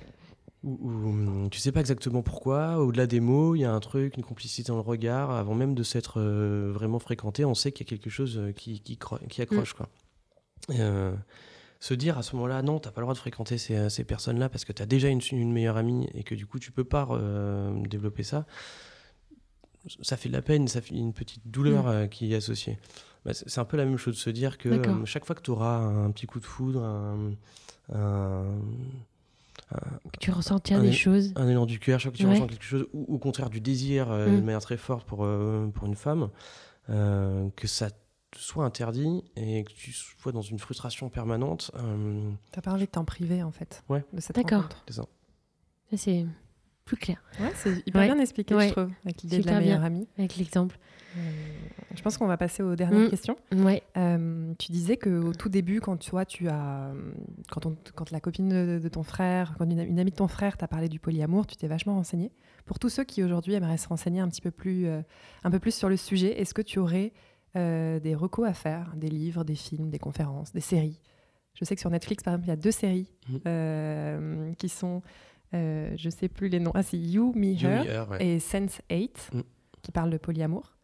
Où, 0.62 1.48
tu 1.50 1.58
sais 1.58 1.72
pas 1.72 1.80
exactement 1.80 2.22
pourquoi, 2.22 2.78
au-delà 2.78 3.06
des 3.06 3.20
mots, 3.20 3.54
il 3.54 3.60
y 3.60 3.64
a 3.64 3.72
un 3.72 3.80
truc, 3.80 4.18
une 4.18 4.22
complicité 4.22 4.68
dans 4.68 4.74
le 4.74 4.82
regard, 4.82 5.30
avant 5.30 5.54
même 5.54 5.74
de 5.74 5.82
s'être 5.82 6.20
euh, 6.20 6.70
vraiment 6.70 6.98
fréquenté, 6.98 7.46
on 7.46 7.54
sait 7.54 7.72
qu'il 7.72 7.86
y 7.86 7.88
a 7.88 7.90
quelque 7.96 8.10
chose 8.10 8.36
euh, 8.36 8.52
qui, 8.52 8.80
qui, 8.80 8.98
qui 9.30 9.42
accroche. 9.42 9.72
Mm. 9.72 9.76
Quoi. 9.76 9.88
Euh, 10.70 11.14
se 11.80 11.94
dire 11.94 12.18
à 12.18 12.22
ce 12.22 12.36
moment-là, 12.36 12.62
non, 12.62 12.78
t'as 12.78 12.90
pas 12.90 13.00
le 13.00 13.06
droit 13.06 13.14
de 13.14 13.18
fréquenter 13.18 13.58
ces, 13.58 13.90
ces 13.90 14.04
personnes-là 14.04 14.48
parce 14.48 14.64
que 14.64 14.72
tu 14.72 14.82
as 14.82 14.86
déjà 14.86 15.08
une, 15.08 15.20
une, 15.32 15.52
meilleure 15.52 15.76
amie 15.76 16.08
et 16.14 16.22
que 16.22 16.34
du 16.34 16.46
coup 16.46 16.58
tu 16.58 16.70
peux 16.72 16.84
pas 16.84 17.08
développer 17.88 18.22
ça, 18.22 18.46
ça 20.02 20.16
fait 20.16 20.28
de 20.28 20.34
la 20.34 20.42
peine, 20.42 20.68
ça 20.68 20.80
fait 20.80 20.94
une 20.94 21.14
petite 21.14 21.42
douleur 21.46 21.86
mm. 21.86 22.08
qui 22.10 22.28
y 22.28 22.34
est 22.34 22.36
associée. 22.36 22.78
Bah, 23.24 23.32
c'est 23.34 23.58
un 23.58 23.64
peu 23.64 23.76
la 23.76 23.84
même 23.84 23.96
chose 23.96 24.14
de 24.14 24.20
se 24.20 24.30
dire 24.30 24.58
que 24.58 24.82
chaque 25.06 25.24
fois 25.24 25.34
que 25.34 25.42
tu 25.42 25.50
auras 25.50 25.78
un 25.78 26.10
petit 26.10 26.26
coup 26.26 26.38
de 26.38 26.46
foudre, 26.46 26.82
un 26.82 27.32
que 30.12 30.18
tu 30.18 30.30
ressentir 30.30 30.80
des 30.80 30.92
choses. 30.92 31.32
Un 31.36 31.48
élan 31.48 31.66
du 31.66 31.78
cœur, 31.78 32.00
chaque 32.00 32.16
fois 32.16 32.18
que 32.18 32.18
tu 32.18 32.26
ressens 32.26 32.46
quelque 32.46 32.64
chose, 32.64 32.86
ou 32.92 33.14
au 33.14 33.18
contraire 33.18 33.50
du 33.50 33.60
désir 33.60 34.10
euh, 34.10 34.28
mm. 34.28 34.36
de 34.36 34.40
manière 34.40 34.60
très 34.60 34.76
forte 34.76 35.06
pour, 35.06 35.24
euh, 35.24 35.68
pour 35.72 35.86
une 35.86 35.94
femme, 35.94 36.30
euh, 36.88 37.48
que 37.56 37.66
ça 37.66 37.90
te 38.30 38.38
soit 38.38 38.64
interdit 38.64 39.24
et 39.36 39.64
que 39.64 39.72
tu 39.72 39.92
sois 39.92 40.32
dans 40.32 40.42
une 40.42 40.58
frustration 40.58 41.08
permanente. 41.08 41.70
T'as 42.52 42.60
pas 42.60 42.72
envie 42.72 42.86
de 42.86 42.90
t'en 42.90 43.04
priver 43.04 43.42
en 43.42 43.50
fait 43.50 43.82
ouais. 43.88 44.04
de 44.12 44.20
cette 44.20 44.36
D'accord. 44.36 44.68
C'est 44.86 44.94
ça. 44.94 45.04
c'est 45.96 46.26
plus 46.84 46.96
clair. 46.96 47.22
Ouais, 47.38 47.52
c'est 47.54 47.86
hyper 47.86 48.02
bien 48.02 48.18
expliqué, 48.18 48.58
je 48.58 48.72
trouve, 48.72 48.90
avec 49.04 49.22
l'idée 49.22 49.38
de 49.38 49.46
la 49.46 49.60
meilleure 49.60 49.84
amie. 49.84 50.08
Avec 50.18 50.36
l'exemple. 50.36 50.76
Euh, 51.16 51.20
je 51.94 52.02
pense 52.02 52.18
qu'on 52.18 52.26
va 52.26 52.36
passer 52.36 52.62
aux 52.62 52.76
dernières 52.76 53.06
mm. 53.06 53.10
questions. 53.10 53.36
Ouais. 53.52 53.82
Euh, 53.96 54.52
tu 54.58 54.72
disais 54.72 54.96
qu'au 54.96 55.32
tout 55.32 55.48
début, 55.48 55.80
quand 55.80 55.96
tu, 55.96 56.10
vois, 56.10 56.24
tu 56.24 56.48
as, 56.48 56.92
quand, 57.50 57.66
on, 57.66 57.76
quand 57.94 58.10
la 58.10 58.20
copine 58.20 58.78
de, 58.78 58.88
ton 58.88 59.02
frère, 59.02 59.54
quand 59.58 59.64
une, 59.64 59.98
amie 59.98 60.10
de 60.10 60.16
ton 60.16 60.28
frère 60.28 60.56
t'a 60.56 60.68
parlé 60.68 60.88
du 60.88 60.98
polyamour, 60.98 61.46
tu 61.46 61.56
t'es 61.56 61.68
vachement 61.68 61.94
renseigné. 61.94 62.32
Pour 62.66 62.78
tous 62.78 62.88
ceux 62.88 63.04
qui 63.04 63.22
aujourd'hui 63.22 63.54
aimeraient 63.54 63.78
se 63.78 63.88
renseigner 63.88 64.20
un 64.20 64.28
petit 64.28 64.42
peu 64.42 64.50
plus, 64.50 64.86
euh, 64.86 65.00
un 65.44 65.50
peu 65.50 65.58
plus 65.58 65.74
sur 65.74 65.88
le 65.88 65.96
sujet, 65.96 66.40
est-ce 66.40 66.54
que 66.54 66.62
tu 66.62 66.78
aurais 66.78 67.12
des 67.54 68.14
recos 68.14 68.48
à 68.48 68.54
faire, 68.54 68.94
des 68.96 69.08
livres, 69.08 69.44
des 69.44 69.54
films, 69.54 69.90
des 69.90 69.98
conférences, 69.98 70.52
des 70.52 70.60
séries 70.60 71.00
Je 71.54 71.64
sais 71.64 71.74
que 71.74 71.80
sur 71.80 71.90
Netflix, 71.90 72.22
par 72.22 72.34
exemple, 72.34 72.46
il 72.46 72.50
y 72.50 72.52
a 72.52 72.56
deux 72.56 72.70
séries 72.70 73.08
mm. 73.28 74.54
qui 74.56 74.68
sont, 74.68 75.02
je 75.52 76.08
sais 76.10 76.28
plus 76.28 76.48
les 76.48 76.60
noms, 76.60 76.72
ah 76.74 76.82
c'est 76.82 76.98
You, 76.98 77.32
Me, 77.34 77.54
Her, 77.62 78.20
et 78.20 78.38
Sense 78.38 78.80
8, 78.90 79.30
mm. 79.32 79.40
qui 79.82 79.92
parlent 79.92 80.10
de 80.10 80.18
polyamour. 80.18 80.76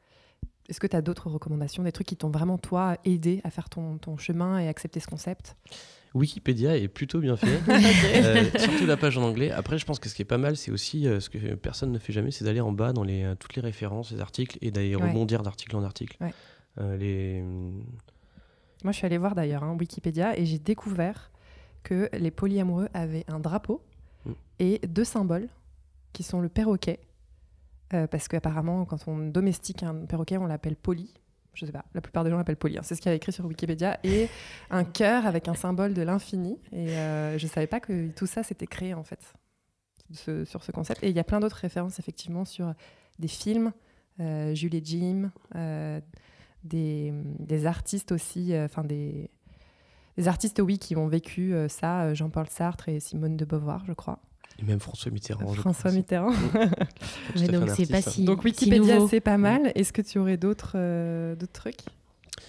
Est-ce 0.68 0.80
que 0.80 0.86
tu 0.86 0.96
as 0.96 1.02
d'autres 1.02 1.30
recommandations, 1.30 1.84
des 1.84 1.92
trucs 1.92 2.08
qui 2.08 2.16
t'ont 2.16 2.30
vraiment, 2.30 2.58
toi, 2.58 2.96
aidé 3.04 3.40
à 3.44 3.50
faire 3.50 3.68
ton, 3.68 3.98
ton 3.98 4.16
chemin 4.16 4.58
et 4.58 4.68
accepter 4.68 4.98
ce 4.98 5.06
concept? 5.06 5.56
Wikipédia 6.14 6.76
est 6.76 6.88
plutôt 6.88 7.20
bien 7.20 7.36
fait, 7.36 7.60
euh, 7.68 8.44
surtout 8.58 8.86
la 8.86 8.96
page 8.96 9.18
en 9.18 9.22
anglais. 9.22 9.50
Après, 9.50 9.78
je 9.78 9.84
pense 9.84 9.98
que 9.98 10.08
ce 10.08 10.14
qui 10.14 10.22
est 10.22 10.26
pas 10.26 10.38
mal, 10.38 10.56
c'est 10.56 10.70
aussi 10.70 11.06
euh, 11.06 11.20
ce 11.20 11.28
que 11.28 11.54
personne 11.54 11.92
ne 11.92 11.98
fait 11.98 12.12
jamais, 12.12 12.30
c'est 12.30 12.44
d'aller 12.44 12.60
en 12.60 12.72
bas 12.72 12.92
dans 12.92 13.04
les, 13.04 13.22
euh, 13.22 13.34
toutes 13.34 13.54
les 13.54 13.62
références, 13.62 14.10
les 14.12 14.20
articles, 14.20 14.58
et 14.62 14.70
d'aller 14.70 14.94
rebondir 14.94 15.42
d'article 15.42 15.76
en 15.76 15.84
article. 15.84 16.16
Les... 16.78 17.42
Moi, 18.84 18.92
je 18.92 18.98
suis 18.98 19.06
allée 19.06 19.18
voir 19.18 19.34
d'ailleurs 19.34 19.64
hein, 19.64 19.76
Wikipédia 19.78 20.38
et 20.38 20.44
j'ai 20.44 20.58
découvert 20.58 21.30
que 21.82 22.08
les 22.12 22.30
polyamoureux 22.30 22.88
avaient 22.94 23.24
un 23.28 23.40
drapeau 23.40 23.82
mm. 24.24 24.32
et 24.58 24.78
deux 24.86 25.04
symboles 25.04 25.48
qui 26.12 26.22
sont 26.22 26.40
le 26.40 26.48
perroquet 26.48 27.00
euh, 27.94 28.06
parce 28.06 28.28
qu'apparemment, 28.28 28.84
quand 28.84 29.06
on 29.06 29.18
domestique 29.18 29.82
un 29.82 29.94
perroquet, 30.06 30.36
on 30.36 30.46
l'appelle 30.46 30.76
poli. 30.76 31.14
Je 31.54 31.64
sais 31.64 31.72
pas, 31.72 31.84
la 31.94 32.00
plupart 32.00 32.24
des 32.24 32.30
gens 32.30 32.36
l'appellent 32.36 32.56
poli. 32.56 32.76
Hein. 32.76 32.82
C'est 32.82 32.94
ce 32.94 33.00
qu'il 33.00 33.08
y 33.08 33.12
a 33.12 33.14
écrit 33.14 33.32
sur 33.32 33.46
Wikipédia. 33.46 33.98
Et 34.04 34.28
un 34.70 34.84
cœur 34.84 35.24
avec 35.24 35.48
un 35.48 35.54
symbole 35.54 35.94
de 35.94 36.02
l'infini. 36.02 36.58
Et 36.72 36.90
euh, 36.90 37.38
je 37.38 37.46
savais 37.46 37.66
pas 37.66 37.80
que 37.80 38.08
tout 38.10 38.26
ça 38.26 38.42
s'était 38.42 38.66
créé, 38.66 38.92
en 38.92 39.04
fait, 39.04 39.20
sur 40.12 40.62
ce 40.62 40.72
concept. 40.72 41.02
Et 41.02 41.08
il 41.08 41.16
y 41.16 41.20
a 41.20 41.24
plein 41.24 41.40
d'autres 41.40 41.56
références, 41.56 41.98
effectivement, 41.98 42.44
sur 42.44 42.74
des 43.18 43.28
films, 43.28 43.72
euh, 44.20 44.54
Julie 44.54 44.82
Jim, 44.84 45.30
euh, 45.54 46.00
des, 46.66 47.12
des, 47.38 47.66
artistes 47.66 48.12
aussi, 48.12 48.52
enfin 48.56 48.84
des, 48.84 49.30
des, 50.16 50.28
artistes, 50.28 50.60
oui, 50.60 50.78
qui 50.78 50.96
ont 50.96 51.08
vécu 51.08 51.54
ça, 51.68 52.14
Jean-Paul 52.14 52.48
Sartre 52.48 52.88
et 52.88 53.00
Simone 53.00 53.36
de 53.36 53.44
Beauvoir, 53.44 53.84
je 53.86 53.92
crois. 53.92 54.20
Et 54.58 54.64
même 54.64 54.80
François 54.80 55.12
Mitterrand. 55.12 55.52
François 55.52 55.92
Mitterrand. 55.92 56.30
donc 57.50 57.70
c'est 57.70 57.90
pas 57.90 58.02
si. 58.02 58.24
Donc 58.24 58.42
Wikipédia, 58.44 59.06
c'est 59.08 59.20
pas 59.20 59.38
mal. 59.38 59.72
Est-ce 59.74 59.92
que 59.92 60.02
tu 60.02 60.18
aurais 60.18 60.36
d'autres 60.36 60.72
euh, 60.76 61.34
d'autres 61.36 61.52
trucs? 61.52 61.80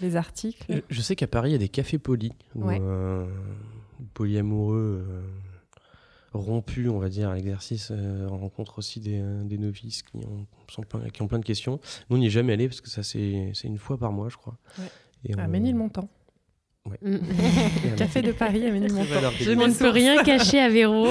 Les 0.01 0.15
articles? 0.15 0.83
Je 0.89 1.01
sais 1.01 1.15
qu'à 1.15 1.27
Paris, 1.27 1.49
il 1.49 1.53
y 1.53 1.55
a 1.55 1.59
des 1.59 1.69
cafés 1.69 1.97
polis. 1.97 2.31
Où, 2.55 2.69
euh, 2.69 3.25
polyamoureux 4.13 5.05
euh, 5.07 5.21
rompus, 6.39 6.89
on 6.89 6.99
va 6.99 7.09
dire, 7.09 7.29
à 7.29 7.35
l'exercice, 7.35 7.91
on 7.91 8.37
rencontre 8.37 8.79
aussi 8.79 8.99
des, 8.99 9.21
des 9.45 9.57
novices 9.57 10.03
qui 10.03 10.17
ont, 10.17 10.45
sont 10.69 10.83
plein, 10.83 11.09
qui 11.09 11.21
ont 11.21 11.27
plein 11.27 11.39
de 11.39 11.45
questions. 11.45 11.79
Nous, 12.09 12.17
on 12.17 12.19
n'y 12.19 12.27
est 12.27 12.31
jamais 12.31 12.53
allé 12.53 12.67
parce 12.67 12.81
que 12.81 12.89
ça, 12.89 13.03
c'est 13.03 13.51
une 13.63 13.77
fois 13.77 13.97
par 13.97 14.11
mois, 14.11 14.29
je 14.29 14.37
crois. 14.37 14.57
Ouais. 14.79 14.85
Et 15.25 15.33
à 15.33 15.47
Ménilmontant. 15.47 16.09
Ouais. 16.85 16.99
Café 17.97 18.21
de 18.21 18.31
Paris 18.31 18.65
à 18.65 18.71
Ménilmontant. 18.71 19.31
Je 19.39 19.51
ne 19.51 19.77
peux 19.77 19.89
rien 19.89 20.23
cacher 20.23 20.59
à 20.59 20.69
Véro. 20.69 21.07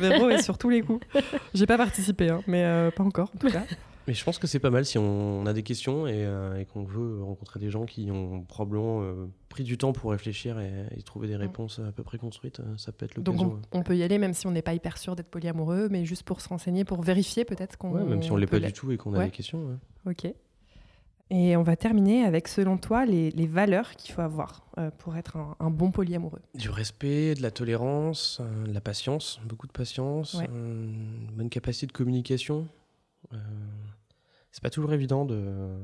Véro 0.00 0.30
est 0.30 0.42
sur 0.42 0.56
tous 0.56 0.70
les 0.70 0.82
coups. 0.82 1.04
J'ai 1.52 1.66
pas 1.66 1.76
participé, 1.76 2.28
hein, 2.28 2.42
mais 2.46 2.62
euh, 2.64 2.90
pas 2.90 3.02
encore 3.02 3.30
en 3.34 3.38
tout 3.38 3.50
cas. 3.50 3.64
Mais 4.10 4.14
je 4.14 4.24
pense 4.24 4.40
que 4.40 4.48
c'est 4.48 4.58
pas 4.58 4.70
mal 4.70 4.84
si 4.84 4.98
on 4.98 5.46
a 5.46 5.52
des 5.52 5.62
questions 5.62 6.08
et, 6.08 6.24
euh, 6.24 6.64
qu'on 6.64 6.82
veut 6.82 7.22
rencontrer 7.22 7.60
des 7.60 7.70
gens 7.70 7.86
qui 7.86 8.10
ont 8.10 8.42
probablement 8.42 9.02
euh, 9.02 9.28
pris 9.48 9.62
du 9.62 9.78
temps 9.78 9.92
pour 9.92 10.10
réfléchir 10.10 10.58
et, 10.58 11.00
trouver 11.04 11.28
des 11.28 11.36
réponses 11.36 11.78
à 11.78 11.92
peu 11.92 12.02
près 12.02 12.18
construites. 12.18 12.60
Ça 12.76 12.90
peut 12.90 13.04
être 13.04 13.14
l'occasion. 13.14 13.44
Donc 13.44 13.62
on, 13.70 13.84
peut 13.84 13.96
y 13.96 14.02
aller 14.02 14.18
même 14.18 14.34
si 14.34 14.48
on 14.48 14.50
n'est 14.50 14.62
pas 14.62 14.74
hyper 14.74 14.98
sûr 14.98 15.14
d'être 15.14 15.30
polyamoureux, 15.30 15.86
mais 15.92 16.04
juste 16.04 16.24
pour 16.24 16.40
se 16.40 16.48
renseigner, 16.48 16.84
pour 16.84 17.02
vérifier 17.02 17.44
peut-être 17.44 17.76
qu'on. 17.76 17.92
Ouais, 17.92 18.02
même 18.02 18.20
si 18.20 18.32
on 18.32 18.36
l'est 18.36 18.48
pas 18.48 18.58
du 18.58 18.72
tout 18.72 18.90
et 18.90 18.96
qu'on 18.96 19.14
a 19.14 19.26
des 19.26 19.30
questions. 19.30 19.78
Ok. 20.06 20.26
Et 21.32 21.56
on 21.56 21.62
va 21.62 21.76
terminer 21.76 22.24
avec, 22.24 22.48
selon 22.48 22.76
toi, 22.76 23.06
les, 23.06 23.46
valeurs 23.46 23.94
qu'il 23.94 24.12
faut 24.12 24.20
avoir 24.20 24.66
euh, 24.78 24.90
pour 24.98 25.16
être 25.16 25.36
un, 25.60 25.70
bon 25.70 25.92
polyamoureux. 25.92 26.42
Du 26.56 26.70
respect, 26.70 27.36
de 27.36 27.42
la 27.42 27.52
tolérance, 27.52 28.40
euh, 28.40 28.66
de 28.66 28.72
la 28.72 28.80
patience, 28.80 29.40
beaucoup 29.44 29.68
de 29.68 29.72
patience, 29.72 30.34
euh, 30.34 30.46
une 30.48 31.30
bonne 31.36 31.48
capacité 31.48 31.86
de 31.86 31.92
communication. 31.92 32.66
C'est 34.52 34.62
pas 34.62 34.70
toujours 34.70 34.92
évident 34.92 35.24
de, 35.24 35.76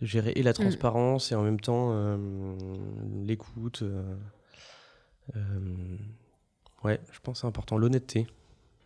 de, 0.00 0.06
gérer 0.06 0.32
et 0.36 0.42
la 0.42 0.50
mm. 0.50 0.54
transparence 0.54 1.32
et 1.32 1.34
en 1.34 1.42
même 1.42 1.60
temps 1.60 2.18
l'écoute. 3.24 3.84
ouais, 6.84 7.00
je 7.12 7.20
pense 7.20 7.38
que 7.38 7.40
c'est 7.40 7.46
important. 7.46 7.78
L'honnêteté. 7.78 8.26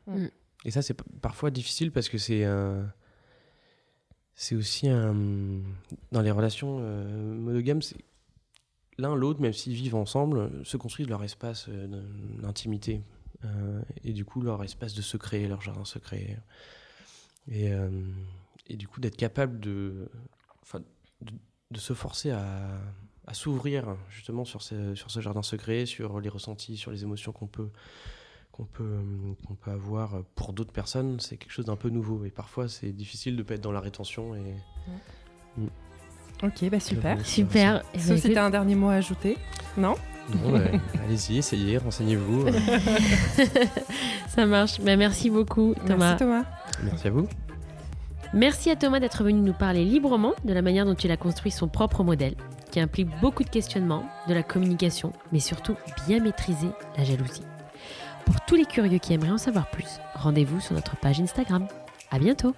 Mm. 0.07 0.27
Et 0.65 0.71
ça, 0.71 0.83
c'est 0.83 0.95
parfois 1.21 1.51
difficile 1.51 1.93
parce 1.93 2.09
que 2.09 2.19
c'est 2.19 2.45
c'est 4.41 4.55
aussi 4.55 4.89
un, 4.89 5.17
dans 6.13 6.23
les 6.23 6.31
relations 6.31 6.79
euh, 6.81 7.35
monogames, 7.35 7.81
l'un 8.97 9.17
l'autre, 9.17 9.41
même 9.41 9.53
s'ils 9.53 9.75
vivent 9.75 9.97
ensemble, 9.97 10.65
se 10.65 10.77
construisent 10.77 11.09
leur 11.09 11.25
espace 11.25 11.67
euh, 11.69 11.89
d'intimité 12.41 13.03
euh, 13.45 13.83
et 14.05 14.13
du 14.13 14.25
coup 14.25 14.41
leur 14.41 14.63
espace 14.63 14.95
de 14.95 15.03
secret, 15.03 15.49
leur 15.49 15.61
jardin 15.61 15.85
secret. 15.85 16.39
Et, 17.51 17.73
et 18.69 18.77
du 18.77 18.89
coup 18.89 19.01
d'être 19.01 19.17
capable 19.17 19.61
de, 19.61 20.11
de, 21.23 21.33
de, 21.71 21.79
se 21.79 21.93
forcer 21.93 22.31
à, 22.31 22.81
à 23.27 23.35
s'ouvrir 23.35 23.97
justement 24.11 24.45
sur 24.45 24.63
ce, 24.63 24.95
sur 24.95 25.11
ce 25.11 25.21
jardin 25.21 25.43
secret, 25.43 25.87
sur 25.87 26.21
les 26.21 26.29
ressentis, 26.29 26.77
sur 26.77 26.91
les 26.91 27.03
émotions 27.03 27.33
qu'on 27.33 27.47
peut 27.47 27.71
qu'on 28.59 28.65
peut, 28.65 28.99
qu'on 29.47 29.55
peut 29.55 29.71
avoir 29.71 30.23
pour 30.35 30.53
d'autres 30.53 30.73
personnes, 30.73 31.21
c'est 31.21 31.37
quelque 31.37 31.53
chose 31.53 31.67
d'un 31.67 31.77
peu 31.77 31.91
nouveau. 31.91 32.25
Et 32.25 32.31
parfois, 32.31 32.69
c'est 32.69 32.91
difficile 32.91 33.35
de 33.35 33.39
ne 33.39 33.45
pas 33.45 33.55
être 33.55 33.61
dans 33.61 33.73
la 33.73 33.81
rétention. 33.81 34.35
Et... 34.35 34.55
Mm. 35.57 35.69
Ok, 36.43 36.71
bah 36.71 36.81
super. 36.81 37.25
Super. 37.25 37.83
Sauf 37.99 38.21
si 38.21 38.31
tu 38.31 38.37
as 38.37 38.45
un 38.45 38.51
dernier 38.51 38.75
mot 38.75 38.89
à 38.89 38.95
ajouter. 38.95 39.37
Non? 39.77 39.95
Non, 40.35 40.53
bah, 40.53 40.61
allez-y, 41.05 41.39
essayez, 41.39 41.79
renseignez-vous. 41.79 42.47
Ça 44.29 44.47
marche. 44.47 44.81
Bah, 44.81 44.97
merci 44.97 45.31
beaucoup, 45.31 45.75
Thomas. 45.87 46.17
Merci, 46.17 46.19
Thomas. 46.19 46.45
Merci 46.85 47.09
à 47.09 47.11
vous. 47.11 47.29
Merci 48.35 48.71
à 48.71 48.77
Thomas 48.77 49.01
d'être 49.01 49.25
venu 49.25 49.41
nous 49.41 49.55
parler 49.55 49.85
librement 49.85 50.35
de 50.45 50.53
la 50.53 50.61
manière 50.61 50.85
dont 50.85 50.95
il 50.95 51.11
a 51.11 51.17
construit 51.17 51.51
son 51.51 51.67
propre 51.67 52.05
modèle, 52.05 52.35
qui 52.71 52.79
implique 52.79 53.09
beaucoup 53.21 53.43
de 53.43 53.49
questionnements, 53.49 54.05
de 54.29 54.35
la 54.35 54.43
communication, 54.43 55.13
mais 55.33 55.41
surtout 55.41 55.77
bien 56.07 56.21
maîtriser 56.21 56.69
la 56.99 57.05
jalousie. 57.05 57.43
Pour 58.27 58.37
tous 58.43 58.57
les 58.57 58.67
curieux 58.67 58.99
qui 58.99 59.15
aimeraient 59.15 59.31
en 59.31 59.39
savoir 59.39 59.71
plus, 59.71 59.99
rendez-vous 60.15 60.61
sur 60.61 60.75
notre 60.75 60.97
page 60.97 61.21
Instagram. 61.21 61.67
À 62.11 62.19
bientôt! 62.19 62.55